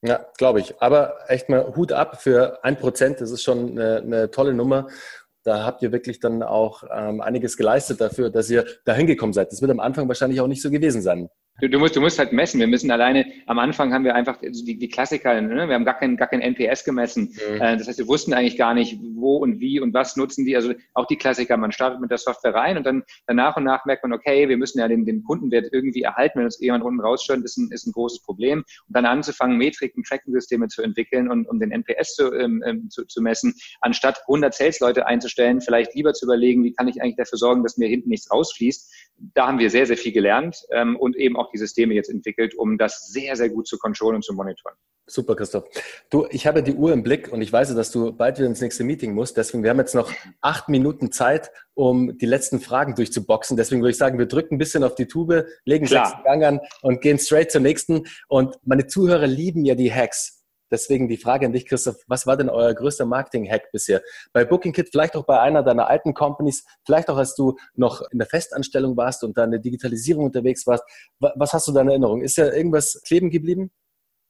Ja, 0.02 0.26
glaube 0.36 0.60
ich. 0.60 0.80
Aber 0.80 1.18
echt 1.28 1.48
mal 1.48 1.74
Hut 1.74 1.92
ab 1.92 2.22
für 2.22 2.62
ein 2.64 2.76
Prozent. 2.76 3.20
Das 3.20 3.30
ist 3.30 3.42
schon 3.42 3.72
eine, 3.72 3.96
eine, 3.96 4.30
tolle 4.30 4.54
Nummer. 4.54 4.88
Da 5.42 5.64
habt 5.64 5.82
ihr 5.82 5.92
wirklich 5.92 6.20
dann 6.20 6.42
auch 6.42 6.84
ähm, 6.92 7.20
einiges 7.20 7.56
geleistet 7.56 8.00
dafür, 8.00 8.30
dass 8.30 8.50
ihr 8.50 8.66
da 8.84 8.94
hingekommen 8.94 9.32
seid. 9.32 9.50
Das 9.50 9.60
wird 9.60 9.70
am 9.70 9.80
Anfang 9.80 10.06
wahrscheinlich 10.06 10.40
auch 10.40 10.46
nicht 10.46 10.62
so 10.62 10.70
gewesen 10.70 11.02
sein. 11.02 11.28
Du, 11.60 11.68
du, 11.68 11.78
musst, 11.80 11.96
du 11.96 12.00
musst 12.00 12.18
halt 12.20 12.32
messen. 12.32 12.60
Wir 12.60 12.68
müssen 12.68 12.90
alleine, 12.90 13.26
am 13.46 13.58
Anfang 13.58 13.92
haben 13.92 14.04
wir 14.04 14.14
einfach 14.14 14.38
die, 14.40 14.78
die 14.78 14.88
Klassiker, 14.88 15.40
ne? 15.40 15.68
wir 15.68 15.74
haben 15.74 15.84
gar 15.84 15.98
kein, 15.98 16.16
gar 16.16 16.28
kein 16.28 16.40
NPS 16.40 16.84
gemessen. 16.84 17.34
Mhm. 17.34 17.60
Äh, 17.60 17.76
das 17.76 17.88
heißt, 17.88 17.98
wir 17.98 18.06
wussten 18.06 18.32
eigentlich 18.32 18.56
gar 18.56 18.74
nicht, 18.74 18.98
wo 19.14 19.38
und 19.38 19.58
wie 19.58 19.80
und 19.80 19.92
was 19.92 20.16
nutzen 20.16 20.44
die. 20.44 20.54
Also 20.54 20.74
auch 20.94 21.06
die 21.06 21.16
Klassiker, 21.16 21.56
man 21.56 21.72
startet 21.72 22.00
mit 22.00 22.12
der 22.12 22.18
Software 22.18 22.54
rein 22.54 22.76
und 22.76 22.86
dann, 22.86 23.02
dann 23.26 23.36
nach 23.36 23.56
und 23.56 23.64
nach 23.64 23.84
merkt 23.86 24.04
man, 24.04 24.12
okay, 24.12 24.48
wir 24.48 24.56
müssen 24.56 24.78
ja 24.78 24.86
den, 24.86 25.04
den 25.04 25.24
Kundenwert 25.24 25.66
irgendwie 25.72 26.02
erhalten. 26.02 26.38
Wenn 26.38 26.44
uns 26.44 26.60
jemand 26.60 26.84
unten 26.84 27.00
rausstört, 27.00 27.42
ist 27.42 27.56
ein, 27.56 27.72
ist 27.72 27.86
ein 27.86 27.92
großes 27.92 28.22
Problem. 28.22 28.60
Und 28.86 28.96
dann 28.96 29.04
anzufangen, 29.04 29.58
Metriken, 29.58 30.04
Tracking-Systeme 30.04 30.68
zu 30.68 30.82
entwickeln 30.82 31.28
und 31.28 31.48
um 31.48 31.58
den 31.58 31.72
NPS 31.72 32.14
zu, 32.14 32.32
ähm, 32.34 32.62
ähm, 32.64 32.88
zu, 32.88 33.04
zu 33.04 33.20
messen, 33.20 33.54
anstatt 33.80 34.20
100 34.28 34.54
Sales-Leute 34.54 35.06
einzustellen, 35.06 35.60
vielleicht 35.60 35.92
lieber 35.96 36.12
zu 36.12 36.26
überlegen, 36.26 36.62
wie 36.62 36.72
kann 36.72 36.86
ich 36.86 37.02
eigentlich 37.02 37.16
dafür 37.16 37.38
sorgen, 37.38 37.64
dass 37.64 37.78
mir 37.78 37.88
hinten 37.88 38.10
nichts 38.10 38.30
rausfließt. 38.30 39.07
Da 39.18 39.48
haben 39.48 39.58
wir 39.58 39.70
sehr, 39.70 39.86
sehr 39.86 39.96
viel 39.96 40.12
gelernt 40.12 40.64
ähm, 40.70 40.96
und 40.96 41.16
eben 41.16 41.36
auch 41.36 41.50
die 41.50 41.58
Systeme 41.58 41.94
jetzt 41.94 42.08
entwickelt, 42.08 42.54
um 42.54 42.78
das 42.78 43.08
sehr, 43.08 43.36
sehr 43.36 43.48
gut 43.48 43.66
zu 43.66 43.78
kontrollieren 43.78 44.16
und 44.16 44.24
zu 44.24 44.32
monitoren. 44.32 44.74
Super, 45.10 45.36
Christoph. 45.36 45.64
Du, 46.10 46.26
ich 46.30 46.46
habe 46.46 46.62
die 46.62 46.74
Uhr 46.74 46.92
im 46.92 47.02
Blick 47.02 47.32
und 47.32 47.40
ich 47.40 47.50
weiß, 47.50 47.74
dass 47.74 47.90
du 47.90 48.12
bald 48.12 48.38
wieder 48.38 48.46
ins 48.46 48.60
nächste 48.60 48.84
Meeting 48.84 49.14
musst. 49.14 49.38
Deswegen, 49.38 49.62
wir 49.62 49.70
haben 49.70 49.78
jetzt 49.78 49.94
noch 49.94 50.12
acht 50.42 50.68
Minuten 50.68 51.10
Zeit, 51.12 51.50
um 51.74 52.18
die 52.18 52.26
letzten 52.26 52.60
Fragen 52.60 52.94
durchzuboxen. 52.94 53.56
Deswegen 53.56 53.80
würde 53.80 53.92
ich 53.92 53.96
sagen, 53.96 54.18
wir 54.18 54.26
drücken 54.26 54.56
ein 54.56 54.58
bisschen 54.58 54.84
auf 54.84 54.94
die 54.94 55.06
Tube, 55.06 55.46
legen 55.64 55.86
sechs 55.86 56.12
Gang 56.24 56.44
an 56.44 56.60
und 56.82 57.00
gehen 57.00 57.18
straight 57.18 57.50
zur 57.50 57.62
nächsten. 57.62 58.06
Und 58.28 58.56
meine 58.64 58.86
Zuhörer 58.86 59.26
lieben 59.26 59.64
ja 59.64 59.74
die 59.74 59.92
Hacks. 59.92 60.37
Deswegen 60.70 61.08
die 61.08 61.16
Frage 61.16 61.46
an 61.46 61.52
dich, 61.52 61.66
Christoph, 61.66 61.96
was 62.06 62.26
war 62.26 62.36
denn 62.36 62.48
euer 62.48 62.74
größter 62.74 63.06
Marketing-Hack 63.06 63.72
bisher? 63.72 64.02
Bei 64.32 64.44
BookingKit, 64.44 64.90
vielleicht 64.90 65.16
auch 65.16 65.24
bei 65.24 65.40
einer 65.40 65.62
deiner 65.62 65.88
alten 65.88 66.14
Companies, 66.14 66.64
vielleicht 66.84 67.08
auch 67.08 67.16
als 67.16 67.34
du 67.34 67.56
noch 67.74 68.02
in 68.10 68.18
der 68.18 68.28
Festanstellung 68.28 68.96
warst 68.96 69.24
und 69.24 69.36
da 69.36 69.44
in 69.44 69.50
der 69.50 69.60
Digitalisierung 69.60 70.26
unterwegs 70.26 70.66
warst. 70.66 70.84
Was 71.18 71.52
hast 71.52 71.68
du 71.68 71.72
da 71.72 71.80
in 71.80 71.88
Erinnerung? 71.88 72.22
Ist 72.22 72.36
ja 72.36 72.52
irgendwas 72.52 73.00
kleben 73.04 73.30
geblieben? 73.30 73.70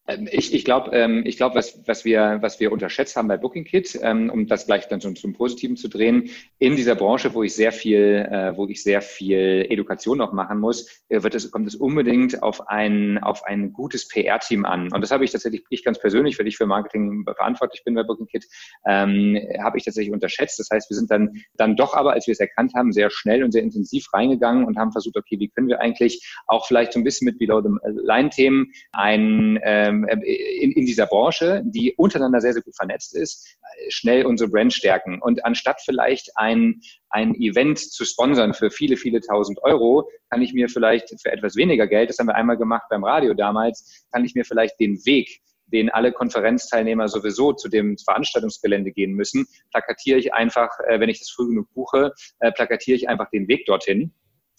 Ähm, 0.08 0.26
ich, 0.30 0.54
ich 0.54 0.64
glaube, 0.64 0.90
ähm, 0.92 1.22
ich 1.26 1.36
glaub, 1.36 1.54
was, 1.54 1.80
was, 1.86 2.04
wir, 2.04 2.38
was 2.40 2.58
wir 2.60 2.72
unterschätzt 2.72 3.16
haben 3.16 3.28
bei 3.28 3.36
BookingKit, 3.36 4.00
ähm, 4.02 4.30
um 4.30 4.46
das 4.46 4.66
gleich 4.66 4.88
dann 4.88 5.00
zum, 5.00 5.14
zum 5.14 5.34
Positiven 5.34 5.76
zu 5.76 5.88
drehen, 5.88 6.30
in 6.58 6.76
dieser 6.76 6.94
Branche, 6.94 7.34
wo 7.34 7.42
ich 7.42 7.54
sehr 7.54 7.72
viel, 7.72 8.26
äh, 8.30 8.56
wo 8.56 8.66
ich 8.66 8.82
sehr 8.82 9.02
viel 9.02 9.66
Education 9.68 10.18
noch 10.18 10.32
machen 10.32 10.58
muss, 10.58 11.04
äh, 11.08 11.22
wird 11.22 11.34
es, 11.34 11.50
kommt 11.50 11.68
es 11.68 11.74
unbedingt 11.74 12.42
auf 12.42 12.68
ein, 12.68 13.18
auf 13.18 13.44
ein 13.44 13.72
gutes 13.72 14.08
PR-Team 14.08 14.64
an. 14.64 14.90
Und 14.92 15.02
das 15.02 15.10
habe 15.10 15.24
ich 15.24 15.30
tatsächlich, 15.30 15.64
ich 15.68 15.84
ganz 15.84 15.98
persönlich, 16.00 16.38
weil 16.38 16.46
ich 16.46 16.56
für 16.56 16.66
Marketing 16.66 17.24
verantwortlich 17.24 17.84
bin 17.84 17.94
bei 17.94 18.02
BookingKit, 18.02 18.46
ähm, 18.86 19.38
habe 19.62 19.76
ich 19.76 19.84
tatsächlich 19.84 20.12
unterschätzt. 20.12 20.58
Das 20.58 20.70
heißt, 20.72 20.90
wir 20.90 20.96
sind 20.96 21.10
dann, 21.10 21.34
dann 21.54 21.76
doch 21.76 21.94
aber, 21.94 22.12
als 22.14 22.26
wir 22.26 22.32
es 22.32 22.40
erkannt 22.40 22.72
haben, 22.74 22.92
sehr 22.92 23.10
schnell 23.10 23.44
und 23.44 23.52
sehr 23.52 23.62
intensiv 23.62 24.06
reingegangen 24.14 24.64
und 24.64 24.78
haben 24.78 24.92
versucht, 24.92 25.16
okay, 25.16 25.38
wie 25.38 25.48
können 25.48 25.68
wir 25.68 25.80
eigentlich 25.80 26.34
auch 26.46 26.66
vielleicht 26.66 26.94
so 26.94 27.00
ein 27.00 27.04
bisschen 27.04 27.26
mit 27.26 27.38
Below-the-Line-Themen 27.38 28.72
ein, 28.92 29.58
ähm, 29.62 29.97
in, 30.04 30.72
in 30.72 30.86
dieser 30.86 31.06
Branche, 31.06 31.62
die 31.64 31.94
untereinander 31.96 32.40
sehr, 32.40 32.52
sehr 32.52 32.62
gut 32.62 32.76
vernetzt 32.76 33.14
ist, 33.16 33.56
schnell 33.88 34.26
unsere 34.26 34.50
Brand 34.50 34.72
stärken. 34.72 35.20
Und 35.20 35.44
anstatt 35.44 35.80
vielleicht 35.84 36.30
ein, 36.36 36.80
ein 37.10 37.34
Event 37.34 37.78
zu 37.78 38.04
sponsern 38.04 38.54
für 38.54 38.70
viele, 38.70 38.96
viele 38.96 39.20
tausend 39.20 39.62
Euro, 39.62 40.08
kann 40.30 40.42
ich 40.42 40.52
mir 40.52 40.68
vielleicht 40.68 41.08
für 41.20 41.32
etwas 41.32 41.56
weniger 41.56 41.86
Geld, 41.86 42.10
das 42.10 42.18
haben 42.18 42.26
wir 42.26 42.34
einmal 42.34 42.56
gemacht 42.56 42.86
beim 42.90 43.04
Radio 43.04 43.34
damals, 43.34 44.06
kann 44.12 44.24
ich 44.24 44.34
mir 44.34 44.44
vielleicht 44.44 44.78
den 44.80 45.04
Weg 45.06 45.40
den 45.70 45.90
alle 45.90 46.12
Konferenzteilnehmer 46.12 47.08
sowieso 47.08 47.52
zu 47.52 47.68
dem 47.68 47.98
Veranstaltungsgelände 47.98 48.90
gehen 48.90 49.12
müssen, 49.12 49.46
plakatiere 49.70 50.18
ich 50.18 50.32
einfach, 50.32 50.70
äh, 50.88 50.98
wenn 50.98 51.10
ich 51.10 51.18
das 51.18 51.30
früh 51.30 51.48
genug 51.48 51.72
buche, 51.74 52.12
äh, 52.40 52.52
plakatiere 52.52 52.96
ich 52.96 53.08
einfach 53.08 53.28
den 53.30 53.48
Weg 53.48 53.66
dorthin 53.66 54.12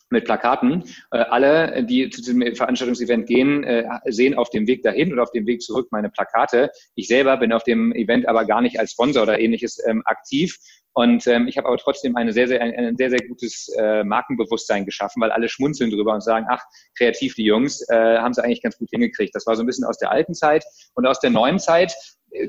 mit 0.10 0.26
Plakaten. 0.26 0.84
Äh, 1.12 1.20
alle, 1.20 1.84
die 1.84 2.10
zu 2.10 2.22
diesem 2.22 2.56
Veranstaltungsevent 2.56 3.28
gehen, 3.28 3.64
äh, 3.64 3.86
sehen 4.06 4.36
auf 4.36 4.50
dem 4.50 4.68
Weg 4.68 4.84
dahin 4.84 5.12
und 5.14 5.20
auf 5.20 5.32
dem 5.32 5.46
Weg 5.46 5.62
zurück 5.62 5.88
meine 5.92 6.10
Plakate. 6.10 6.72
Ich 6.96 7.08
selber 7.08 7.38
bin 7.38 7.54
auf 7.54 7.64
dem 7.64 7.94
Event 7.94 8.28
aber 8.28 8.46
gar 8.46 8.62
nicht 8.62 8.80
als 8.80 8.92
Sponsor 8.92 9.24
oder 9.24 9.40
ähnliches 9.40 9.82
ähm, 9.88 10.02
aktiv. 10.06 10.58
Und 10.94 11.28
ähm, 11.28 11.48
ich 11.48 11.58
habe 11.58 11.68
aber 11.68 11.78
trotzdem 11.78 12.16
eine 12.16 12.34
sehr, 12.34 12.48
sehr, 12.48 12.62
ein, 12.62 12.74
ein 12.74 12.98
sehr, 12.98 13.10
sehr 13.10 13.26
gutes 13.28 13.70
äh, 13.78 14.04
Markenbewusstsein 14.04 14.86
geschaffen, 14.86 15.22
weil 15.22 15.32
alle 15.32 15.48
schmunzeln 15.48 15.92
drüber 15.92 16.14
und 16.14 16.22
sagen, 16.22 16.48
ach, 16.50 16.64
kreativ 16.98 17.36
die 17.36 17.46
Jungs, 17.46 17.88
äh, 17.90 18.18
haben 18.18 18.34
sie 18.34 18.44
eigentlich 18.44 18.62
ganz 18.62 18.78
gut 18.78 18.90
hingekriegt. 18.92 19.34
Das 19.36 19.46
war 19.46 19.56
so 19.56 19.64
ein 19.64 19.66
bisschen 19.66 19.86
aus 19.86 19.98
der 19.98 20.12
alten 20.12 20.34
Zeit 20.34 20.66
und 20.96 21.06
aus 21.06 21.20
der 21.20 21.30
neuen 21.30 21.60
Zeit 21.60 21.94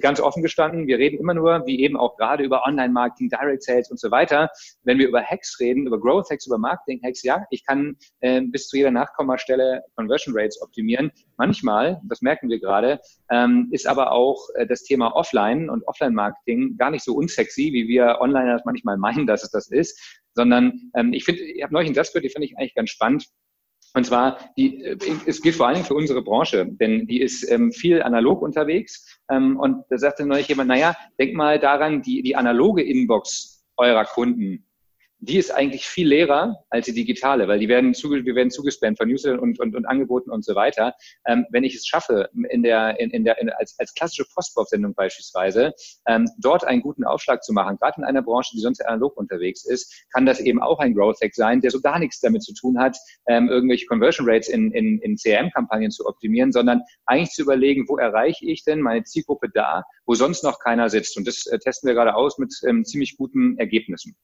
ganz 0.00 0.20
offen 0.20 0.42
gestanden, 0.42 0.86
wir 0.86 0.98
reden 0.98 1.18
immer 1.18 1.34
nur, 1.34 1.66
wie 1.66 1.80
eben 1.80 1.96
auch 1.96 2.16
gerade 2.16 2.44
über 2.44 2.66
Online-Marketing, 2.66 3.28
Direct 3.28 3.62
Sales 3.62 3.90
und 3.90 3.98
so 3.98 4.10
weiter. 4.10 4.50
Wenn 4.84 4.98
wir 4.98 5.08
über 5.08 5.22
Hacks 5.22 5.58
reden, 5.60 5.86
über 5.86 5.98
Growth 5.98 6.30
Hacks, 6.30 6.46
über 6.46 6.58
Marketing 6.58 7.00
Hacks, 7.02 7.22
ja, 7.22 7.44
ich 7.50 7.64
kann 7.64 7.96
äh, 8.20 8.40
bis 8.42 8.68
zu 8.68 8.76
jeder 8.76 8.90
Nachkommastelle 8.90 9.82
Conversion 9.96 10.34
Rates 10.36 10.60
optimieren. 10.62 11.10
Manchmal, 11.36 12.00
das 12.04 12.22
merken 12.22 12.48
wir 12.48 12.60
gerade, 12.60 13.00
ähm, 13.30 13.68
ist 13.70 13.86
aber 13.86 14.12
auch 14.12 14.48
äh, 14.54 14.66
das 14.66 14.82
Thema 14.82 15.14
Offline 15.14 15.70
und 15.70 15.86
Offline-Marketing 15.86 16.76
gar 16.76 16.90
nicht 16.90 17.04
so 17.04 17.14
unsexy, 17.14 17.72
wie 17.72 17.88
wir 17.88 18.18
Online 18.20 18.52
das 18.52 18.64
manchmal 18.64 18.96
meinen, 18.96 19.26
dass 19.26 19.42
es 19.42 19.50
das 19.50 19.70
ist, 19.70 20.20
sondern 20.34 20.90
ähm, 20.94 21.12
ich 21.12 21.24
finde, 21.24 21.42
ich 21.42 21.62
habe 21.62 21.72
neulich 21.72 21.88
einen 21.88 21.94
Satz 21.94 22.12
gehört, 22.12 22.24
den 22.24 22.30
finde 22.30 22.46
ich 22.46 22.56
eigentlich 22.56 22.74
ganz 22.74 22.90
spannend. 22.90 23.26
Und 23.94 24.04
zwar, 24.04 24.38
die, 24.56 24.84
äh, 24.84 24.96
es 25.26 25.40
gilt 25.40 25.56
vor 25.56 25.66
allen 25.66 25.74
Dingen 25.76 25.86
für 25.86 25.94
unsere 25.94 26.22
Branche, 26.22 26.66
denn 26.66 27.06
die 27.06 27.20
ist 27.20 27.50
ähm, 27.50 27.72
viel 27.72 28.02
analog 28.02 28.42
unterwegs. 28.42 29.20
Ähm, 29.30 29.58
und 29.58 29.84
da 29.90 29.98
sagte 29.98 30.26
neulich 30.26 30.48
jemand, 30.48 30.68
naja, 30.68 30.94
denk 31.18 31.34
mal 31.34 31.58
daran, 31.58 32.02
die, 32.02 32.22
die 32.22 32.36
analoge 32.36 32.82
Inbox 32.82 33.64
eurer 33.76 34.04
Kunden, 34.04 34.66
die 35.20 35.36
ist 35.36 35.50
eigentlich 35.50 35.86
viel 35.86 36.08
leerer 36.08 36.64
als 36.70 36.86
die 36.86 36.94
digitale, 36.94 37.46
weil 37.46 37.58
die 37.58 37.68
werden 37.68 37.92
zuge 37.92 38.24
wir 38.24 38.34
werden 38.34 38.50
zugespammt 38.50 38.96
von 38.96 39.08
Newslettern 39.08 39.38
und, 39.38 39.60
und, 39.60 39.76
und 39.76 39.86
Angeboten 39.86 40.30
und 40.30 40.44
so 40.44 40.54
weiter. 40.54 40.94
Ähm, 41.26 41.46
wenn 41.50 41.62
ich 41.62 41.74
es 41.74 41.86
schaffe, 41.86 42.30
in 42.48 42.62
der, 42.62 42.98
in, 42.98 43.10
in 43.10 43.24
der, 43.24 43.38
in, 43.38 43.50
als, 43.50 43.78
als 43.78 43.94
klassische 43.94 44.24
Postbox-Sendung 44.34 44.94
beispielsweise, 44.94 45.72
ähm, 46.06 46.26
dort 46.38 46.64
einen 46.64 46.80
guten 46.80 47.04
Aufschlag 47.04 47.44
zu 47.44 47.52
machen, 47.52 47.76
gerade 47.76 47.98
in 47.98 48.04
einer 48.04 48.22
Branche, 48.22 48.52
die 48.54 48.60
sonst 48.60 48.80
analog 48.80 49.16
unterwegs 49.16 49.64
ist, 49.66 50.06
kann 50.12 50.24
das 50.24 50.40
eben 50.40 50.62
auch 50.62 50.78
ein 50.78 50.94
Growth 50.94 51.20
Hack 51.22 51.34
sein, 51.34 51.60
der 51.60 51.70
so 51.70 51.80
gar 51.80 51.98
nichts 51.98 52.20
damit 52.20 52.42
zu 52.42 52.54
tun 52.54 52.78
hat, 52.78 52.96
ähm, 53.26 53.48
irgendwelche 53.48 53.86
Conversion 53.86 54.28
Rates 54.28 54.48
in, 54.48 54.72
in, 54.72 55.00
in 55.00 55.16
CRM-Kampagnen 55.16 55.90
zu 55.90 56.06
optimieren, 56.06 56.50
sondern 56.50 56.82
eigentlich 57.04 57.30
zu 57.30 57.42
überlegen, 57.42 57.86
wo 57.88 57.98
erreiche 57.98 58.46
ich 58.46 58.64
denn 58.64 58.80
meine 58.80 59.04
Zielgruppe 59.04 59.48
da, 59.52 59.84
wo 60.06 60.14
sonst 60.14 60.44
noch 60.44 60.58
keiner 60.60 60.88
sitzt. 60.88 61.16
Und 61.18 61.26
das 61.26 61.46
äh, 61.46 61.58
testen 61.58 61.88
wir 61.88 61.94
gerade 61.94 62.14
aus 62.14 62.38
mit 62.38 62.54
ähm, 62.66 62.84
ziemlich 62.84 63.18
guten 63.18 63.58
Ergebnissen. 63.58 64.16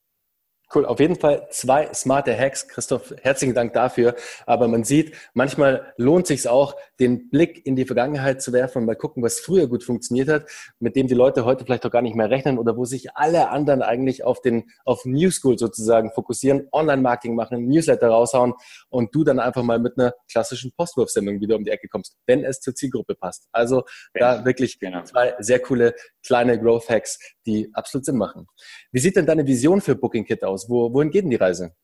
Cool, 0.74 0.85
auf 0.85 0.98
jeden 0.98 1.14
Fall 1.14 1.46
zwei 1.50 1.92
smarte 1.94 2.37
Hacks. 2.37 2.66
Christoph, 2.66 3.14
herzlichen 3.22 3.55
Dank 3.55 3.72
dafür. 3.72 4.16
Aber 4.46 4.66
man 4.66 4.83
sieht, 4.83 5.14
manchmal 5.33 5.92
lohnt 5.96 6.26
sich 6.26 6.48
auch, 6.48 6.74
den 6.98 7.31
Blick 7.31 7.64
in 7.64 7.76
die 7.76 7.85
Vergangenheit 7.85 8.42
zu 8.42 8.52
werfen 8.52 8.79
und 8.79 8.87
mal 8.87 8.96
gucken, 8.96 9.22
was 9.22 9.38
früher 9.38 9.68
gut 9.68 9.85
funktioniert 9.85 10.29
hat, 10.29 10.48
mit 10.81 10.96
dem 10.96 11.07
die 11.07 11.14
Leute 11.14 11.44
heute 11.44 11.64
vielleicht 11.64 11.87
auch 11.87 11.90
gar 11.90 12.02
nicht 12.02 12.16
mehr 12.16 12.31
rechnen 12.31 12.59
oder 12.59 12.76
wo 12.76 12.85
sich 12.85 13.14
alle 13.14 13.50
anderen 13.50 13.81
eigentlich 13.81 14.24
auf 14.24 14.40
den, 14.40 14.64
auf 14.85 15.05
New 15.05 15.31
School 15.31 15.57
sozusagen 15.57 16.11
fokussieren, 16.12 16.66
Online-Marketing 16.72 17.37
machen, 17.37 17.68
Newsletter 17.68 18.09
raushauen 18.09 18.55
und 18.88 19.14
du 19.14 19.22
dann 19.22 19.38
einfach 19.38 19.62
mal 19.62 19.79
mit 19.79 19.96
einer 19.96 20.14
klassischen 20.29 20.72
Postwurfsendung 20.72 21.40
wieder 21.40 21.55
um 21.55 21.62
die 21.62 21.70
Ecke 21.70 21.87
kommst, 21.87 22.16
wenn 22.26 22.44
es 22.44 22.59
zur 22.59 22.74
Zielgruppe 22.74 23.14
passt. 23.14 23.46
Also 23.52 23.85
da 24.14 24.44
wirklich 24.44 24.81
genau. 24.81 25.05
zwei 25.05 25.35
sehr 25.38 25.61
coole 25.61 25.94
kleine 26.24 26.61
Growth 26.61 26.88
Hacks, 26.88 27.18
die 27.46 27.70
absolut 27.72 28.04
Sinn 28.04 28.16
machen. 28.16 28.46
Wie 28.92 28.98
sieht 28.98 29.16
denn 29.16 29.26
deine 29.26 29.46
Vision 29.46 29.80
für 29.80 29.94
Booking 29.94 30.24
Kit 30.24 30.44
aus? 30.44 30.68
Wo, 30.68 30.92
wohin 30.92 31.11
geht 31.11 31.24
denn 31.24 31.30
die 31.30 31.37
Reise? 31.37 31.74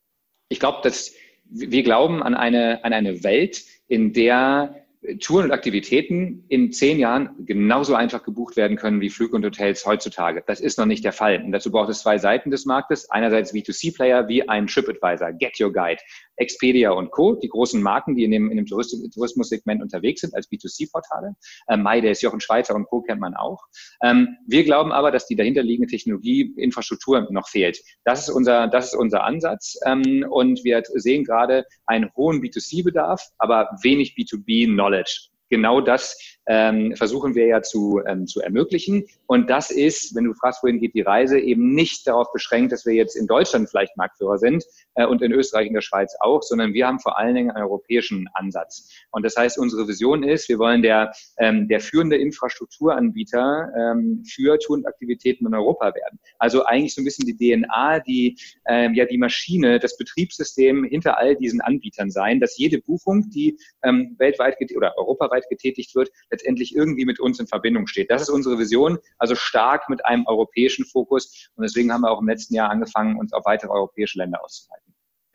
Ich 0.49 0.61
glaube, 0.61 0.81
dass 0.83 1.13
wir 1.45 1.83
glauben 1.83 2.23
an 2.23 2.35
eine, 2.35 2.85
an 2.85 2.93
eine 2.93 3.25
Welt, 3.25 3.63
in 3.89 4.13
der 4.13 4.83
Touren 5.19 5.47
und 5.47 5.53
Aktivitäten 5.53 6.45
in 6.49 6.73
zehn 6.73 6.99
Jahren 6.99 7.31
genauso 7.45 7.97
einfach 7.97 8.23
gebucht 8.23 8.57
werden 8.57 8.77
können 8.77 9.01
wie 9.01 9.11
Flüge 9.11 9.35
und 9.35 9.45
Hotels 9.45 9.85
heutzutage. 9.85 10.45
Das 10.47 10.61
ist 10.61 10.79
noch 10.79 10.87
nicht 10.87 11.05
der 11.05 11.13
Fall. 11.13 11.43
Und 11.43 11.51
dazu 11.51 11.73
braucht 11.73 11.91
es 11.91 12.03
zwei 12.03 12.19
Seiten 12.19 12.53
des 12.53 12.67
Marktes. 12.67 13.11
Einerseits 13.11 13.53
B2C-Player 13.53 14.29
wie 14.29 14.49
ein 14.49 14.69
TripAdvisor, 14.69 15.33
Get 15.33 15.61
Your 15.61 15.73
Guide, 15.73 16.01
Expedia 16.37 16.91
und 16.91 17.11
Co., 17.11 17.35
die 17.35 17.49
großen 17.49 17.83
Marken, 17.83 18.15
die 18.17 18.25
in 18.25 18.31
dem, 18.31 18.51
in 18.51 18.57
dem 18.57 18.67
Tourismussegment 18.67 19.83
unterwegs 19.83 20.21
sind 20.21 20.35
als 20.35 20.51
B2C-Portale. 20.51 21.35
Ähm, 21.69 21.83
MyDays, 21.83 22.23
Jochen 22.23 22.41
Schweizer 22.41 22.75
und 22.75 22.87
Co. 22.87 23.03
kennt 23.03 23.21
man 23.21 23.35
auch. 23.35 23.63
Ähm, 24.03 24.37
wir 24.47 24.65
glauben 24.65 24.93
aber, 24.93 25.11
dass 25.11 25.27
die 25.27 25.37
dahinterliegende 25.37 25.91
Technologie, 25.91 26.53
Infrastruktur 26.57 27.27
noch 27.31 27.49
fehlt. 27.49 27.79
Das 28.05 28.29
ist 28.29 28.35
unser, 28.35 28.69
das 28.69 28.87
ist 28.87 28.95
unser 28.95 29.25
Ansatz. 29.25 29.79
Ähm, 29.87 30.27
und 30.29 30.65
wir 30.65 30.83
sehen 30.95 31.25
gerade 31.25 31.65
einen 31.87 32.11
hohen 32.17 32.43
B2C-Bedarf, 32.43 33.23
aber 33.39 33.69
wenig 33.83 34.15
B2B-Knowledge 34.17 35.33
genau 35.53 35.83
das 35.83 36.17
ähm, 36.47 36.95
versuchen 36.97 37.35
wir 37.35 37.47
ja 37.47 37.63
zu, 37.63 38.01
ähm, 38.07 38.27
zu 38.27 38.41
ermöglichen. 38.41 39.05
Und 39.27 39.49
das 39.51 39.71
ist, 39.71 40.15
wenn 40.15 40.25
du 40.25 40.35
fragst, 40.35 40.63
wohin 40.63 40.81
geht 40.81 40.95
die 40.95 41.03
Reise, 41.03 41.39
eben 41.39 41.75
nicht 41.75 42.07
darauf 42.07 42.33
beschränkt, 42.33 42.73
dass 42.73 42.85
wir 42.85 42.95
jetzt 42.95 43.17
in 43.17 43.27
Deutschland 43.27 43.69
vielleicht 43.71 43.97
Marktführer 43.97 44.39
sind 44.39 44.65
äh, 44.95 45.07
und 45.07 45.23
in 45.23 45.33
Österreich 45.33 45.69
und 45.69 45.75
der 45.75 45.83
Schweiz 45.83 46.17
auch, 46.21 46.43
sondern 46.43 46.75
wir 46.75 46.87
haben 46.87 46.99
vor 46.99 47.19
allen 47.19 47.35
Dingen 47.35 47.51
einen 47.51 47.65
europäischen 47.65 48.29
Ansatz. 48.35 48.91
Und 49.11 49.25
das 49.25 49.37
heißt, 49.37 49.59
unsere 49.59 49.87
Vision 49.87 50.23
ist, 50.23 50.49
wir 50.49 50.59
wollen 50.59 50.83
der, 50.83 51.13
ähm, 51.39 51.69
der 51.69 51.81
führende 51.81 52.17
Infrastrukturanbieter 52.17 53.69
ähm, 53.79 54.25
für 54.27 54.59
Tour- 54.59 54.79
und 54.79 54.87
Aktivitäten 54.87 55.47
in 55.47 55.55
Europa 55.55 55.95
werden. 55.95 56.19
Also 56.39 56.65
eigentlich 56.65 56.95
so 56.95 57.03
ein 57.03 57.05
bisschen 57.05 57.27
die 57.27 57.37
DNA, 57.37 58.01
die 58.01 58.39
ähm, 58.67 58.95
ja 58.95 59.05
die 59.05 59.19
Maschine, 59.19 59.79
das 59.79 59.97
Betriebssystem 59.97 60.85
hinter 60.85 61.19
all 61.19 61.37
diesen 61.37 61.61
Anbietern 61.61 62.11
sein, 62.11 62.41
dass 62.41 62.59
jede 62.59 62.81
Buchung, 62.81 63.31
die 63.31 63.59
ähm, 63.83 64.15
weltweit 64.19 64.57
oder 64.77 64.97
europaweit 64.97 65.49
getätigt 65.49 65.95
wird, 65.95 66.11
letztendlich 66.33 66.75
irgendwie 66.75 67.05
mit 67.05 67.21
uns 67.21 67.39
in 67.39 67.47
Verbindung 67.47 67.87
steht. 67.87 68.11
Das 68.11 68.23
ist 68.23 68.31
unsere 68.31 68.59
Vision, 68.59 68.99
also 69.19 69.35
stark 69.35 69.89
mit 69.89 70.05
einem 70.05 70.27
europäischen 70.27 70.85
Fokus. 70.85 71.49
Und 71.55 71.63
deswegen 71.63 71.93
haben 71.93 72.03
wir 72.03 72.11
auch 72.11 72.21
im 72.21 72.29
letzten 72.29 72.55
Jahr 72.55 72.71
angefangen, 72.71 73.19
uns 73.19 73.33
auf 73.33 73.45
weitere 73.45 73.71
europäische 73.71 74.19
Länder 74.19 74.43
auszuweiten. 74.43 74.93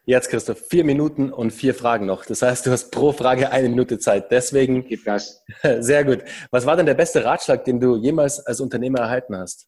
Jetzt, 0.09 0.29
Christoph, 0.29 0.59
vier 0.69 0.85
Minuten 0.85 1.33
und 1.33 1.51
vier 1.51 1.75
Fragen 1.75 2.05
noch. 2.05 2.25
Das 2.25 2.41
heißt, 2.41 2.65
du 2.65 2.71
hast 2.71 2.91
pro 2.91 3.11
Frage 3.11 3.51
eine 3.51 3.67
Minute 3.67 3.99
Zeit. 3.99 4.31
Deswegen. 4.31 4.85
Gib 4.85 5.03
Gas. 5.03 5.43
Sehr 5.79 6.05
gut. 6.05 6.23
Was 6.49 6.65
war 6.65 6.77
denn 6.77 6.85
der 6.85 6.93
beste 6.93 7.25
Ratschlag, 7.25 7.65
den 7.65 7.81
du 7.81 7.97
jemals 7.97 8.39
als 8.39 8.61
Unternehmer 8.61 8.99
erhalten 8.99 9.35
hast? 9.35 9.67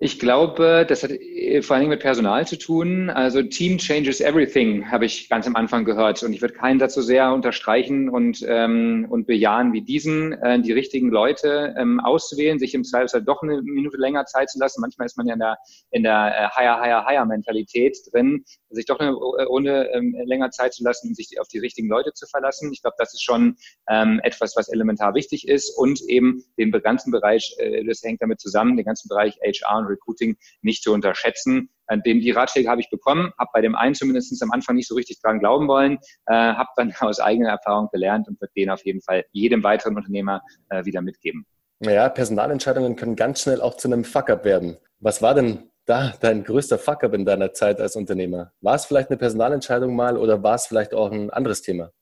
Ich 0.00 0.20
glaube, 0.20 0.86
das 0.88 1.02
hat 1.02 1.10
äh, 1.10 1.60
vor 1.60 1.74
allen 1.74 1.82
Dingen 1.82 1.90
mit 1.90 2.00
Personal 2.00 2.46
zu 2.46 2.56
tun. 2.56 3.10
Also 3.10 3.42
Team 3.42 3.78
changes 3.78 4.20
everything, 4.20 4.88
habe 4.92 5.06
ich 5.06 5.28
ganz 5.28 5.44
am 5.48 5.56
Anfang 5.56 5.84
gehört. 5.84 6.22
Und 6.22 6.32
ich 6.32 6.40
würde 6.40 6.54
keinen 6.54 6.78
dazu 6.78 7.02
sehr 7.02 7.32
unterstreichen 7.32 8.08
und, 8.08 8.44
ähm, 8.46 9.08
und 9.10 9.26
bejahen 9.26 9.72
wie 9.72 9.82
diesen, 9.82 10.34
äh, 10.34 10.60
die 10.60 10.70
richtigen 10.70 11.10
Leute 11.10 11.74
ähm, 11.76 11.98
auszuwählen, 11.98 12.60
sich 12.60 12.74
im 12.74 12.84
Zweifelsfall 12.84 13.24
doch 13.24 13.42
eine 13.42 13.60
Minute 13.60 13.96
länger 13.96 14.24
Zeit 14.26 14.50
zu 14.50 14.60
lassen. 14.60 14.80
Manchmal 14.82 15.06
ist 15.06 15.16
man 15.16 15.26
ja 15.26 15.34
in 15.34 15.40
der, 15.40 15.58
in 15.90 16.04
der 16.04 16.32
äh, 16.32 16.56
higher, 16.56 16.80
higher, 16.80 17.04
higher 17.04 17.26
Mentalität 17.26 17.98
drin, 18.12 18.44
sich 18.70 18.86
doch 18.86 19.00
eine 19.00 19.10
Runde 19.12 19.90
ähm, 19.94 20.14
länger 20.26 20.50
Zeit 20.50 20.74
zu 20.74 20.84
lassen 20.84 21.08
und 21.08 21.16
sich 21.16 21.40
auf 21.40 21.48
die 21.48 21.58
richtigen 21.58 21.88
Leute 21.88 22.12
zu 22.12 22.26
verlassen. 22.26 22.72
Ich 22.72 22.82
glaube, 22.82 22.94
das 22.98 23.14
ist 23.14 23.24
schon 23.24 23.56
ähm, 23.88 24.20
etwas, 24.22 24.54
was 24.54 24.68
elementar 24.68 25.14
wichtig 25.16 25.48
ist 25.48 25.76
und 25.76 26.00
eben 26.02 26.44
den 26.56 26.70
ganzen 26.70 27.10
Bereich, 27.10 27.56
äh, 27.58 27.84
das 27.84 28.00
hängt 28.04 28.22
damit 28.22 28.38
zusammen, 28.38 28.76
den 28.76 28.86
ganzen 28.86 29.08
Bereich 29.08 29.36
HR 29.42 29.78
und 29.78 29.87
Recruiting 29.88 30.36
nicht 30.62 30.82
zu 30.82 30.92
unterschätzen. 30.92 31.70
Äh, 31.86 31.98
den, 31.98 32.20
die 32.20 32.30
Ratschläge 32.30 32.68
habe 32.68 32.80
ich 32.80 32.90
bekommen, 32.90 33.32
habe 33.38 33.50
bei 33.52 33.60
dem 33.60 33.74
einen 33.74 33.94
zumindest 33.94 34.42
am 34.42 34.52
Anfang 34.52 34.76
nicht 34.76 34.88
so 34.88 34.94
richtig 34.94 35.20
dran 35.20 35.38
glauben 35.38 35.68
wollen, 35.68 35.98
äh, 36.26 36.34
habe 36.34 36.68
dann 36.76 36.92
aus 37.00 37.20
eigener 37.20 37.50
Erfahrung 37.50 37.88
gelernt 37.92 38.28
und 38.28 38.40
wird 38.40 38.50
den 38.56 38.70
auf 38.70 38.84
jeden 38.84 39.02
Fall 39.02 39.24
jedem 39.32 39.62
weiteren 39.62 39.96
Unternehmer 39.96 40.42
äh, 40.68 40.84
wieder 40.84 41.00
mitgeben. 41.00 41.46
Naja, 41.80 42.08
Personalentscheidungen 42.08 42.96
können 42.96 43.14
ganz 43.14 43.42
schnell 43.42 43.60
auch 43.60 43.76
zu 43.76 43.88
einem 43.88 44.04
Fuck-up 44.04 44.44
werden. 44.44 44.78
Was 44.98 45.22
war 45.22 45.34
denn 45.34 45.70
da 45.86 46.12
dein 46.20 46.44
größter 46.44 46.78
Fuck-up 46.78 47.14
in 47.14 47.24
deiner 47.24 47.52
Zeit 47.52 47.80
als 47.80 47.96
Unternehmer? 47.96 48.52
War 48.60 48.74
es 48.74 48.84
vielleicht 48.84 49.10
eine 49.10 49.16
Personalentscheidung 49.16 49.94
mal 49.94 50.16
oder 50.16 50.42
war 50.42 50.56
es 50.56 50.66
vielleicht 50.66 50.92
auch 50.92 51.12
ein 51.12 51.30
anderes 51.30 51.62
Thema? 51.62 51.92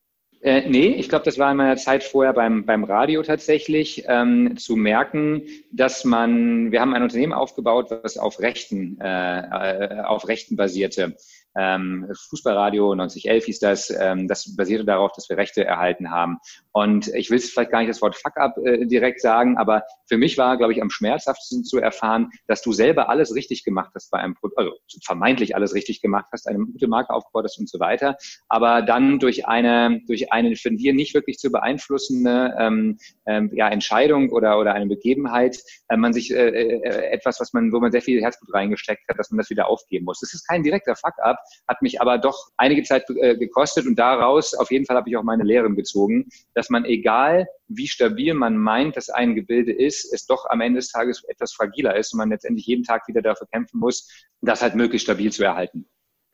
Äh, 0.47 0.69
nee, 0.69 0.91
ich 0.91 1.09
glaube, 1.09 1.25
das 1.25 1.39
war 1.39 1.51
in 1.51 1.57
meiner 1.57 1.77
Zeit 1.77 2.05
vorher 2.05 2.33
beim, 2.33 2.65
beim 2.65 2.85
Radio 2.85 3.25
tatsächlich, 3.25 4.05
ähm, 4.07 4.57
zu 4.57 4.77
merken, 4.77 5.43
dass 5.73 6.05
man, 6.05 6.71
wir 6.71 6.81
haben 6.81 6.95
ein 6.95 7.03
Unternehmen 7.03 7.33
aufgebaut, 7.33 7.89
was 7.91 8.17
auf 8.17 8.39
Rechten, 8.39 8.97
äh, 9.01 9.41
äh 9.41 10.01
auf 10.03 10.29
Rechten 10.29 10.55
basierte 10.55 11.17
ähm, 11.57 12.07
Fußballradio 12.29 12.95
9011 12.95 13.45
hieß 13.45 13.59
das, 13.61 13.91
ähm, 13.91 14.29
das 14.29 14.57
basierte 14.57 14.85
darauf, 14.85 15.13
dass 15.13 15.29
wir 15.29 15.37
Rechte 15.37 15.65
erhalten 15.65 16.11
haben. 16.11 16.39
Und 16.73 17.09
ich 17.09 17.31
will 17.31 17.39
es 17.39 17.51
vielleicht 17.51 17.71
gar 17.71 17.81
nicht 17.81 17.91
das 17.91 18.03
Wort 18.03 18.17
Fuck 18.17 18.37
up 18.37 18.57
äh, 18.59 18.87
direkt 18.87 19.21
sagen, 19.21 19.57
aber 19.57 19.83
für 20.07 20.19
mich 20.19 20.39
war, 20.39 20.57
glaube 20.57 20.73
ich, 20.73 20.83
am 20.83 20.91
schmerzhaftesten 20.91 21.65
zu 21.65 21.79
erfahren, 21.79 22.31
dass 22.47 22.63
du 22.63 22.73
selber 22.73 23.09
alles 23.09 23.35
richtig 23.35 23.65
gemacht 23.65 23.93
hast 23.95 24.11
bei 24.11 24.19
einem 24.19 24.35
Produkt, 24.35 24.59
also 24.59 24.73
vermeintlich 25.05 25.57
alles 25.57 25.75
richtig 25.75 26.03
gemacht 26.03 26.27
hast, 26.33 26.49
eine 26.49 26.59
gute 26.59 26.89
Marke 26.89 27.13
aufgebaut 27.13 27.45
hast 27.45 27.59
und 27.59 27.69
so 27.69 27.81
weiter, 27.81 28.17
aber 28.49 28.83
dann 28.83 29.19
durch 29.19 29.47
eine, 29.47 30.01
durch 30.07 30.33
eine 30.33 30.55
von 30.57 30.77
dir 30.77 30.93
nicht 30.93 31.15
wirklich 31.15 31.39
zu 31.39 31.51
beeinflussende 31.51 32.55
ähm, 32.59 32.99
ähm, 33.27 33.51
ja, 33.55 33.69
Entscheidung 33.69 34.31
oder, 34.31 34.59
oder 34.59 34.75
eine 34.75 34.87
Begebenheit, 34.87 35.59
äh, 35.89 35.97
man 35.97 36.13
sich 36.13 36.33
äh, 36.33 36.49
äh, 36.49 37.11
etwas, 37.11 37.41
was 37.41 37.53
man, 37.53 37.73
wo 37.73 37.81
man 37.81 37.93
sehr 37.93 38.03
viel 38.03 38.21
Herzblut 38.23 38.55
reingesteckt 38.55 39.09
hat, 39.09 39.19
dass 39.19 39.31
man 39.31 39.39
das 39.39 39.51
wieder 39.51 39.69
aufgeben 39.69 40.05
muss. 40.05 40.21
Das 40.21 40.35
ist 40.35 40.47
kein 40.47 40.63
direkter 40.63 40.97
Fuck-up, 40.97 41.39
hat 41.67 41.83
mich 41.83 42.01
aber 42.01 42.19
doch 42.19 42.51
einige 42.57 42.83
Zeit 42.83 43.05
äh, 43.11 43.37
gekostet 43.37 43.87
und 43.87 43.99
daraus 43.99 44.55
auf 44.55 44.71
jeden 44.71 44.87
Fall 44.87 44.97
habe 44.97 45.09
ich 45.09 45.17
auch 45.17 45.23
meine 45.23 45.45
Lehren 45.45 45.77
gezogen, 45.77 46.29
dass 46.55 46.71
man 46.71 46.85
egal 46.85 47.47
wie 47.69 47.89
stabil 47.89 48.35
man 48.35 48.57
meint, 48.57 48.97
dass 48.97 49.09
ein 49.09 49.35
Gebilde 49.35 49.73
ist, 49.73 50.13
es 50.13 50.27
doch 50.27 50.47
am 50.49 50.61
Ende 50.61 50.79
des 50.79 50.91
Tages 50.91 51.25
etwas 51.29 51.53
fragiler 51.53 51.97
ist 51.97 52.13
und 52.13 52.19
man 52.19 52.31
letztendlich 52.31 52.67
jeden 52.67 52.85
Tag 52.85 53.09
wieder 53.09 53.23
dafür 53.23 53.47
kämpfen 53.49 53.81
muss, 53.81 54.09
das 54.41 54.63
halt 54.63 54.75
möglichst 54.75 55.07
stabil 55.07 55.33
zu 55.33 55.45
erhalten. 55.45 55.89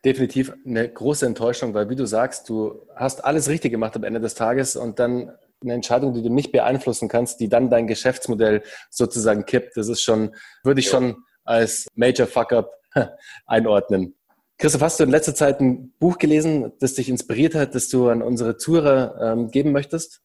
Definitiv 0.04 0.52
eine 0.66 0.88
große 0.88 1.24
Enttäuschung, 1.26 1.74
weil 1.74 1.88
wie 1.88 1.96
du 1.96 2.06
sagst, 2.06 2.48
du 2.48 2.86
hast 2.96 3.24
alles 3.24 3.48
richtig 3.48 3.70
gemacht 3.70 3.94
am 3.96 4.04
Ende 4.04 4.20
des 4.20 4.34
Tages 4.34 4.76
und 4.76 4.98
dann 4.98 5.32
eine 5.62 5.74
Entscheidung, 5.74 6.12
die 6.12 6.22
du 6.22 6.28
nicht 6.28 6.50
beeinflussen 6.50 7.08
kannst, 7.08 7.38
die 7.40 7.48
dann 7.48 7.70
dein 7.70 7.86
Geschäftsmodell 7.86 8.62
sozusagen 8.90 9.46
kippt. 9.46 9.76
Das 9.76 9.88
ist 9.88 10.02
schon, 10.02 10.34
würde 10.64 10.80
ich 10.80 10.88
schon 10.88 11.22
als 11.44 11.86
Major 11.94 12.26
Fuck-up 12.26 12.72
einordnen. 13.46 14.16
Christoph, 14.62 14.82
hast 14.82 15.00
du 15.00 15.04
in 15.04 15.10
letzter 15.10 15.34
Zeit 15.34 15.60
ein 15.60 15.92
Buch 15.98 16.18
gelesen, 16.18 16.70
das 16.78 16.94
dich 16.94 17.08
inspiriert 17.08 17.56
hat, 17.56 17.74
das 17.74 17.88
du 17.88 18.08
an 18.08 18.22
unsere 18.22 18.58
Zuhörer 18.58 19.32
ähm, 19.32 19.50
geben 19.50 19.72
möchtest? 19.72 20.22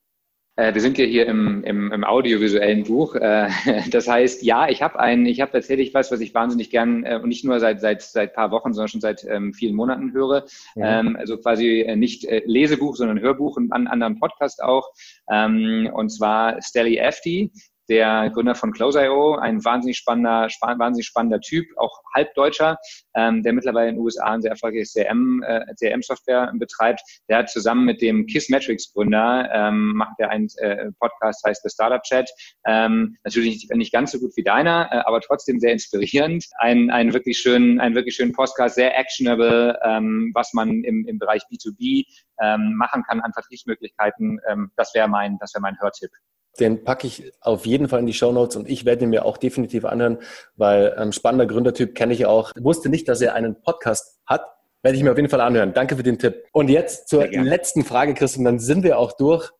Äh, 0.57 0.75
wir 0.75 0.81
sind 0.81 0.99
ja 0.99 1.05
hier 1.05 1.25
im, 1.25 1.63
im, 1.63 1.91
im 1.91 2.03
audiovisuellen 2.03 2.83
Buch. 2.83 3.15
Äh, 3.15 3.49
das 3.89 4.07
heißt, 4.07 4.43
ja, 4.43 4.69
ich 4.69 4.83
habe 4.83 4.99
ein, 4.99 5.25
ich 5.25 5.41
habe 5.41 5.53
tatsächlich 5.53 5.95
was, 5.95 6.11
was 6.11 6.19
ich 6.19 6.35
wahnsinnig 6.35 6.69
gern 6.69 7.03
äh, 7.03 7.19
und 7.19 7.29
nicht 7.29 7.45
nur 7.45 7.59
seit 7.59 7.81
seit 7.81 8.03
seit 8.03 8.35
paar 8.35 8.51
Wochen, 8.51 8.73
sondern 8.73 8.89
schon 8.89 9.01
seit 9.01 9.25
ähm, 9.27 9.55
vielen 9.55 9.75
Monaten 9.75 10.13
höre. 10.13 10.45
Ja. 10.75 10.99
Ähm, 10.99 11.15
also 11.15 11.39
quasi 11.39 11.91
nicht 11.95 12.27
Lesebuch, 12.45 12.95
sondern 12.95 13.19
Hörbuch 13.19 13.57
und 13.57 13.71
an 13.71 13.87
anderen 13.87 14.19
Podcast 14.19 14.61
auch. 14.61 14.91
Ähm, 15.31 15.89
und 15.91 16.09
zwar 16.09 16.61
Stelly 16.61 16.97
Efti 16.97 17.51
der 17.89 18.29
Gründer 18.31 18.55
von 18.55 18.71
Close.io, 18.71 19.35
ein 19.35 19.63
wahnsinnig 19.63 19.97
spannender, 19.97 20.49
spann, 20.49 20.79
wahnsinnig 20.79 21.07
spannender 21.07 21.39
Typ, 21.39 21.65
auch 21.77 22.01
Halbdeutscher, 22.13 22.77
ähm, 23.15 23.43
der 23.43 23.53
mittlerweile 23.53 23.89
in 23.89 23.95
den 23.95 24.03
USA 24.03 24.25
ein 24.33 24.41
sehr 24.41 24.51
erfolgreiches 24.51 24.93
CRM, 24.93 25.43
äh, 25.43 25.73
CRM-Software 25.75 26.51
betreibt. 26.55 27.01
Der 27.29 27.39
hat 27.39 27.49
zusammen 27.49 27.85
mit 27.85 28.01
dem 28.01 28.25
Kissmetrics 28.25 28.93
Gründer, 28.93 29.49
ähm, 29.53 29.93
macht 29.95 30.19
er 30.19 30.29
einen 30.29 30.47
äh, 30.57 30.91
Podcast, 30.99 31.43
heißt 31.45 31.63
The 31.63 31.69
Startup 31.69 32.03
Chat. 32.03 32.29
Ähm, 32.65 33.17
natürlich 33.23 33.49
nicht, 33.49 33.75
nicht 33.75 33.93
ganz 33.93 34.11
so 34.11 34.19
gut 34.19 34.31
wie 34.35 34.43
deiner, 34.43 34.89
äh, 34.91 34.97
aber 35.05 35.21
trotzdem 35.21 35.59
sehr 35.59 35.71
inspirierend. 35.71 36.45
Ein, 36.59 36.89
ein 36.89 37.13
wirklich 37.13 37.37
schönen, 37.37 37.79
ein 37.79 37.95
wirklich 37.95 38.15
schönen 38.15 38.33
Podcast, 38.33 38.75
sehr 38.75 38.97
actionable, 38.97 39.77
ähm, 39.83 40.31
was 40.33 40.53
man 40.53 40.83
im, 40.83 41.05
im 41.07 41.19
Bereich 41.19 41.43
B2B 41.51 42.05
ähm, 42.41 42.73
machen 42.75 43.03
kann 43.03 43.21
an 43.21 43.33
Vertriebsmöglichkeiten. 43.33 44.39
Ähm, 44.49 44.71
das 44.75 44.93
wäre 44.93 45.07
mein, 45.07 45.37
das 45.39 45.53
wäre 45.53 45.61
mein 45.61 45.79
Hörtipp. 45.79 46.11
Den 46.59 46.83
packe 46.83 47.07
ich 47.07 47.31
auf 47.41 47.65
jeden 47.65 47.87
Fall 47.87 47.99
in 47.99 48.05
die 48.05 48.13
Show 48.13 48.31
Notes 48.31 48.55
und 48.55 48.67
ich 48.67 48.85
werde 48.85 49.03
ihn 49.03 49.09
mir 49.09 49.25
auch 49.25 49.37
definitiv 49.37 49.85
anhören, 49.85 50.19
weil 50.55 50.95
ähm, 50.97 51.11
spannender 51.11 51.45
Gründertyp 51.45 51.95
kenne 51.95 52.13
ich 52.13 52.25
auch. 52.25 52.51
Wusste 52.59 52.89
nicht, 52.89 53.07
dass 53.07 53.21
er 53.21 53.33
einen 53.33 53.61
Podcast 53.61 54.19
hat. 54.25 54.45
Werde 54.81 54.97
ich 54.97 55.03
mir 55.03 55.11
auf 55.11 55.17
jeden 55.17 55.29
Fall 55.29 55.41
anhören. 55.41 55.73
Danke 55.73 55.95
für 55.97 56.03
den 56.03 56.19
Tipp. 56.19 56.45
Und 56.51 56.69
jetzt 56.69 57.09
zur 57.09 57.27
letzten 57.27 57.83
Frage, 57.83 58.13
Christian, 58.13 58.45
dann 58.45 58.59
sind 58.59 58.83
wir 58.83 58.99
auch 58.99 59.13
durch. 59.13 59.51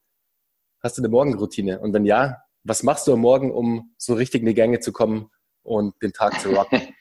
Hast 0.82 0.98
du 0.98 1.02
eine 1.02 1.10
Morgenroutine? 1.10 1.80
Und 1.80 1.94
wenn 1.94 2.06
ja, 2.06 2.38
was 2.64 2.84
machst 2.84 3.08
du 3.08 3.14
am 3.14 3.22
Morgen, 3.22 3.52
um 3.52 3.94
so 3.98 4.14
richtig 4.14 4.42
in 4.42 4.48
die 4.48 4.54
Gänge 4.54 4.80
zu 4.80 4.92
kommen 4.92 5.30
und 5.64 5.96
den 6.02 6.14
Tag 6.14 6.40
zu 6.40 6.50
rocken? 6.50 6.82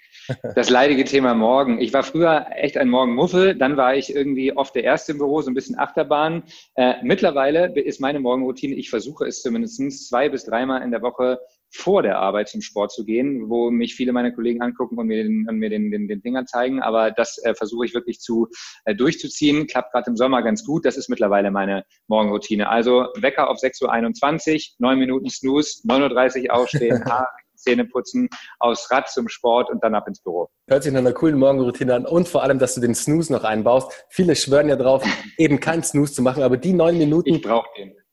Das 0.55 0.71
leidige 0.71 1.05
Thema 1.05 1.35
Morgen. 1.35 1.81
Ich 1.81 1.93
war 1.93 2.03
früher 2.03 2.47
echt 2.55 2.77
ein 2.77 2.89
Morgenmuffel, 2.89 3.55
dann 3.55 3.77
war 3.77 3.95
ich 3.95 4.15
irgendwie 4.15 4.57
oft 4.57 4.75
der 4.75 4.85
Erste 4.85 5.13
im 5.13 5.19
Büro, 5.19 5.41
so 5.41 5.51
ein 5.51 5.55
bisschen 5.55 5.79
Achterbahn. 5.79 6.45
Äh, 6.75 6.95
mittlerweile 7.03 7.73
ist 7.79 8.01
meine 8.01 8.21
Morgenroutine, 8.21 8.75
ich 8.75 8.91
versuche 8.91 9.27
es 9.27 9.43
zumindest 9.43 10.09
zwei 10.09 10.29
bis 10.29 10.45
dreimal 10.45 10.83
in 10.83 10.91
der 10.91 11.03
Woche 11.03 11.39
vor 11.71 12.03
der 12.03 12.19
Arbeit 12.19 12.49
zum 12.49 12.63
Sport 12.63 12.93
zu 12.93 13.05
gehen, 13.05 13.49
wo 13.49 13.71
mich 13.71 13.95
viele 13.95 14.13
meiner 14.13 14.31
Kollegen 14.33 14.63
angucken 14.63 14.99
und 14.99 15.07
mir 15.07 15.23
den, 15.23 15.49
und 15.49 15.59
mir 15.59 15.69
den, 15.69 15.91
den, 15.91 16.09
den 16.09 16.23
Finger 16.23 16.47
zeigen. 16.47 16.81
Aber 16.81 17.11
das 17.11 17.39
äh, 17.45 17.55
versuche 17.55 17.85
ich 17.85 17.95
wirklich 17.95 18.21
zu 18.21 18.49
äh, 18.85 18.95
durchzuziehen. 18.95 19.67
Klappt 19.67 19.93
gerade 19.93 20.11
im 20.11 20.17
Sommer 20.17 20.43
ganz 20.43 20.65
gut. 20.65 20.85
Das 20.85 20.97
ist 20.97 21.09
mittlerweile 21.09 21.51
meine 21.51 21.85
Morgenroutine. 22.09 22.69
Also 22.69 23.07
Wecker 23.17 23.51
auf 23.51 23.59
6.21 23.59 24.55
Uhr, 24.55 24.75
9 24.79 24.99
Minuten 24.99 25.29
Snooze, 25.29 25.83
9.30 25.87 26.49
Uhr 26.49 26.55
aufstehen, 26.55 27.05
Haare 27.11 27.27
Zähne 27.67 27.85
putzen, 27.85 28.29
aufs 28.61 28.91
Rad 28.91 29.09
zum 29.09 29.29
Sport 29.29 29.71
und 29.71 29.83
dann 29.83 29.95
ab 29.95 30.07
ins 30.07 30.21
Büro. 30.21 30.49
Hört 30.69 30.85
sich 30.85 30.93
nach 30.93 31.01
einer 31.01 31.13
coolen 31.13 31.39
Morgenroutine 31.39 31.95
an 31.95 32.07
und 32.07 32.29
vor 32.29 32.43
allem, 32.43 32.59
dass 32.59 32.75
du 32.75 32.81
den 32.81 32.95
Snooze 32.95 33.33
noch 33.33 33.45
einbaust. 33.45 34.07
Viele 34.09 34.37
schwören 34.37 34.69
ja 34.69 34.77
drauf, 34.77 35.05
eben 35.39 35.61
keinen 35.61 35.83
Snooze 35.83 36.15
zu 36.15 36.23
machen, 36.23 36.43
aber 36.43 36.57
die 36.57 36.73
neun 36.73 36.99
Minuten. 36.99 37.33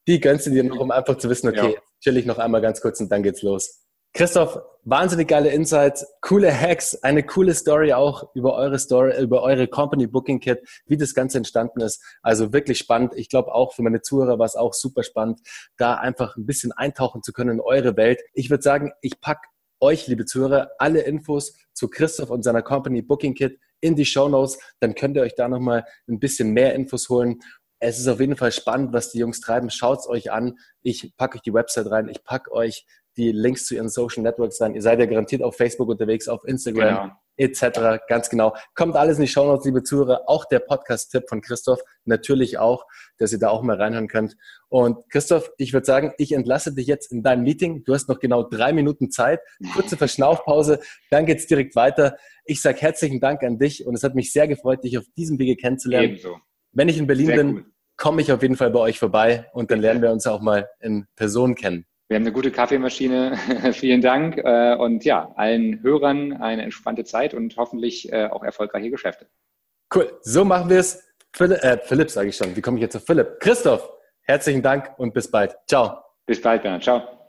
Die 0.07 0.19
gönnst 0.19 0.47
du 0.47 0.49
dir 0.49 0.63
noch, 0.63 0.79
um 0.79 0.91
einfach 0.91 1.17
zu 1.17 1.29
wissen, 1.29 1.47
okay, 1.47 1.73
ja. 1.75 1.81
chill 2.01 2.17
ich 2.17 2.25
noch 2.25 2.37
einmal 2.37 2.61
ganz 2.61 2.81
kurz 2.81 2.99
und 2.99 3.09
dann 3.09 3.23
geht's 3.23 3.41
los. 3.41 3.82
Christoph, 4.15 4.59
wahnsinnig 4.83 5.27
geile 5.27 5.49
Insights, 5.49 6.05
coole 6.21 6.53
Hacks, 6.53 6.93
eine 7.01 7.23
coole 7.23 7.55
Story 7.55 7.93
auch 7.93 8.29
über 8.35 8.53
eure 8.53 8.77
Story, 8.77 9.19
über 9.19 9.41
eure 9.41 9.67
Company 9.67 10.05
Booking 10.05 10.39
Kit, 10.39 10.59
wie 10.85 10.97
das 10.97 11.15
Ganze 11.15 11.39
entstanden 11.39 11.81
ist. 11.81 11.99
Also 12.21 12.53
wirklich 12.53 12.77
spannend. 12.77 13.13
Ich 13.15 13.27
glaube 13.27 13.55
auch 13.55 13.73
für 13.73 13.81
meine 13.81 14.01
Zuhörer 14.01 14.37
war 14.37 14.45
es 14.45 14.55
auch 14.55 14.75
super 14.75 15.01
spannend, 15.01 15.39
da 15.77 15.95
einfach 15.95 16.37
ein 16.37 16.45
bisschen 16.45 16.71
eintauchen 16.71 17.23
zu 17.23 17.33
können 17.33 17.55
in 17.55 17.59
eure 17.59 17.97
Welt. 17.97 18.21
Ich 18.33 18.51
würde 18.51 18.61
sagen, 18.61 18.91
ich 19.01 19.19
pack 19.19 19.47
euch, 19.79 20.05
liebe 20.05 20.25
Zuhörer, 20.25 20.69
alle 20.77 21.01
Infos 21.01 21.57
zu 21.73 21.87
Christoph 21.87 22.29
und 22.29 22.43
seiner 22.43 22.61
Company 22.61 23.01
Booking 23.01 23.33
Kit 23.33 23.59
in 23.79 23.95
die 23.95 24.05
Show 24.05 24.29
Notes. 24.29 24.59
Dann 24.79 24.93
könnt 24.93 25.15
ihr 25.15 25.23
euch 25.23 25.33
da 25.33 25.47
nochmal 25.47 25.85
ein 26.07 26.19
bisschen 26.19 26.51
mehr 26.51 26.75
Infos 26.75 27.09
holen. 27.09 27.39
Es 27.79 27.99
ist 27.99 28.07
auf 28.07 28.19
jeden 28.19 28.37
Fall 28.37 28.51
spannend, 28.51 28.93
was 28.93 29.09
die 29.09 29.17
Jungs 29.17 29.41
treiben. 29.41 29.71
Schaut 29.71 29.99
es 29.99 30.07
euch 30.07 30.31
an. 30.31 30.59
Ich 30.83 31.17
packe 31.17 31.37
euch 31.37 31.41
die 31.41 31.53
Website 31.53 31.89
rein. 31.89 32.07
Ich 32.09 32.23
packe 32.23 32.51
euch 32.51 32.85
die 33.17 33.31
Links 33.31 33.65
zu 33.65 33.75
ihren 33.75 33.89
Social 33.89 34.23
Networks 34.23 34.59
rein. 34.61 34.75
Ihr 34.75 34.81
seid 34.81 34.99
ja 34.99 35.05
garantiert 35.05 35.43
auf 35.43 35.55
Facebook 35.55 35.89
unterwegs, 35.89 36.27
auf 36.27 36.43
Instagram. 36.45 36.95
Genau 36.95 37.13
etc. 37.37 37.99
Ganz 38.07 38.29
genau. 38.29 38.55
Kommt 38.75 38.95
alles 38.95 39.17
in 39.17 39.23
die 39.23 39.27
Show 39.27 39.45
Notes, 39.45 39.65
liebe 39.65 39.83
Zuhörer. 39.83 40.23
Auch 40.27 40.45
der 40.45 40.59
Podcast-Tipp 40.59 41.23
von 41.27 41.41
Christoph 41.41 41.79
natürlich 42.05 42.57
auch, 42.57 42.85
dass 43.17 43.31
ihr 43.31 43.39
da 43.39 43.49
auch 43.49 43.63
mal 43.63 43.75
reinhören 43.75 44.07
könnt. 44.07 44.35
Und 44.69 45.09
Christoph, 45.09 45.51
ich 45.57 45.73
würde 45.73 45.85
sagen, 45.85 46.13
ich 46.17 46.31
entlasse 46.31 46.73
dich 46.73 46.87
jetzt 46.87 47.11
in 47.11 47.23
dein 47.23 47.43
Meeting. 47.43 47.83
Du 47.83 47.93
hast 47.93 48.09
noch 48.09 48.19
genau 48.19 48.43
drei 48.43 48.73
Minuten 48.73 49.11
Zeit. 49.11 49.39
Kurze 49.73 49.97
Verschnaufpause, 49.97 50.79
dann 51.09 51.25
geht's 51.25 51.47
direkt 51.47 51.75
weiter. 51.75 52.17
Ich 52.45 52.61
sage 52.61 52.79
herzlichen 52.79 53.19
Dank 53.19 53.43
an 53.43 53.57
dich 53.57 53.85
und 53.85 53.95
es 53.95 54.03
hat 54.03 54.15
mich 54.15 54.31
sehr 54.31 54.47
gefreut, 54.47 54.83
dich 54.83 54.97
auf 54.97 55.05
diesem 55.17 55.39
Wege 55.39 55.55
kennenzulernen. 55.55 56.09
Ebenso. 56.09 56.37
Wenn 56.71 56.89
ich 56.89 56.97
in 56.97 57.07
Berlin 57.07 57.27
sehr 57.27 57.37
bin, 57.37 57.65
komme 57.97 58.21
ich 58.21 58.31
auf 58.31 58.41
jeden 58.41 58.57
Fall 58.57 58.71
bei 58.71 58.79
euch 58.79 58.99
vorbei 58.99 59.47
und 59.53 59.71
dann 59.71 59.79
lernen 59.79 60.01
wir 60.01 60.11
uns 60.11 60.25
auch 60.27 60.41
mal 60.41 60.67
in 60.79 61.05
Person 61.15 61.55
kennen. 61.55 61.85
Wir 62.13 62.17
haben 62.17 62.25
eine 62.25 62.31
gute 62.31 62.51
Kaffeemaschine. 62.51 63.35
Vielen 63.73 64.01
Dank. 64.01 64.37
Äh, 64.37 64.75
und 64.75 65.03
ja, 65.03 65.31
allen 65.35 65.81
Hörern 65.81 66.33
eine 66.33 66.61
entspannte 66.61 67.05
Zeit 67.05 67.33
und 67.33 67.57
hoffentlich 67.57 68.13
äh, 68.13 68.27
auch 68.27 68.43
erfolgreiche 68.43 68.91
Geschäfte. 68.91 69.25
Cool. 69.91 70.15
So 70.21 70.45
machen 70.45 70.69
wir 70.69 70.77
es. 70.77 71.03
Philipp, 71.31 71.63
äh, 71.63 71.79
Philipp 71.79 72.11
sage 72.11 72.29
ich 72.29 72.37
schon. 72.37 72.55
Wie 72.55 72.61
komme 72.61 72.77
ich 72.77 72.83
jetzt 72.83 72.91
zu 72.91 72.99
Philipp? 72.99 73.39
Christoph, 73.39 73.89
herzlichen 74.21 74.61
Dank 74.61 74.91
und 74.97 75.15
bis 75.15 75.31
bald. 75.31 75.55
Ciao. 75.67 76.03
Bis 76.27 76.39
bald, 76.39 76.61
Bernhard. 76.61 76.83
Ciao. 76.83 77.22